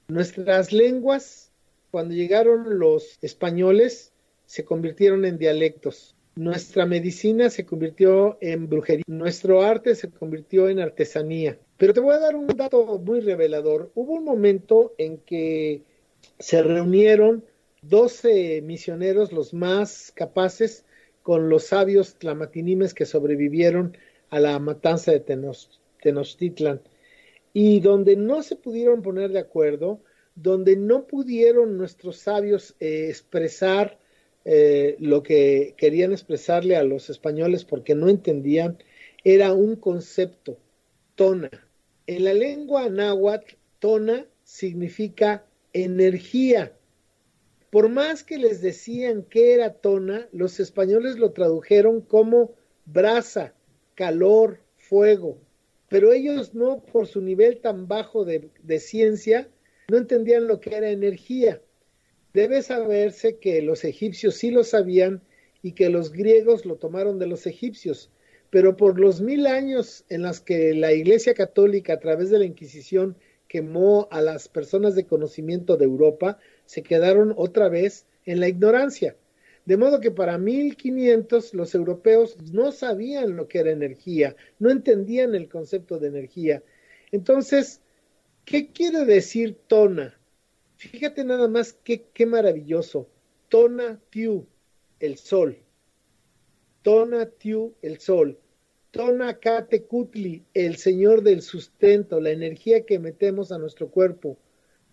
[0.08, 1.50] Nuestras lenguas,
[1.90, 4.12] cuando llegaron los españoles,
[4.46, 6.14] se convirtieron en dialectos.
[6.34, 9.04] Nuestra medicina se convirtió en brujería.
[9.06, 11.58] Nuestro arte se convirtió en artesanía.
[11.76, 13.90] Pero te voy a dar un dato muy revelador.
[13.94, 15.82] Hubo un momento en que
[16.38, 17.44] se reunieron
[17.82, 20.84] 12 misioneros, los más capaces,
[21.22, 23.96] con los sabios tlamatinimes que sobrevivieron
[24.30, 25.20] a la matanza de
[26.00, 26.80] Tenochtitlan
[27.52, 30.00] y donde no se pudieron poner de acuerdo,
[30.34, 33.98] donde no pudieron nuestros sabios eh, expresar
[34.44, 38.78] eh, lo que querían expresarle a los españoles porque no entendían,
[39.24, 40.58] era un concepto,
[41.14, 41.50] tona.
[42.06, 46.72] En la lengua náhuatl, tona significa energía.
[47.70, 52.52] Por más que les decían que era tona, los españoles lo tradujeron como
[52.84, 53.54] brasa,
[53.94, 55.38] calor, fuego.
[55.92, 58.50] Pero ellos no, por su nivel tan bajo de,
[58.80, 59.50] ciencia,
[59.88, 61.60] no entendían lo que era energía.
[62.32, 65.20] Debe saberse que los egipcios sí lo sabían
[65.60, 68.10] y que los griegos lo tomaron de los egipcios,
[68.48, 72.46] pero por los mil años en los que la Iglesia Católica a través de la
[72.46, 78.48] Inquisición quemó a las personas de conocimiento de Europa, se quedaron otra vez en la
[78.48, 79.14] ignorancia.
[79.64, 85.34] De modo que para 1500 los europeos no sabían lo que era energía, no entendían
[85.34, 86.62] el concepto de energía.
[87.12, 87.80] Entonces,
[88.44, 90.18] ¿qué quiere decir tona?
[90.76, 93.08] Fíjate nada más qué, qué maravilloso.
[93.48, 94.46] Tona tiu,
[94.98, 95.58] el sol.
[96.82, 98.38] Tona tiu, el sol.
[98.90, 99.86] Tona kate
[100.54, 104.38] el señor del sustento, la energía que metemos a nuestro cuerpo.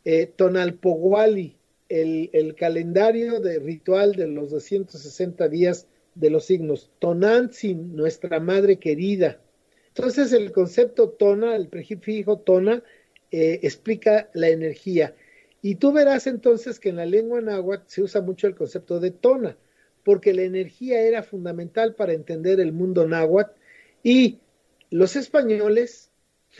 [0.05, 1.58] Eh, tonalpoguali,
[1.89, 6.91] el, calendario de ritual de los 260 días de los signos.
[6.99, 9.41] Tonantzin, nuestra madre querida.
[9.87, 12.83] Entonces el concepto tona, el prefijo tona,
[13.31, 15.15] eh, explica la energía.
[15.61, 19.11] Y tú verás entonces que en la lengua náhuatl se usa mucho el concepto de
[19.11, 19.57] tona,
[20.03, 23.51] porque la energía era fundamental para entender el mundo náhuatl
[24.03, 24.39] y
[24.89, 26.11] los españoles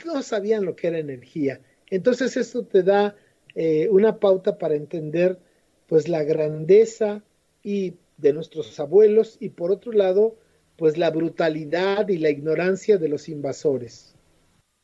[0.04, 1.60] no sabían lo que era energía.
[1.88, 3.16] Entonces esto te da
[3.54, 5.38] eh, una pauta para entender
[5.86, 7.22] pues la grandeza
[7.62, 10.36] y de nuestros abuelos y por otro lado
[10.76, 14.14] pues la brutalidad y la ignorancia de los invasores.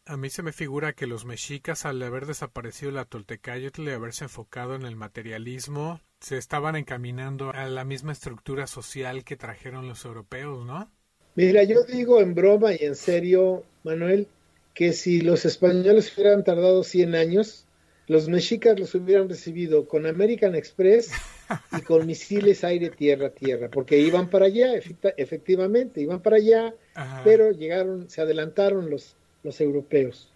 [0.05, 4.25] A mí se me figura que los mexicas, al haber desaparecido la Toltecayotl y haberse
[4.25, 10.05] enfocado en el materialismo, se estaban encaminando a la misma estructura social que trajeron los
[10.05, 10.93] europeos, ¿no?
[11.35, 14.29] Mira, yo digo en broma y en serio, Manuel,
[14.75, 17.66] que si los españoles hubieran tardado 100 años,
[18.07, 21.11] los mexicas los hubieran recibido con American Express
[21.77, 24.75] y con misiles aire-tierra-tierra, porque iban para allá,
[25.17, 27.23] efectivamente, iban para allá, Ajá.
[27.25, 29.17] pero llegaron, se adelantaron los
[29.47, 30.31] los europeos.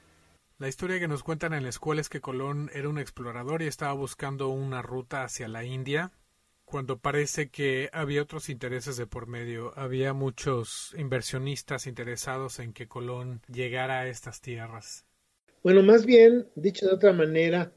[0.58, 3.66] La historia que nos cuentan en la escuela es que Colón era un explorador y
[3.66, 6.12] estaba buscando una ruta hacia la India,
[6.64, 9.72] cuando parece que había otros intereses de por medio.
[9.76, 15.06] Había muchos inversionistas interesados en que Colón llegara a estas tierras.
[15.62, 17.70] Bueno, más bien, dicho de otra manera,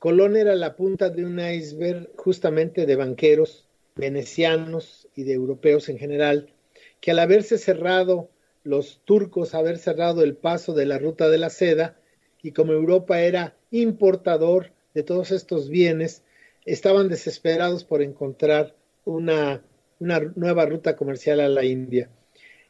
[0.00, 5.98] Colón era la punta de un iceberg justamente de banqueros venecianos y de europeos en
[5.98, 6.52] general,
[7.00, 8.28] que al haberse cerrado
[8.64, 11.96] los turcos haber cerrado el paso de la ruta de la seda
[12.42, 16.24] y como Europa era importador de todos estos bienes,
[16.64, 18.74] estaban desesperados por encontrar
[19.04, 19.62] una,
[20.00, 22.10] una nueva ruta comercial a la India.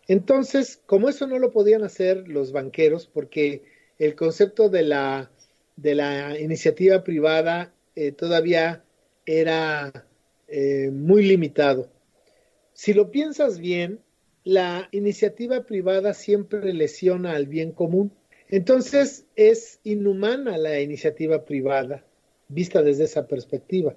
[0.09, 5.31] Entonces, como eso no lo podían hacer los banqueros, porque el concepto de la,
[5.77, 8.85] de la iniciativa privada eh, todavía
[9.27, 10.07] era
[10.49, 11.91] eh, muy limitado.
[12.73, 14.01] Si lo piensas bien,
[14.45, 18.13] la iniciativa privada siempre lesiona al bien común.
[18.49, 22.05] Entonces es inhumana la iniciativa privada,
[22.49, 23.95] vista desde esa perspectiva.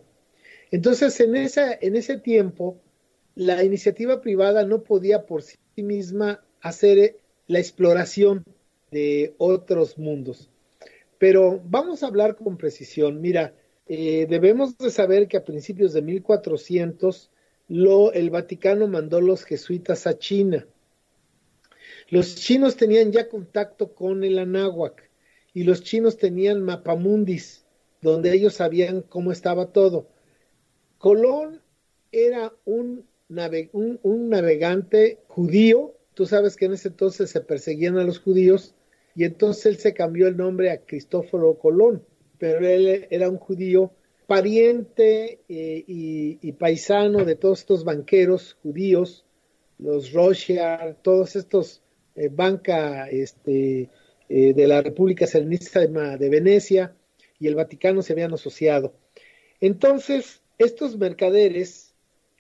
[0.72, 2.78] Entonces en, esa, en ese tiempo,
[3.36, 7.18] la iniciativa privada no podía por sí misma hacer
[7.48, 8.46] la exploración
[8.96, 10.50] de otros mundos.
[11.18, 13.20] Pero vamos a hablar con precisión.
[13.20, 13.54] Mira,
[13.88, 17.30] eh, debemos de saber que a principios de 1400
[17.68, 20.66] lo, el Vaticano mandó los jesuitas a China.
[22.08, 25.10] Los chinos tenían ya contacto con el Anáhuac
[25.54, 27.66] y los chinos tenían mapamundis,
[28.02, 30.08] donde ellos sabían cómo estaba todo.
[31.00, 31.62] Colón
[32.14, 33.06] era un,
[33.74, 38.74] un, un navegante judío, tú sabes que en ese entonces se perseguían a los judíos,
[39.16, 42.04] y entonces él se cambió el nombre a Cristóforo Colón,
[42.38, 43.92] pero él era un judío
[44.28, 49.26] pariente eh, y, paisano de todos estos banqueros judíos,
[49.80, 51.82] los Rothschild, todos estos
[52.16, 53.90] eh, banca este,
[54.28, 56.96] eh, de la República Serenísima de Venecia
[57.40, 58.94] y el Vaticano se habían asociado.
[59.62, 61.94] Entonces, estos mercaderes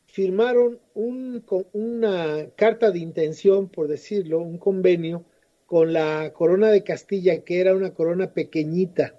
[0.07, 5.25] firmaron un, una carta de intención, por decirlo, un convenio
[5.65, 9.15] con la corona de Castilla, que era una corona pequeñita,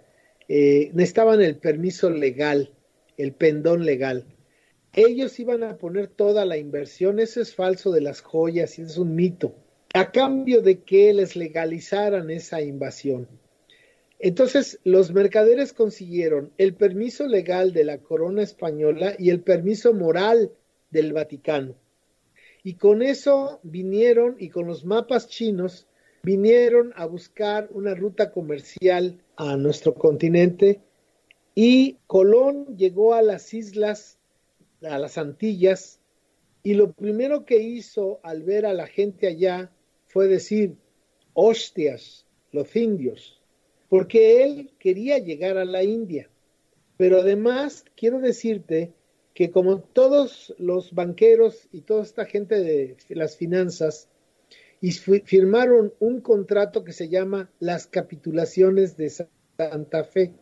[0.48, 2.73] eh, necesitaban el permiso legal,
[3.16, 4.24] el pendón legal.
[4.93, 9.14] Ellos iban a poner toda la inversión, eso es falso de las joyas es un
[9.14, 9.55] mito,
[9.93, 13.28] a cambio de que les legalizaran esa invasión.
[14.18, 20.52] Entonces, los mercaderes consiguieron el permiso legal de la corona española y el permiso moral
[20.90, 21.74] del Vaticano.
[22.62, 25.86] Y con eso vinieron y con los mapas chinos
[26.27, 30.81] vinieron a buscar una ruta comercial a nuestro continente
[31.55, 34.19] y Colón llegó a las islas
[34.82, 36.01] a las Antillas
[36.65, 39.70] y lo primero que hizo al ver a la gente allá
[40.09, 40.74] fue decir,
[41.32, 43.40] hostias, los indios,
[43.89, 46.28] porque él quería llegar a la India.
[46.97, 48.93] Pero además quiero decirte
[49.32, 54.09] que como todos los banqueros y toda esta gente de las finanzas,
[55.24, 60.35] firmaron un contrato que se llama las capitulaciones de Santa Fe.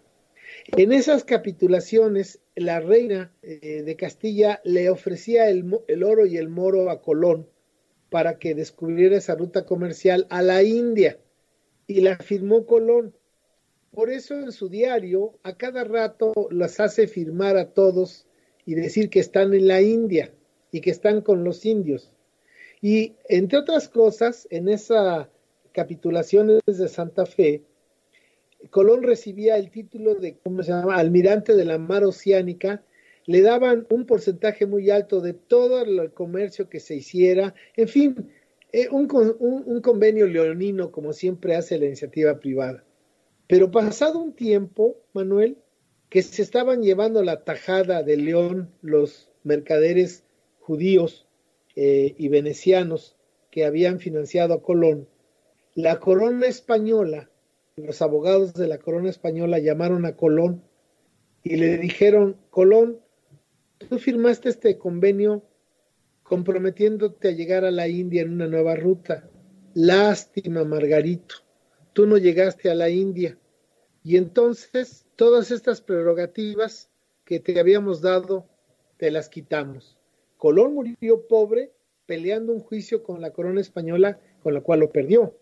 [0.77, 5.73] En esas capitulaciones, la reina eh, de Castilla le ofrecía el,
[6.05, 7.49] oro y el moro a Colón
[8.11, 11.19] para que descubriera esa ruta comercial a la India
[11.87, 13.15] y la firmó Colón.
[13.91, 18.27] Por eso en su diario a cada rato las hace firmar a todos
[18.67, 20.33] y decir que están en la India
[20.71, 22.14] y que están con los indios.
[22.85, 25.31] Y entre otras cosas, en esa
[25.73, 27.63] capitulación de Santa Fe,
[28.69, 32.85] Colón recibía el título de, ¿cómo se llama?, almirante de la mar oceánica,
[33.25, 38.31] le daban un porcentaje muy alto de todo el comercio que se hiciera, en fin,
[38.71, 39.09] eh, un,
[39.39, 42.85] un, convenio leonino como siempre hace la iniciativa privada.
[43.47, 45.57] Pero pasado un tiempo, Manuel,
[46.11, 50.23] que se estaban llevando la tajada de León los mercaderes
[50.61, 51.24] judíos
[51.77, 53.17] eh, y venecianos
[53.51, 55.09] que habían financiado a Colón,
[55.75, 57.31] la corona española
[57.77, 60.63] los abogados de la corona española llamaron a Colón
[61.43, 63.01] y le dijeron, Colón,
[63.79, 65.43] tú firmaste este convenio
[66.23, 69.29] comprometiéndote a llegar a la India en una nueva ruta.
[69.75, 71.35] Lástima, Margarito,
[71.93, 73.37] tú no llegaste a la India.
[74.05, 76.91] Y entonces todas estas prerrogativas
[77.25, 78.47] que te habíamos dado,
[78.99, 79.99] te las quitamos.
[80.45, 81.71] Colón murió pobre
[82.05, 85.35] peleando un juicio con la corona española con la cual lo perdió.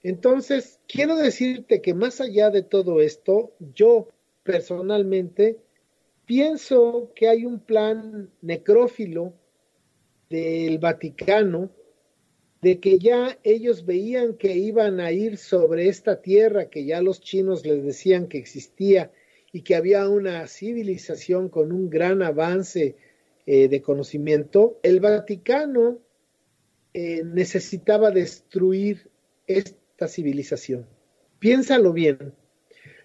[0.00, 4.06] Entonces, quiero decirte que más allá de todo esto, yo
[4.44, 5.58] personalmente
[6.24, 9.32] pienso que hay un plan necrófilo
[10.30, 11.70] del Vaticano
[12.62, 17.20] de que ya ellos veían que iban a ir sobre esta tierra que ya los
[17.20, 19.10] chinos les decían que existía
[19.50, 22.94] y que había una civilización con un gran avance
[23.46, 25.98] eh, de conocimiento, el Vaticano
[26.92, 29.10] eh, necesitaba destruir
[29.46, 30.86] este civilización.
[31.38, 32.34] Piénsalo bien.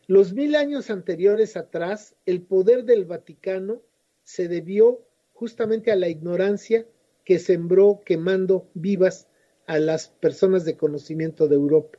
[0.08, 3.82] Los mil años anteriores atrás, el poder del Vaticano
[4.24, 5.00] se debió
[5.32, 6.86] justamente a la ignorancia
[7.24, 9.28] que sembró quemando vivas
[9.68, 11.98] a las personas de conocimiento de Europa.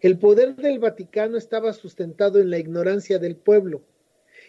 [0.00, 3.82] El poder del Vaticano estaba sustentado en la ignorancia del pueblo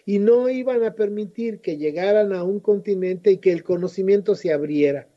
[0.04, 4.52] y no iban a permitir que llegaran a un continente y que el conocimiento se
[4.52, 5.08] abriera.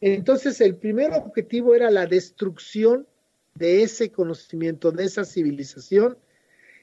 [0.00, 3.06] Entonces el primer objetivo era la destrucción
[3.54, 6.16] de ese conocimiento, de esa civilización,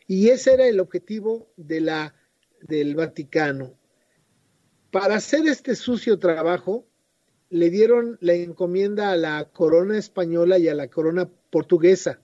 [0.08, 2.16] y ese era el objetivo de la,
[2.62, 3.74] del Vaticano.
[4.92, 6.86] Para hacer este sucio trabajo,
[7.50, 12.20] le dieron la encomienda a la corona española y a la corona portuguesa,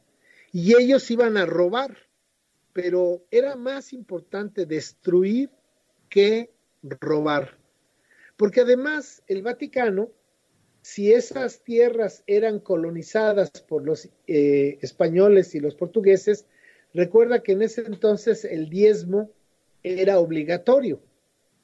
[0.52, 1.98] y ellos iban a robar,
[2.74, 5.50] pero era más importante destruir
[6.10, 6.52] que
[6.84, 7.58] robar.
[8.38, 10.10] Porque además el Vaticano
[10.82, 16.46] si esas tierras eran colonizadas por los eh, españoles y los portugueses,
[16.94, 19.32] recuerda que en ese entonces el diezmo
[19.84, 21.02] era obligatorio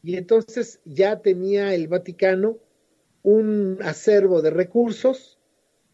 [0.04, 2.58] y entonces ya tenía el Vaticano
[3.24, 5.37] un acervo de recursos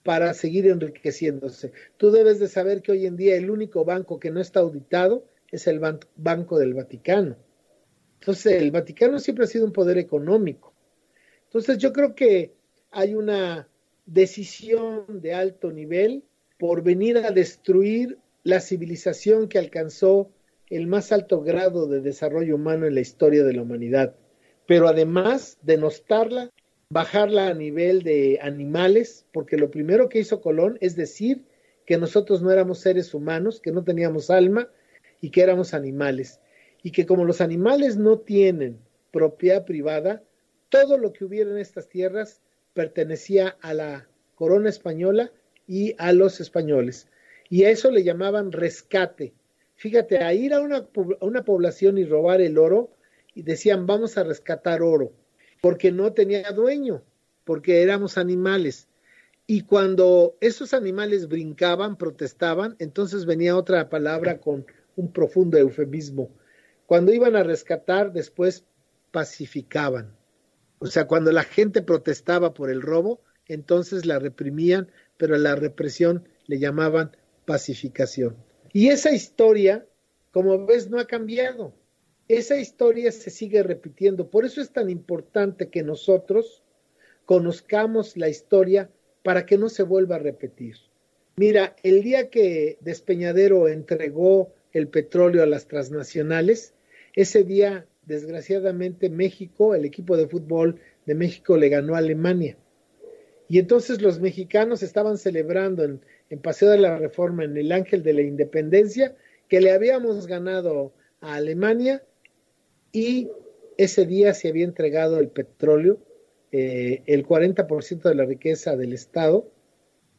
[0.04, 1.72] para seguir enriqueciéndose.
[1.98, 5.26] Tú debes de saber que hoy en día el único banco que no está auditado
[5.52, 5.80] es el
[6.16, 7.38] Banco del Vaticano.
[8.20, 10.74] Entonces el Vaticano siempre ha sido un poder económico.
[11.46, 12.54] Entonces yo creo que
[12.92, 13.68] hay una
[14.06, 16.24] decisión de alto nivel
[16.58, 20.32] por venir a destruir la civilización que alcanzó
[20.70, 24.16] el más alto grado de desarrollo humano en la historia de la humanidad,
[24.66, 26.50] pero además denostarla,
[26.94, 31.44] bajarla a nivel de animales, porque lo primero que hizo Colón es decir
[31.88, 34.70] que nosotros no éramos seres humanos, que no teníamos alma
[35.20, 36.40] y que éramos animales,
[36.84, 38.78] y que como los animales no tienen
[39.12, 40.22] propiedad privada,
[40.70, 42.42] todo lo que hubiera en estas tierras
[42.76, 45.32] pertenecía a la corona española
[45.68, 47.08] y a los españoles.
[47.50, 49.34] Y a eso le llamaban rescate.
[49.76, 52.92] Fíjate, a ir a una, a una población y robar el oro,
[53.34, 55.12] y decían, vamos a rescatar oro,
[55.64, 57.06] porque no tenía dueño,
[57.46, 58.90] porque éramos animales.
[59.48, 64.66] Y cuando esos animales brincaban, protestaban, entonces venía otra palabra con
[64.98, 66.30] un profundo eufemismo.
[66.86, 68.66] Cuando iban a rescatar, después
[69.12, 70.14] pacificaban.
[70.80, 75.56] O sea, cuando la gente protestaba por el robo, entonces la reprimían, pero a la
[75.56, 77.16] represión le llamaban
[77.46, 78.36] pacificación.
[78.74, 79.86] Y esa historia,
[80.34, 81.74] como ves, no ha cambiado.
[82.28, 84.30] Esa historia se sigue repitiendo.
[84.30, 86.64] Por eso es tan importante que nosotros
[87.26, 88.90] conozcamos la historia
[89.24, 90.76] para que no se vuelva a repetir.
[91.36, 96.74] Mira, el día que Despeñadero entregó el petróleo a las transnacionales,
[97.16, 102.58] ese día, desgraciadamente, México, el equipo de fútbol de México le ganó a Alemania.
[103.48, 106.02] Y entonces los mexicanos estaban celebrando en,
[106.42, 109.16] Paseo de la Reforma, en el Ángel de la Independencia,
[109.48, 110.92] que le habíamos ganado
[111.22, 112.04] a Alemania
[112.94, 113.30] y
[113.78, 115.98] ese día se había entregado el petróleo,
[116.52, 119.52] eh, el 40% de la riqueza del Estado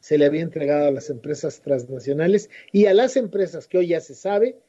[0.01, 4.01] se le había entregado a las empresas transnacionales y a las empresas que hoy ya
[4.01, 4.59] se sabe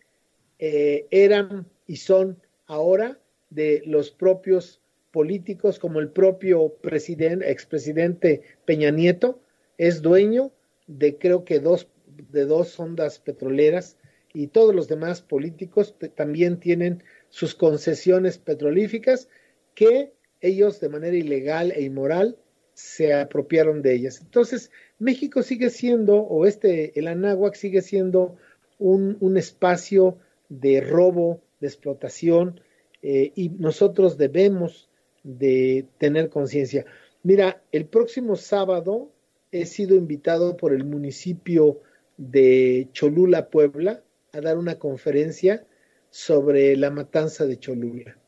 [0.58, 3.18] eh, eran y son ahora
[3.50, 4.80] de los propios
[5.10, 9.40] políticos, como el propio presidente, expresidente Peña Nieto,
[9.76, 10.52] es dueño
[10.86, 13.98] de creo que dos, de dos ondas petroleras
[14.32, 19.28] y todos los demás políticos también tienen sus concesiones petrolíficas
[19.74, 22.36] que ellos de manera ilegal e inmoral
[22.74, 24.20] se apropiaron de ellas.
[24.20, 28.36] Entonces, México sigue siendo, o este, el Anáhuac sigue siendo
[28.78, 32.60] un, un espacio de robo, de explotación,
[33.02, 34.88] eh, y nosotros debemos
[35.22, 36.84] de tener conciencia.
[37.22, 39.10] Mira, el próximo sábado
[39.52, 41.80] he sido invitado por el municipio
[42.16, 45.64] de Cholula, Puebla, a dar una conferencia
[46.10, 48.18] sobre la matanza de Cholula.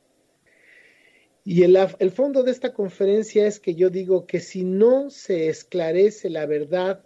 [1.45, 5.49] Y el, el, fondo de esta conferencia es que yo digo que si no se
[5.49, 7.05] esclarece la verdad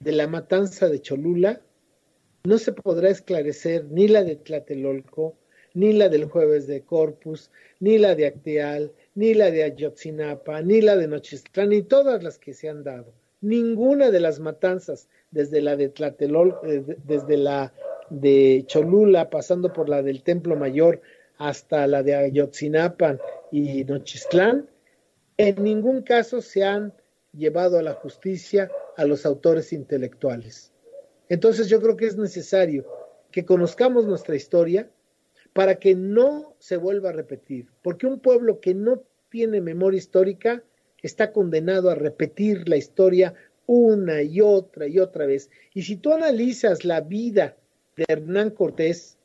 [0.00, 1.62] de la matanza de Cholula,
[2.44, 5.36] no se podrá esclarecer ni la de Tlatelolco,
[5.74, 10.80] ni la del jueves de Corpus, ni la de Acteal, ni la de Ayotzinapa, ni
[10.80, 13.12] la de Nochistlán, ni todas las que se han dado.
[13.40, 17.72] Ninguna de las matanzas, desde la de Tlatelolco, eh, desde la
[18.10, 21.00] de Cholula, pasando por la del Templo Mayor
[21.38, 23.18] hasta la de Ayotzinapa
[23.50, 24.68] y Nochistlán,
[25.36, 26.92] en ningún caso se han
[27.32, 30.72] llevado a la justicia a los autores intelectuales.
[31.28, 32.84] Entonces yo creo que es necesario
[33.30, 34.90] que conozcamos nuestra historia
[35.52, 40.62] para que no se vuelva a repetir, porque un pueblo que no tiene memoria histórica
[41.02, 43.34] está condenado a repetir la historia
[43.66, 45.48] una y otra y otra vez.
[45.72, 47.56] Y si tú analizas la vida
[48.00, 49.18] de Hernán Cortés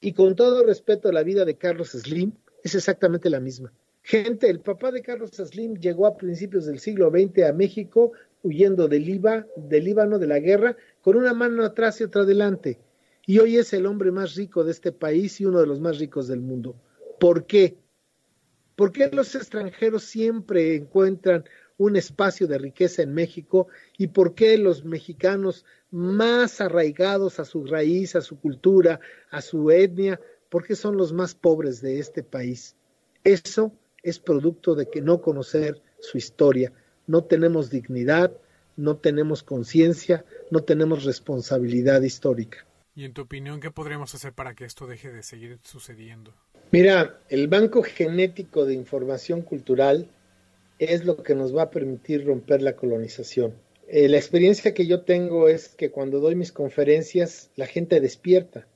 [0.00, 2.32] y con todo respeto a la vida de Carlos Slim,
[2.64, 3.72] es exactamente la misma.
[4.02, 8.12] Gente, el papá de Carlos Slim llegó a principios del siglo XX a México
[8.42, 12.78] huyendo del, Iba, del Líbano, de la guerra, con una mano atrás y otra adelante.
[13.26, 15.98] Y hoy es el hombre más rico de este país y uno de los más
[15.98, 16.74] ricos del mundo.
[17.18, 17.76] ¿Por qué?
[18.76, 21.44] ¿Por qué los extranjeros siempre encuentran
[21.76, 23.68] un espacio de riqueza en México
[23.98, 25.64] y por qué los mexicanos
[25.96, 29.00] más arraigados a su raíz, a su cultura,
[29.30, 30.20] a su etnia,
[30.50, 32.76] por qué son los más pobres de este país?
[33.24, 36.70] Eso es producto de que no conocer su historia,
[37.06, 38.30] no tenemos dignidad,
[38.76, 42.66] no tenemos conciencia, no tenemos responsabilidad histórica.
[42.94, 46.34] ¿Y en tu opinión qué podríamos hacer para que esto deje de seguir sucediendo?
[46.72, 50.10] Mira, el Banco Genético de Información Cultural
[50.78, 53.54] es lo que nos va a permitir romper la colonización.
[53.88, 58.66] Eh, la experiencia que yo tengo es que cuando doy mis conferencias, la gente despierta.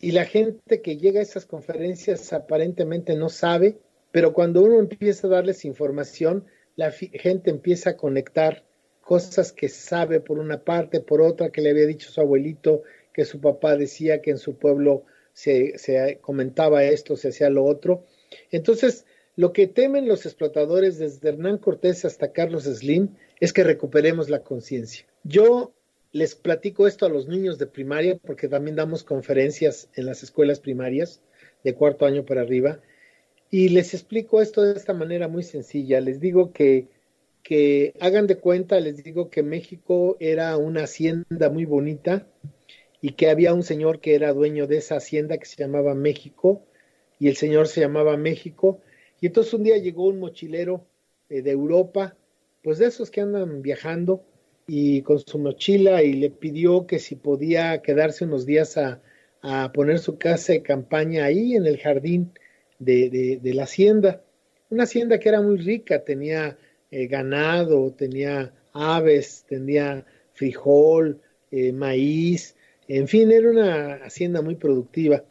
[0.00, 3.78] Y la gente que llega a esas conferencias aparentemente no sabe,
[4.12, 6.44] pero cuando uno empieza a darles información,
[6.76, 8.64] la gente empieza a conectar
[9.00, 12.82] cosas que sabe por una parte, por otra, que le había dicho su abuelito,
[13.12, 17.64] que su papá decía que en su pueblo se, se comentaba esto, se hacía lo
[17.64, 18.04] otro.
[18.50, 19.06] Entonces,
[19.36, 24.42] lo que temen los explotadores desde Hernán Cortés hasta Carlos Slim es que recuperemos la
[24.42, 25.06] conciencia.
[25.24, 25.74] Yo
[26.10, 30.60] les platico esto a los niños de primaria porque también damos conferencias en las escuelas
[30.60, 31.20] primarias
[31.62, 32.80] de cuarto año para arriba
[33.50, 36.00] y les explico esto de esta manera muy sencilla.
[36.00, 36.88] Les digo que,
[37.42, 42.26] que hagan de cuenta, les digo que México era una hacienda muy bonita
[43.02, 46.62] y que había un señor que era dueño de esa hacienda que se llamaba México
[47.18, 48.80] y el señor se llamaba México
[49.20, 50.84] y entonces un día llegó un mochilero
[51.28, 52.16] eh, de Europa,
[52.62, 54.24] pues de esos que andan viajando
[54.66, 59.00] y con su mochila y le pidió que si podía quedarse unos días a,
[59.72, 62.32] poner su casa de campaña ahí en el jardín
[62.80, 64.24] de, de, la hacienda.
[64.70, 66.58] Una hacienda que era muy rica, tenía
[66.90, 71.20] eh, ganado, tenía aves, tenía frijol,
[71.52, 72.56] eh, maíz,
[72.88, 75.24] en fin, era una hacienda muy productiva.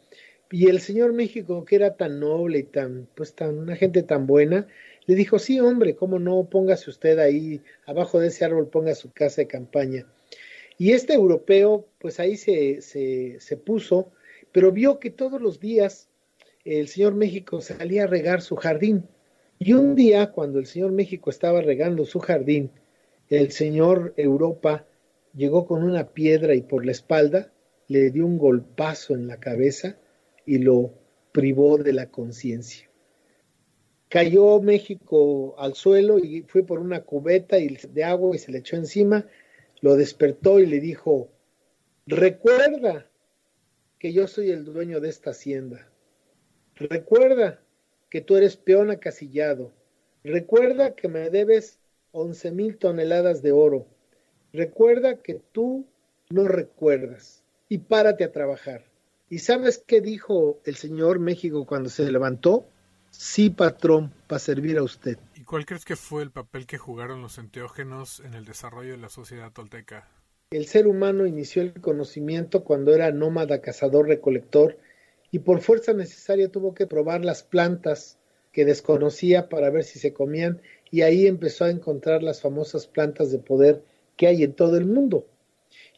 [0.50, 4.26] Y el señor México, que era tan noble y tan, pues tan, una gente tan
[4.26, 4.68] buena,
[5.06, 9.12] le dijo, sí, hombre, cómo no, póngase usted ahí, abajo de ese árbol, ponga su
[9.12, 10.06] casa de campaña.
[10.78, 14.12] Y este europeo, pues ahí se, se, se puso,
[14.52, 16.08] pero vio que todos los días
[16.64, 19.04] el señor México salía a regar su jardín.
[19.58, 22.70] Y un día, cuando el señor México estaba regando su jardín,
[23.30, 24.86] el señor Europa
[25.34, 27.52] llegó con una piedra y por la espalda
[27.88, 29.96] le dio un golpazo en la cabeza
[30.46, 30.94] y lo
[31.32, 32.88] privó de la conciencia.
[34.08, 38.76] Cayó México al suelo y fue por una cubeta de agua y se le echó
[38.76, 39.26] encima,
[39.80, 41.28] lo despertó y le dijo,
[42.06, 43.10] recuerda
[43.98, 45.90] que yo soy el dueño de esta hacienda.
[46.76, 47.60] Recuerda
[48.08, 49.72] que tú eres peón acasillado.
[50.22, 51.78] Recuerda que me debes
[52.12, 53.86] once mil toneladas de oro.
[54.52, 55.86] Recuerda que tú
[56.30, 58.84] no recuerdas y párate a trabajar.
[59.28, 62.64] ¿Y sabes qué dijo el señor México cuando se levantó?
[63.10, 65.18] Sí, patrón, para servir a usted.
[65.34, 68.98] ¿Y cuál crees que fue el papel que jugaron los enteógenos en el desarrollo de
[68.98, 70.08] la sociedad tolteca?
[70.50, 74.78] El ser humano inició el conocimiento cuando era nómada, cazador, recolector,
[75.32, 78.18] y por fuerza necesaria tuvo que probar las plantas
[78.52, 80.62] que desconocía para ver si se comían,
[80.92, 83.82] y ahí empezó a encontrar las famosas plantas de poder
[84.16, 85.26] que hay en todo el mundo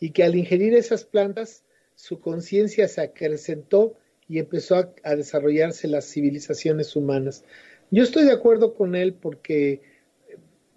[0.01, 1.63] y que al ingerir esas plantas
[1.99, 3.97] su conciencia se acrecentó
[4.29, 7.43] y empezó a, desarrollarse las civilizaciones humanas.
[7.91, 9.83] Yo estoy de acuerdo con él porque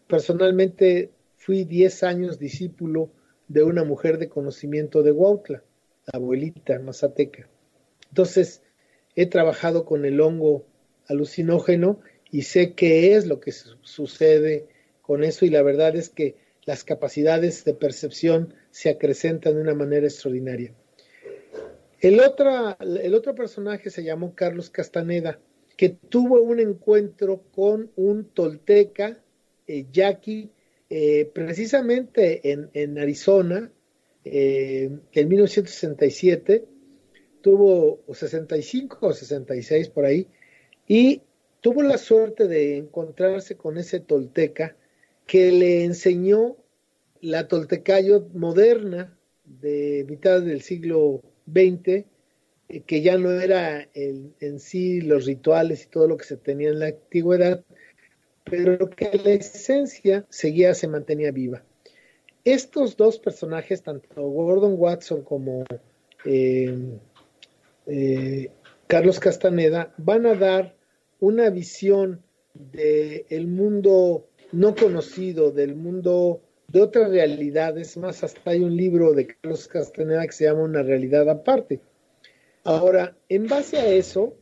[0.08, 3.12] personalmente fui 10 años discípulo
[3.48, 5.64] de una mujer de conocimiento de Huautla,
[6.12, 7.48] la abuelita mazateca.
[8.10, 8.64] Entonces,
[9.16, 10.66] he trabajado con el hongo
[11.06, 12.00] alucinógeno
[12.32, 14.70] y sé qué es lo que sucede
[15.04, 16.36] con eso y la verdad es que
[16.66, 20.74] las capacidades de percepción se acrecentan de una manera extraordinaria.
[22.02, 25.40] El, el otro personaje se llamó Carlos Castaneda,
[25.78, 29.20] que tuvo un encuentro con un tolteca,
[29.68, 30.50] eh, yaqui,
[30.90, 33.72] eh, precisamente en, Arizona,
[34.26, 36.66] eh, en 1967,
[37.42, 40.28] tuvo 65 o 66 por ahí,
[40.88, 41.22] y
[41.62, 44.76] tuvo la suerte de encontrarse con ese tolteca
[45.28, 46.58] que le enseñó
[47.22, 52.06] la toltecayo moderna de mitad del siglo XX,
[52.70, 56.70] eh, que ya no era en sí los rituales y todo lo que se tenía
[56.70, 57.64] en la antigüedad,
[58.44, 61.64] pero que la esencia seguía, se mantenía viva.
[62.44, 65.64] Estos dos personajes, tanto Gordon Watson como
[66.26, 66.76] eh,
[67.86, 68.50] eh,
[68.88, 70.76] Carlos Castaneda, van a dar
[71.20, 72.22] una visión
[72.54, 76.42] del mundo no conocido, del mundo
[76.72, 80.82] de otras realidades, más hasta hay un libro de Carlos Castaneda que se llama Una
[80.82, 81.82] realidad aparte.
[82.64, 84.36] Ahora, en base a eso,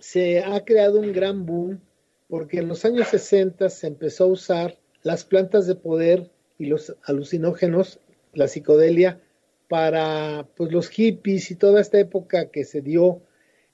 [0.00, 1.80] se ha creado un gran boom
[2.28, 6.28] porque en los años 60 se empezó a usar las plantas de poder
[6.58, 8.00] y los alucinógenos,
[8.32, 9.20] la psicodelia,
[9.68, 13.22] para pues los hippies y toda esta época que se dio,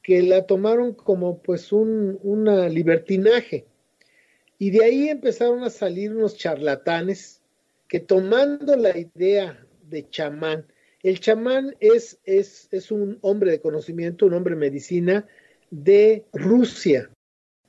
[0.03, 2.19] que la tomaron como pues un
[2.71, 3.65] libertinaje.
[4.59, 7.38] Y de ahí empezaron a salir unos charlatanes
[7.89, 10.67] que tomando la idea de chamán,
[11.03, 15.27] el chamán es, es, es un hombre de conocimiento, un hombre de medicina
[15.71, 17.11] de Rusia.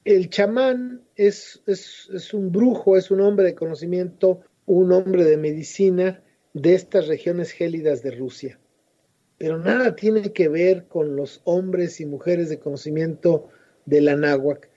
[0.03, 5.37] El chamán es, es, es un brujo, es un hombre de conocimiento, un hombre de
[5.37, 6.23] medicina
[6.53, 8.59] de estas regiones gélidas de Rusia.
[9.37, 13.49] Pero nada tiene que ver con los hombres y mujeres de conocimiento
[13.85, 14.69] de la náhuac.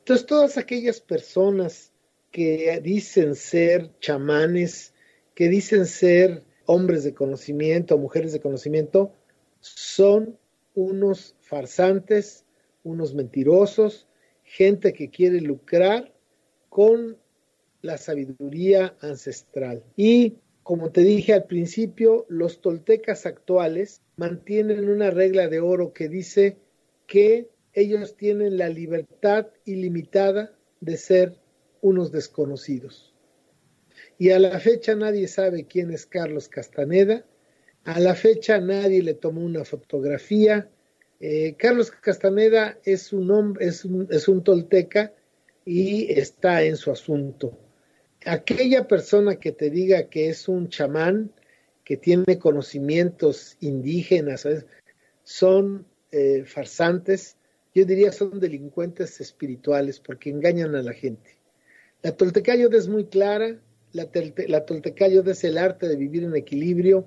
[0.00, 1.93] Entonces, todas aquellas personas
[2.34, 4.92] que dicen ser chamanes,
[5.36, 9.12] que dicen ser hombres de conocimiento, mujeres de conocimiento,
[9.60, 10.36] son
[10.74, 12.44] unos farsantes,
[12.82, 14.08] unos mentirosos,
[14.42, 16.12] gente que quiere lucrar
[16.70, 17.16] con
[17.82, 19.84] la sabiduría ancestral.
[19.94, 26.08] Y como te dije al principio, los toltecas actuales mantienen una regla de oro que
[26.08, 26.56] dice
[27.06, 31.43] que ellos tienen la libertad ilimitada de ser
[31.84, 33.14] unos desconocidos.
[34.16, 37.26] Y a la fecha nadie sabe quién es Carlos Castaneda.
[37.84, 40.70] A la fecha nadie le tomó una fotografía.
[41.20, 45.12] Eh, Carlos Castaneda es un, hombre, es, un, es un tolteca
[45.66, 47.58] y está en su asunto.
[48.24, 51.32] Aquella persona que te diga que es un chamán,
[51.84, 54.48] que tiene conocimientos indígenas,
[55.22, 57.36] son eh, farsantes,
[57.74, 61.33] yo diría son delincuentes espirituales porque engañan a la gente.
[62.04, 63.56] La Toltecayo es muy clara,
[63.94, 64.06] la,
[64.46, 67.06] la Toltecayo es el arte de vivir en equilibrio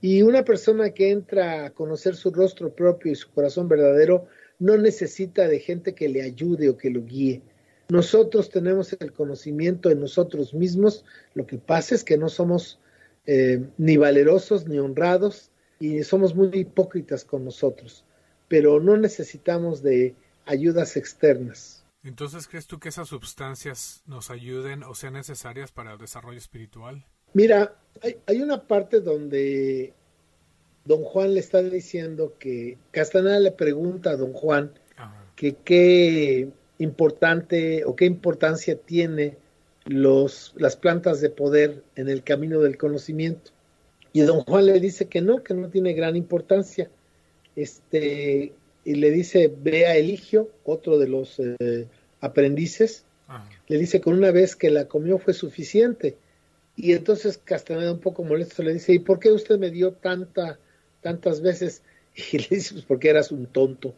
[0.00, 4.78] y una persona que entra a conocer su rostro propio y su corazón verdadero no
[4.78, 7.42] necesita de gente que le ayude o que lo guíe.
[7.90, 11.04] Nosotros tenemos el conocimiento en nosotros mismos,
[11.34, 12.80] lo que pasa es que no somos
[13.26, 18.06] eh, ni valerosos ni honrados y somos muy hipócritas con nosotros.
[18.48, 20.14] pero no necesitamos de
[20.46, 21.79] ayudas externas.
[22.02, 27.04] Entonces, ¿crees tú que esas sustancias nos ayuden o sean necesarias para el desarrollo espiritual?
[27.34, 27.76] Mira,
[28.26, 29.92] hay, una parte donde
[30.84, 34.72] don Juan le está diciendo que Castaneda le pregunta a don Juan
[35.36, 36.48] que qué
[36.78, 39.36] importante o qué importancia tiene
[39.84, 43.52] los, las plantas de poder en el camino del conocimiento.
[44.12, 46.90] Y don Juan le dice que no, que no tiene gran importancia.
[47.54, 48.52] Este,
[48.90, 51.86] y le dice, ve a Eligio, otro de los eh,
[52.20, 53.04] aprendices,
[53.68, 56.16] le dice con una vez que la comió fue suficiente.
[56.74, 60.58] Y entonces Castaneda un poco molesto le dice, ¿y por qué usted me dio tanta,
[61.02, 61.82] tantas veces?
[62.32, 63.94] Y le dice, pues porque eras un tonto,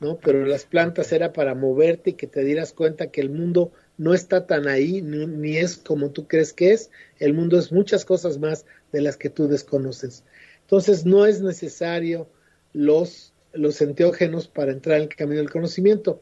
[0.00, 0.18] ¿no?
[0.18, 4.12] Pero las plantas era para moverte y que te dieras cuenta que el mundo no
[4.12, 6.90] está tan ahí, ni, es como tú crees que es,
[7.20, 10.24] el mundo es muchas cosas más de las que tú desconoces.
[10.62, 12.28] Entonces no es necesario
[12.72, 16.20] los, los enteógenos para entrar en el camino del conocimiento.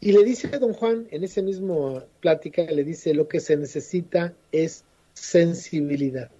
[0.00, 3.56] Y le dice a don Juan, en ese mismo plática, le dice, lo que se
[3.56, 4.84] necesita es
[5.14, 6.30] sensibilidad.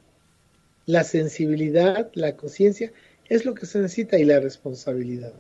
[0.86, 2.92] La sensibilidad, la conciencia,
[3.28, 5.32] es lo que se necesita y la responsabilidad.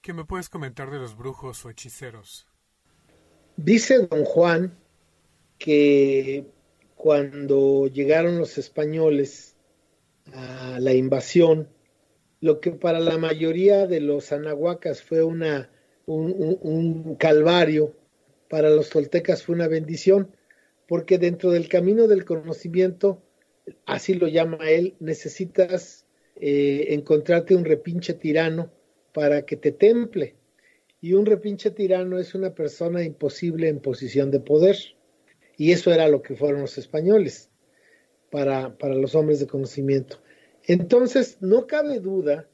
[0.00, 2.48] ¿Qué me puedes comentar de los brujos o hechiceros?
[3.56, 4.76] Dice don Juan
[5.58, 6.46] que
[6.96, 9.54] cuando llegaron los españoles
[10.32, 11.68] a la invasión,
[12.42, 15.70] lo que para la mayoría de los anahuacas fue una,
[16.06, 17.94] un, calvario,
[18.48, 20.36] para los toltecas fue una bendición,
[20.88, 23.22] porque dentro del camino del conocimiento,
[23.86, 26.04] así lo llama él, necesitas
[26.34, 28.72] eh, encontrarte un repinche tirano
[29.12, 30.34] para que te temple
[31.00, 34.76] y un repinche tirano es una persona imposible en posición de poder.
[35.56, 37.50] Y eso era lo que fueron los españoles
[38.30, 40.21] para, para los hombres de conocimiento.
[40.66, 42.48] Entonces, no cabe duda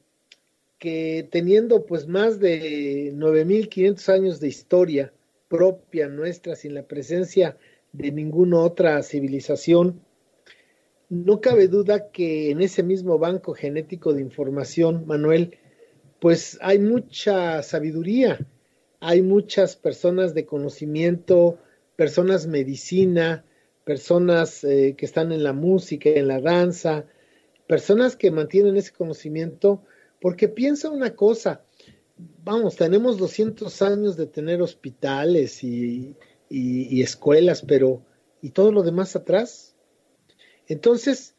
[0.77, 5.13] que teniendo pues más de 9.500 años de historia
[5.47, 7.57] propia nuestra, sin la presencia
[7.91, 10.01] de ninguna otra civilización,
[11.09, 15.57] no cabe duda que en ese mismo banco genético de información, Manuel,
[16.19, 18.47] pues hay mucha sabiduría,
[18.99, 21.57] hay muchas personas de conocimiento,
[21.95, 23.43] personas medicina,
[23.85, 27.05] personas eh, que están en la música, en la danza,
[27.69, 29.83] personas que mantienen ese conocimiento,
[30.19, 31.63] porque piensa una cosa,
[32.43, 36.15] vamos, tenemos 200 años de tener hospitales y,
[36.49, 38.01] escuelas, pero
[38.41, 39.75] ¿y todo lo demás atrás?
[40.67, 41.35] Entonces,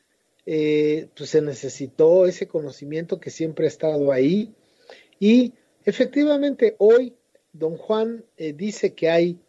[0.47, 4.55] eh, pues se necesitó ese conocimiento que siempre ha estado ahí
[5.19, 5.55] y
[5.85, 7.17] efectivamente hoy
[7.53, 9.41] don Juan eh, dice que hay,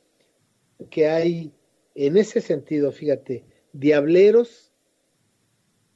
[0.90, 1.52] que hay,
[1.94, 4.71] en ese sentido, fíjate, diableros,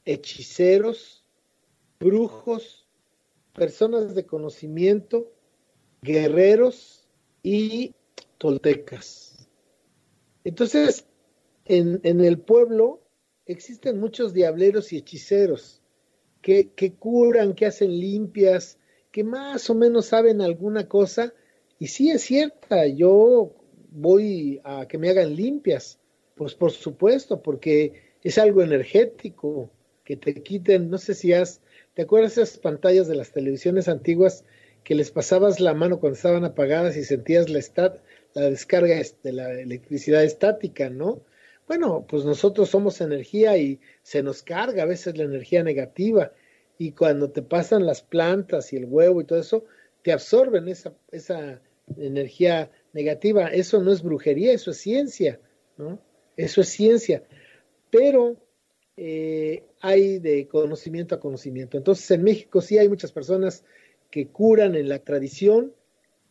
[0.05, 1.23] hechiceros,
[1.99, 2.87] brujos,
[3.53, 5.31] personas de conocimiento,
[6.01, 7.07] guerreros
[7.43, 7.93] y
[8.37, 9.47] toltecas.
[10.43, 11.05] Entonces,
[11.65, 13.01] en, en el pueblo
[13.45, 15.81] existen muchos diableros y hechiceros
[16.41, 18.77] que, que curan, que hacen limpias,
[19.11, 21.33] que más o menos saben alguna cosa,
[21.79, 23.53] y sí es cierta, yo
[23.89, 25.99] voy a que me hagan limpias,
[26.35, 29.71] pues por supuesto, porque es algo energético,
[30.05, 31.61] que te quiten, no sé si has,
[31.95, 34.45] ¿te acuerdas esas pantallas de las televisiones antiguas
[34.83, 37.59] que les pasabas la mano cuando estaban apagadas y sentías la,
[38.35, 41.21] la descarga de la electricidad estática, ¿no?
[41.67, 46.31] Bueno, pues nosotros somos energía y se nos carga a veces la energía negativa
[46.77, 49.65] y cuando te pasan las plantas y el huevo y todo eso,
[50.03, 51.59] te absorben esa, esa
[51.97, 53.47] energía negativa.
[53.47, 55.39] Eso no es brujería, eso es ciencia,
[55.77, 55.99] ¿no?
[56.37, 57.23] Eso es ciencia.
[57.89, 58.37] Pero
[58.97, 61.77] eh, hay de conocimiento a conocimiento.
[61.77, 63.63] Entonces en México sí hay muchas personas
[64.09, 65.73] que curan en la tradición,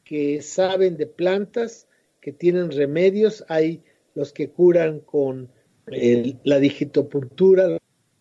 [0.04, 1.88] que saben de plantas,
[2.20, 3.44] que tienen remedios.
[3.48, 3.82] Hay
[4.14, 5.50] los que curan con
[5.86, 7.78] la digitopuntura,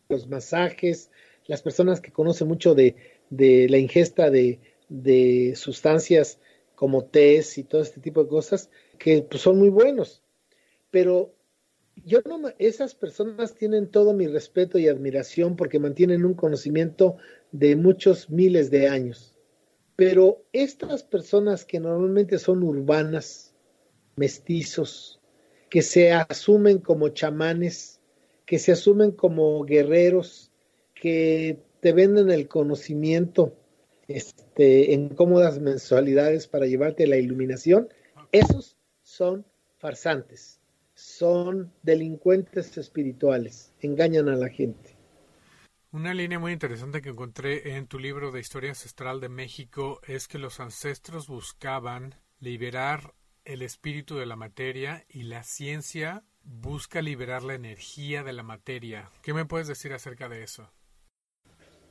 [0.10, 1.10] los masajes,
[1.48, 2.96] las personas que conocen mucho de,
[3.30, 6.40] la ingesta de, sustancias
[6.76, 10.22] como tés y todo este tipo de cosas, que pues, son muy buenos.
[10.92, 11.34] Pero
[12.06, 17.18] yo no, esas personas tienen todo mi respeto y admiración porque mantienen un conocimiento
[17.52, 19.36] de muchos miles de años.
[19.96, 23.54] Pero estas personas que normalmente son urbanas,
[24.16, 25.20] mestizos,
[25.70, 28.00] que se asumen como chamanes,
[28.46, 30.52] que se asumen como guerreros,
[30.94, 33.56] que te venden el conocimiento
[34.08, 37.90] este, en cómodas mensualidades para llevarte la iluminación,
[38.32, 39.46] esos son
[39.78, 40.60] farsantes,
[41.04, 44.96] son delincuentes espirituales, engañan a la gente.
[45.92, 50.28] Una línea muy interesante que encontré en tu libro de Historia Ancestral de México es
[50.28, 53.14] que los ancestros buscaban liberar
[53.44, 59.12] el espíritu de la materia y la ciencia busca liberar la energía de la materia.
[59.22, 60.72] ¿Qué me puedes decir acerca de eso?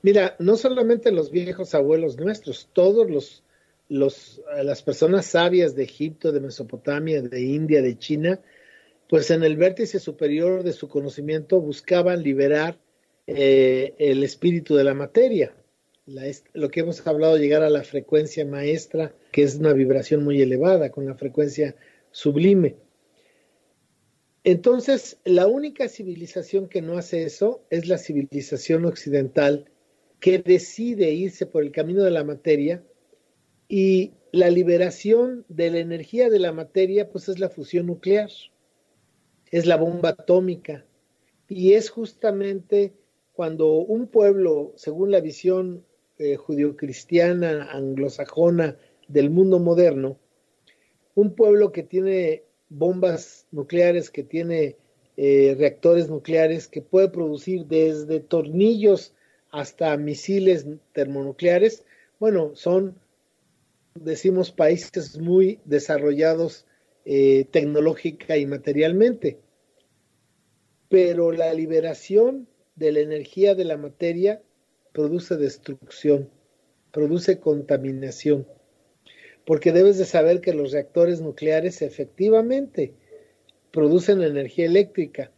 [0.02, 3.44] Mira, no solamente los viejos abuelos nuestros, todos los,
[3.88, 8.40] los las personas sabias de Egipto, de Mesopotamia, de India, de China,
[9.12, 12.80] pues en el vértice superior de su conocimiento buscaban liberar
[13.26, 15.54] eh, el espíritu de la materia.
[16.54, 20.90] lo que hemos hablado, llegar a la frecuencia maestra, que es una vibración muy elevada,
[20.90, 21.76] con la frecuencia
[22.10, 22.76] sublime.
[24.44, 29.66] Entonces, la única civilización que no hace eso es la civilización occidental,
[30.20, 32.82] que decide irse por el camino de la materia
[33.68, 38.30] y la liberación de la energía de la materia, pues es la fusión nuclear,
[39.52, 40.84] es la bomba atómica.
[41.46, 42.94] Y es justamente
[43.32, 45.84] cuando un pueblo, según la visión
[46.18, 48.76] eh, judio-cristiana anglosajona
[49.06, 50.18] del mundo moderno,
[51.14, 54.76] un pueblo que tiene bombas nucleares, que tiene
[55.18, 59.12] eh, reactores nucleares, que puede producir desde tornillos
[59.50, 61.84] hasta misiles termonucleares,
[62.18, 62.96] bueno, son,
[63.94, 66.64] decimos, países muy desarrollados
[67.04, 69.38] eh, tecnológica y materialmente.
[70.88, 74.42] Pero la liberación de la energía de la materia
[74.92, 76.30] produce destrucción,
[76.90, 78.46] produce contaminación
[79.44, 82.94] porque debes de saber que los reactores nucleares efectivamente
[83.70, 85.32] producen energía eléctrica,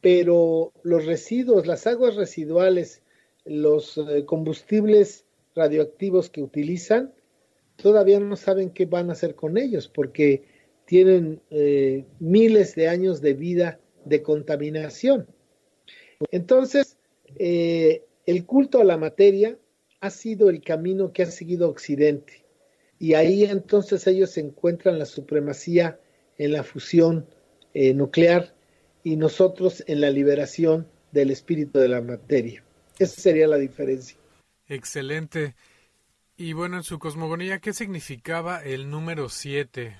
[0.00, 3.02] pero los residuos, las aguas residuales,
[3.44, 5.24] los eh, combustibles
[5.54, 7.14] radioactivos que utilizan,
[7.76, 10.44] todavía no saben qué van a hacer con ellos, porque
[10.86, 15.26] tienen eh, miles de años de vida de contaminación.
[16.30, 16.96] Entonces,
[17.38, 19.58] eh, el culto a la materia
[20.00, 22.44] ha sido el camino que ha seguido Occidente
[22.98, 26.00] y ahí entonces ellos encuentran la supremacía
[26.38, 27.26] en la fusión
[27.74, 28.54] eh, nuclear
[29.02, 32.64] y nosotros en la liberación del espíritu de la materia.
[32.98, 34.16] Esa sería la diferencia.
[34.66, 35.54] Excelente.
[36.36, 39.96] Y bueno, en su cosmogonía, ¿qué significaba el número 7?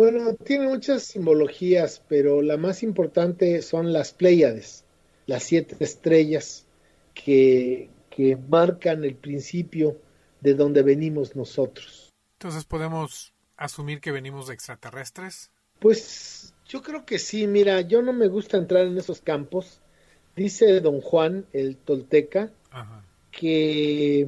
[0.00, 4.86] Bueno, tiene muchas simbologías, pero la más importante son las Pléyades,
[5.26, 6.64] las siete estrellas
[7.12, 9.98] que, que marcan el principio
[10.40, 12.08] de donde venimos nosotros.
[12.38, 15.50] Entonces podemos asumir que venimos de extraterrestres.
[15.80, 19.82] Pues yo creo que sí, mira, yo no me gusta entrar en esos campos.
[20.34, 22.50] Dice don Juan, el tolteca,
[23.30, 24.26] que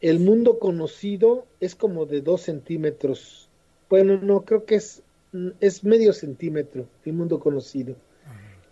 [0.00, 3.45] el mundo conocido es como de dos centímetros.
[3.88, 5.02] Bueno, no, creo que es,
[5.60, 7.96] es medio centímetro el mundo conocido.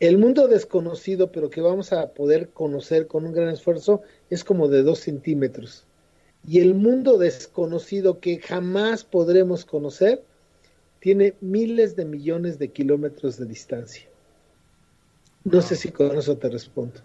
[0.01, 4.69] El mundo desconocido, pero que vamos a poder conocer con un gran esfuerzo, es como
[4.69, 5.87] de dos centímetros
[6.47, 10.23] y el mundo desconocido que jamás podremos conocer
[11.01, 14.09] tiene miles de millones de kilómetros de distancia.
[15.45, 17.01] No sé si con eso te respondo.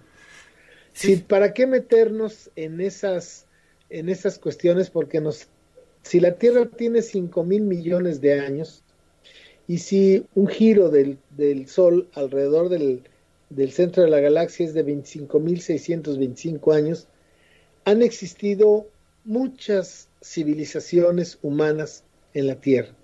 [0.93, 1.17] Sí.
[1.17, 3.45] ¿Para qué meternos en esas,
[3.89, 4.89] en esas cuestiones?
[4.89, 5.47] Porque nos,
[6.03, 8.83] si la Tierra tiene 5 mil millones de años
[9.67, 13.03] y si un giro del, del Sol alrededor del,
[13.49, 17.07] del centro de la galaxia es de 25 mil 625 años,
[17.85, 18.87] han existido
[19.25, 22.03] muchas civilizaciones humanas
[22.33, 22.95] en la Tierra.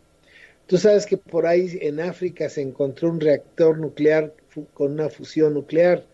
[0.67, 4.33] Tú sabes que por ahí en África se encontró un reactor nuclear
[4.73, 6.05] con una fusión nuclear,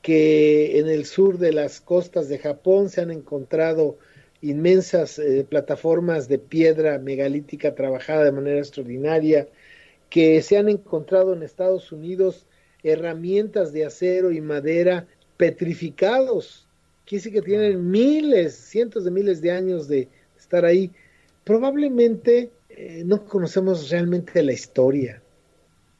[0.00, 3.98] que en el sur de las costas de Japón se han encontrado
[4.42, 9.48] inmensas eh, plataformas de piedra megalítica trabajada de manera extraordinaria,
[10.10, 12.46] que se han encontrado en Estados Unidos
[12.82, 15.06] herramientas de acero y madera
[15.36, 16.68] petrificados
[17.04, 20.08] Quiere decir que tienen miles, cientos de miles de años de
[20.38, 20.90] estar ahí.
[21.44, 25.22] Probablemente eh, no conocemos realmente la historia.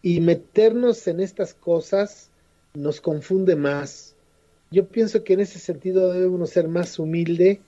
[0.01, 2.31] Y meternos en estas cosas
[2.75, 4.15] nos confunde más.
[4.71, 7.61] Yo pienso que en ese sentido debe uno ser más humilde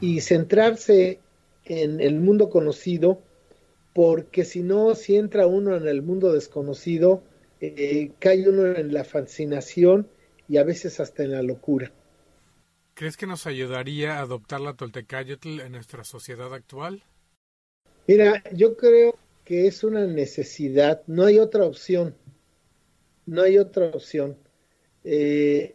[0.00, 1.20] y centrarse
[1.64, 3.22] en el mundo conocido,
[3.94, 7.22] porque si no, si entra uno en el mundo desconocido,
[7.60, 10.08] eh, cae uno en la fascinación
[10.48, 11.92] y a veces hasta en la locura.
[12.94, 17.02] ¿Crees que nos ayudaría a adoptar la Toltecayotl en nuestra sociedad actual?
[18.06, 22.14] Mira, yo creo que es una necesidad, no hay otra opción,
[23.26, 24.36] no hay otra opción.
[25.04, 25.74] Eh,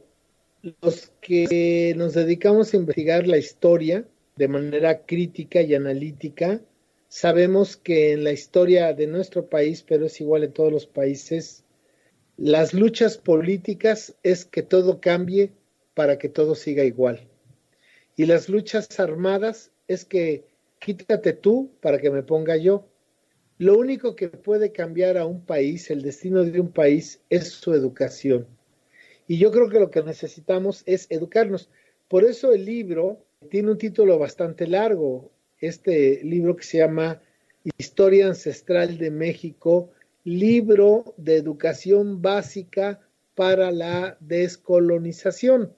[0.62, 4.06] los que nos dedicamos a investigar la historia
[4.36, 6.62] de manera crítica y analítica,
[7.08, 11.64] sabemos que en la historia de nuestro país, pero es igual en todos los países,
[12.38, 15.52] las luchas políticas es que todo cambie
[15.94, 17.28] para que todo siga igual.
[18.16, 20.46] Y las luchas armadas es que
[20.80, 22.88] quítate tú para que me ponga yo.
[23.58, 27.74] Lo único que puede cambiar a un país, el destino de un país, es su
[27.74, 28.48] educación.
[29.28, 31.70] Y yo creo que lo que necesitamos es educarnos.
[32.08, 37.22] Por eso el libro tiene un título bastante largo, este libro que se llama
[37.78, 39.92] Historia Ancestral de México,
[40.24, 43.02] libro de educación básica
[43.36, 45.74] para la descolonización,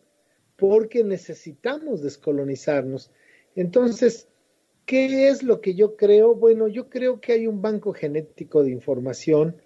[0.55, 3.11] porque necesitamos descolonizarnos.
[3.55, 4.27] Entonces,
[4.85, 6.35] ¿qué es lo que yo creo?
[6.35, 9.57] Bueno, yo creo que hay un banco genético de información.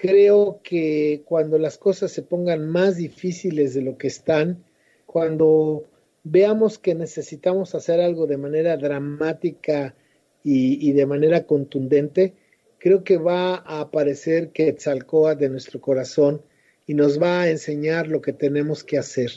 [0.00, 4.64] Creo que cuando las cosas se pongan más difíciles de lo que están,
[5.04, 5.84] cuando
[6.24, 9.94] veamos que necesitamos hacer algo de manera dramática
[10.42, 12.32] y, de manera contundente,
[12.78, 16.40] creo que va a aparecer Quetzalcoatl de nuestro corazón
[16.86, 19.30] y nos va a enseñar lo que tenemos que hacer.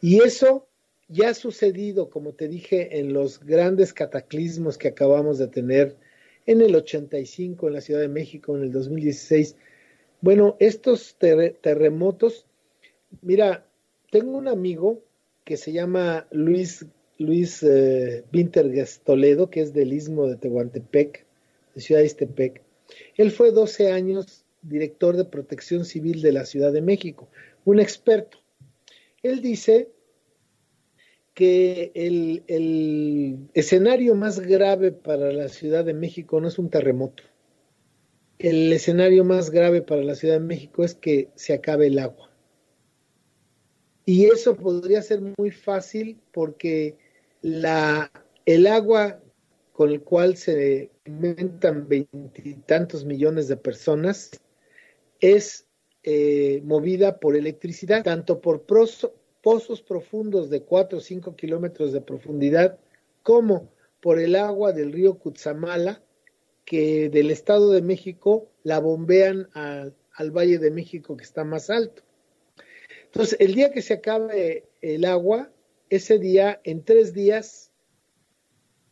[0.00, 0.66] Y eso
[1.06, 5.94] ya ha sucedido, como te dije, en los grandes cataclismos que acabamos de tener
[6.46, 9.54] en el 85 en la Ciudad de México, en el 2016.
[10.20, 12.46] Bueno, estos terremotos,
[13.22, 13.66] mira,
[14.10, 15.02] tengo un amigo
[15.44, 16.84] que se llama Luis,
[17.18, 18.24] Luis eh,
[19.04, 21.24] Toledo, que es del istmo de Tehuantepec,
[21.74, 22.62] de Ciudad de Istepec.
[23.16, 27.28] Él fue 12 años director de protección civil de la Ciudad de México,
[27.64, 28.38] un experto.
[29.22, 29.90] Él dice
[31.34, 37.22] que el, escenario más grave para la Ciudad de México no es un terremoto.
[38.40, 42.30] El escenario más grave para la Ciudad de México es que se acabe el agua.
[44.06, 46.96] Y eso podría ser muy fácil porque
[47.42, 48.10] la,
[48.46, 49.20] el agua
[49.72, 54.30] con el cual se alimentan veintitantos millones de personas
[55.20, 55.66] es
[56.02, 62.78] eh, movida por electricidad, tanto por pozos profundos de 4 o 5 kilómetros de profundidad,
[63.22, 66.02] como por el agua del río Cutzamala,
[66.70, 72.04] que del Estado de México la bombean al Valle de México, que está más alto.
[73.06, 75.50] Entonces, el día que se acabe el agua,
[75.88, 77.72] ese día, en tres días,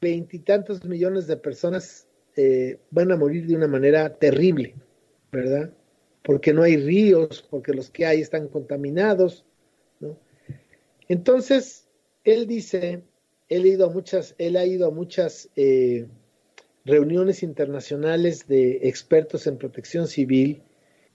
[0.01, 4.75] veintitantos millones de personas eh, van a morir de una manera terrible,
[5.31, 5.73] ¿verdad?
[6.25, 9.45] Porque no hay ríos, porque los que hay están contaminados,
[10.01, 10.19] ¿no?
[11.07, 11.87] Entonces,
[12.25, 13.05] él dice,
[13.49, 16.09] él ha ido a muchas, eh,
[16.85, 20.63] reuniones internacionales de expertos en protección civil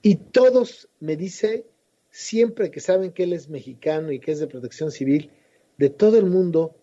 [0.02, 1.66] y todos me dice
[2.14, 5.32] siempre que saben que él es mexicano y que es de protección civil,
[5.78, 6.76] de todo el mundo,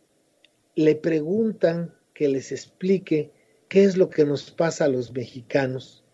[0.75, 3.31] le preguntan que les explique
[3.69, 6.05] qué es lo que nos pasa a los mexicanos.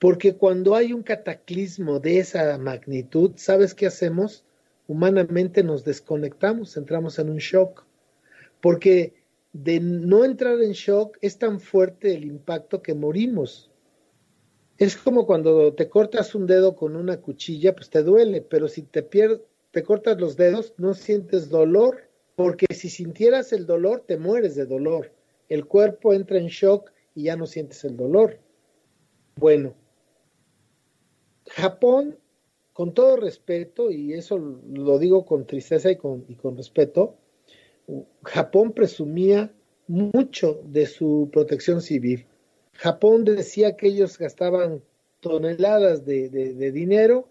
[0.00, 4.44] Porque cuando hay un cataclismo de esa magnitud, ¿sabes qué hacemos?
[4.88, 7.84] Humanamente nos desconectamos, entramos en un shock.
[8.60, 9.14] Porque
[9.52, 13.70] de no entrar en shock es tan fuerte el impacto que morimos.
[14.78, 18.82] Es como cuando te cortas un dedo con una cuchilla, pues te duele, pero si
[18.82, 19.40] te pierdes,
[19.72, 24.66] te cortas los dedos, no sientes dolor, porque si sintieras el dolor, te mueres de
[24.66, 25.12] dolor.
[25.48, 28.38] El cuerpo entra en shock y ya no sientes el dolor.
[29.36, 29.74] Bueno,
[31.48, 32.18] Japón,
[32.72, 37.16] con todo respeto, y eso lo digo con tristeza y con, y con respeto,
[38.24, 39.52] Japón presumía
[39.86, 42.26] mucho de su protección civil.
[42.74, 44.82] Japón decía que ellos gastaban
[45.20, 46.28] toneladas de,
[46.72, 47.28] dinero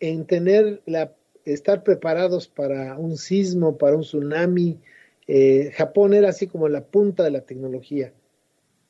[0.00, 1.14] en tener la,
[1.44, 4.78] estar preparados para un sismo, para un tsunami.
[5.26, 8.12] Eh, Japón era así como la punta de la tecnología.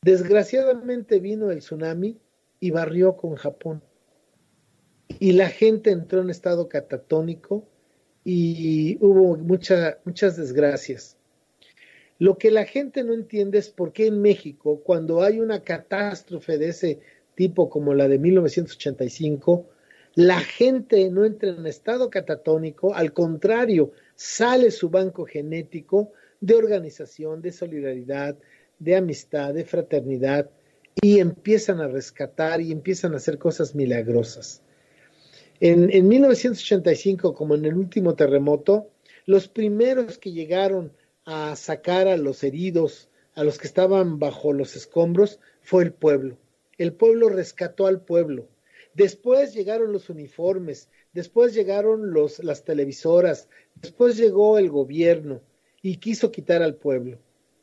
[0.03, 2.19] Desgraciadamente vino el tsunami
[2.61, 3.83] y barrió con Japón.
[5.19, 7.65] Y la gente entró en estado catatónico
[8.31, 11.17] y hubo muchas desgracias.
[12.19, 16.59] Lo que la gente no entiende es por qué en México, cuando hay una catástrofe
[16.59, 17.01] de ese
[17.35, 19.71] tipo como la de 1985,
[20.15, 27.41] la gente no entra en estado catatónico, al contrario, sale su banco genético de organización,
[27.41, 28.37] de solidaridad,
[28.79, 30.51] de amistad, de fraternidad,
[31.01, 34.61] y empiezan a rescatar y empiezan a hacer cosas milagrosas.
[35.61, 38.89] En, en 1985, como en el último terremoto,
[39.27, 40.93] los primeros que llegaron
[41.25, 46.39] a sacar a los heridos, a los que estaban bajo los escombros, fue el pueblo.
[46.79, 48.49] El pueblo rescató al pueblo.
[48.95, 55.41] Después llegaron los uniformes, después llegaron los, las televisoras, después llegó el gobierno
[55.83, 57.19] y quiso quitar al pueblo.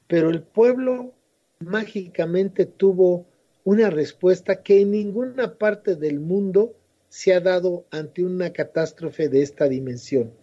[0.08, 1.14] Pero el pueblo
[1.60, 3.26] mágicamente tuvo
[3.64, 6.76] una respuesta que en ninguna parte del mundo
[7.16, 10.34] se ha dado ante una catástrofe de esta dimensión.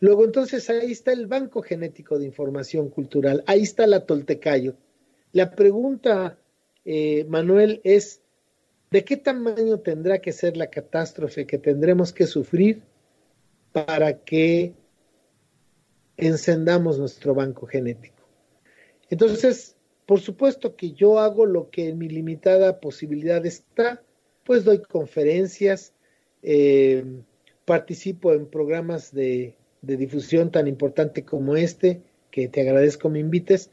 [0.00, 4.74] Luego entonces ahí está el Banco Genético de Información Cultural, ahí está la Toltecayo.
[5.32, 6.38] La pregunta,
[6.86, 8.22] eh, Manuel, es,
[8.90, 12.80] ¿de qué tamaño tendrá que ser la catástrofe que tendremos que sufrir
[13.72, 14.72] para que
[16.16, 18.26] encendamos nuestro banco genético?
[19.10, 19.76] Entonces,
[20.06, 24.02] por supuesto que yo hago lo que en mi limitada posibilidad está,
[24.42, 25.92] pues doy conferencias,
[26.42, 27.04] eh,
[27.64, 33.70] participo en programas de, difusión tan importante como este, que te agradezco me invites,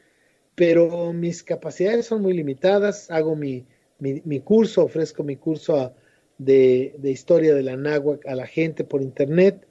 [0.54, 3.66] pero mis capacidades son muy limitadas, hago mi,
[3.98, 5.94] mi, curso, ofrezco mi curso
[6.38, 9.66] de, de, historia de la náhuatl a la gente por internet,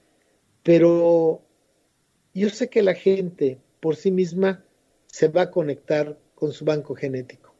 [0.64, 1.42] pero
[2.34, 4.64] yo sé que la gente por sí misma
[5.08, 7.56] se va a conectar con su banco genético.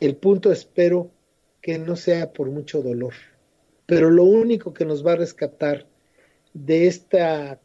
[0.00, 1.10] El punto espero
[1.60, 3.14] que no sea por mucho dolor.
[3.86, 5.86] Pero lo único que nos va a rescatar
[6.52, 7.18] de este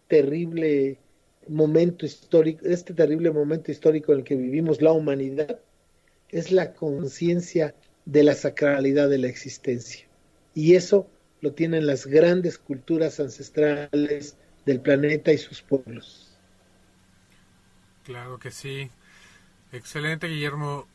[0.08, 1.00] terrible
[1.48, 5.60] momento histórico, este terrible momento histórico en el que vivimos la humanidad,
[6.30, 7.76] es la conciencia
[8.06, 10.08] de la sacralidad de la existencia.
[10.54, 11.08] Y eso
[11.42, 16.38] lo tienen las grandes culturas ancestrales del planeta y sus pueblos.
[18.04, 18.90] Claro que sí.
[19.72, 20.88] Excelente, Guillermo.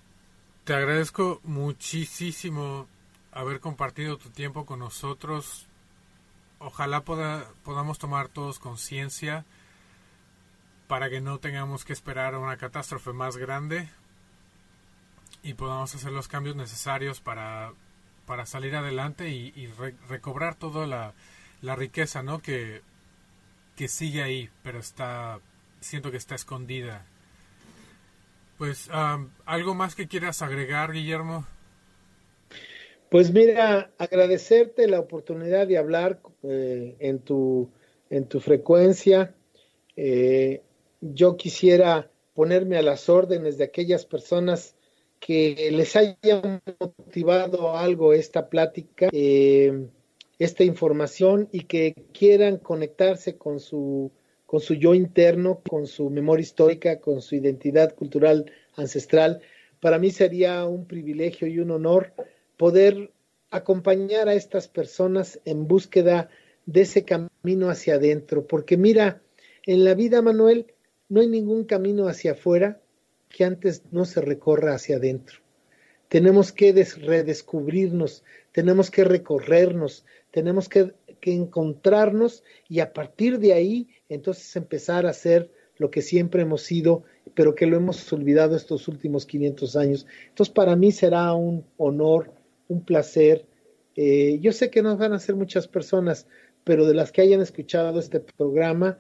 [0.65, 2.89] Te agradezco muchísimo
[3.37, 5.69] haber compartido tu tiempo con nosotros.
[6.59, 9.45] Ojalá podamos tomar todos conciencia
[10.89, 13.91] para que no tengamos que esperar a una catástrofe más grande
[15.43, 17.73] y podamos hacer los cambios necesarios para,
[18.25, 19.67] para salir adelante y,
[20.09, 21.13] recobrar toda la,
[21.61, 22.41] la, riqueza ¿no?
[22.41, 22.83] que,
[23.77, 25.41] que sigue ahí, pero está
[25.81, 27.05] siento que está escondida.
[28.57, 28.89] Pues,
[29.45, 31.47] ¿algo más que quieras agregar, Guillermo?
[33.09, 37.71] Pues mira, agradecerte la oportunidad de hablar eh, en, tu,
[38.11, 39.35] en tu frecuencia.
[39.97, 40.63] Eh,
[41.01, 44.75] yo quisiera ponerme a las órdenes de aquellas personas
[45.21, 49.87] que les haya motivado algo esta plática, eh,
[50.39, 54.11] esta información y que quieran conectarse con su,
[54.47, 59.41] con su yo interno, con su memoria histórica, con su identidad cultural ancestral.
[59.81, 62.13] Para mí sería un privilegio y un honor
[62.57, 63.13] poder
[63.51, 66.29] acompañar a estas personas en búsqueda
[66.67, 69.23] de ese camino hacia adentro, porque mira,
[69.65, 70.75] en la vida, Manuel,
[71.09, 72.81] no hay ningún camino hacia afuera
[73.29, 75.41] que antes no se recorra hacia adentro.
[76.09, 78.23] Tenemos que redescubrirnos,
[78.53, 85.11] tenemos que recorrernos, tenemos que, que, encontrarnos y a partir de ahí entonces empezar a
[85.11, 87.03] hacer lo que siempre hemos sido,
[87.35, 90.07] pero que lo hemos olvidado estos últimos 500 años.
[90.29, 92.33] Entonces para mí será un honor,
[92.69, 93.47] un placer.
[93.95, 96.27] Eh, yo sé que no van a ser muchas personas,
[96.65, 98.99] pero de las que hayan escuchado este programa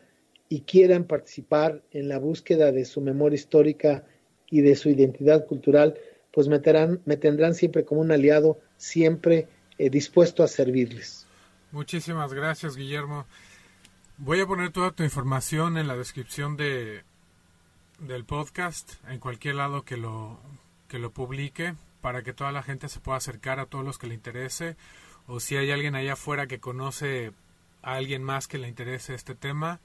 [0.49, 4.05] y quieran participar en la búsqueda de su memoria histórica
[4.51, 5.99] y de su identidad cultural,
[6.33, 6.61] pues me,
[7.05, 9.49] me tendrán siempre como un aliado, siempre
[9.79, 11.27] eh, dispuesto a servirles.
[11.73, 13.27] Muchísimas gracias, Guillermo.
[14.19, 17.03] Voy a poner toda tu información en la descripción de,
[17.99, 20.41] del podcast, en cualquier lado que lo,
[20.89, 21.75] que lo publique
[22.07, 24.77] para que toda la gente se pueda acercar a todos los que le interese
[25.27, 27.33] o si hay alguien allá afuera que conoce
[27.83, 29.81] a alguien más que le interese este tema,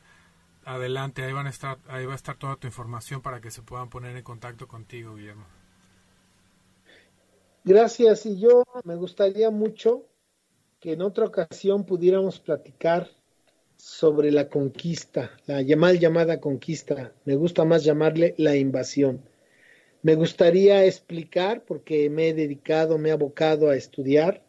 [0.64, 3.64] adelante, ahí van a estar ahí va a estar toda tu información para que se
[3.64, 5.46] puedan poner en contacto contigo, Guillermo.
[7.64, 10.06] Gracias y yo me gustaría mucho
[10.80, 13.10] que en otra ocasión pudiéramos platicar
[13.78, 19.24] sobre la conquista, la mal llamada conquista, me gusta más llamarle la invasión.
[20.04, 24.44] Me gustaría explicar, porque me he dedicado, me he abocado a estudiar,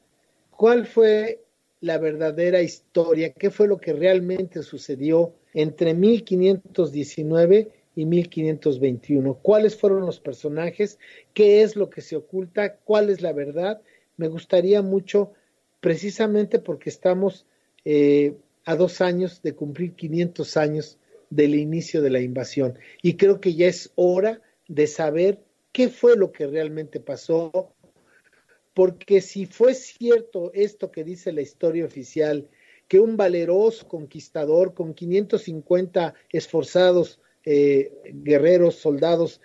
[0.50, 1.44] cuál fue
[1.80, 10.06] la verdadera historia, qué fue lo que realmente sucedió entre 1519 y 1521, cuáles fueron
[10.06, 10.98] los personajes,
[11.34, 13.82] qué es lo que se oculta, cuál es la verdad.
[14.16, 15.32] Me gustaría mucho,
[15.80, 17.44] precisamente porque estamos
[17.84, 20.98] eh, a dos años de cumplir 500 años
[21.28, 22.78] del inicio de la invasión.
[23.02, 24.40] Y creo que ya es hora
[24.72, 27.74] de saber qué fue lo que realmente pasó,
[28.72, 32.48] porque si fue cierto esto que dice la historia oficial,
[32.88, 37.92] que un valeroso conquistador con 550 esforzados eh,
[38.24, 39.42] guerreros, soldados,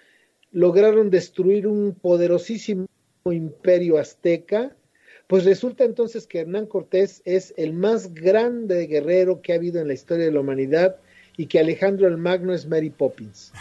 [0.51, 2.87] lograron destruir un poderosísimo
[3.25, 4.77] imperio azteca,
[5.27, 9.89] pues resulta entonces que Hernán Cortés es el más grande guerrero que ha habido en
[9.89, 11.01] la historia de la humanidad
[11.37, 13.53] y que Alejandro el Magno es Mary Poppins.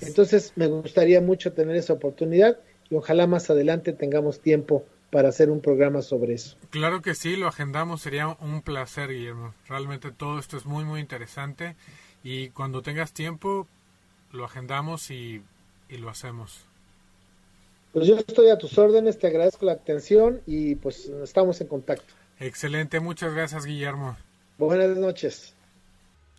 [0.00, 2.58] Entonces me gustaría mucho tener esa oportunidad
[2.90, 6.56] y ojalá más adelante tengamos tiempo para hacer un programa sobre eso.
[6.70, 9.54] Claro que sí, lo agendamos, sería un placer, Guillermo.
[9.68, 11.76] Realmente todo esto es muy, muy interesante
[12.24, 13.68] Y cuando tengas tiempo,
[14.32, 15.42] lo agendamos y,
[15.90, 16.64] y lo hacemos.
[17.92, 22.12] Pues yo estoy a tus órdenes, te agradezco la atención y pues estamos en contacto.
[22.40, 24.16] Excelente, muchas gracias Guillermo.
[24.58, 25.54] Buenas noches.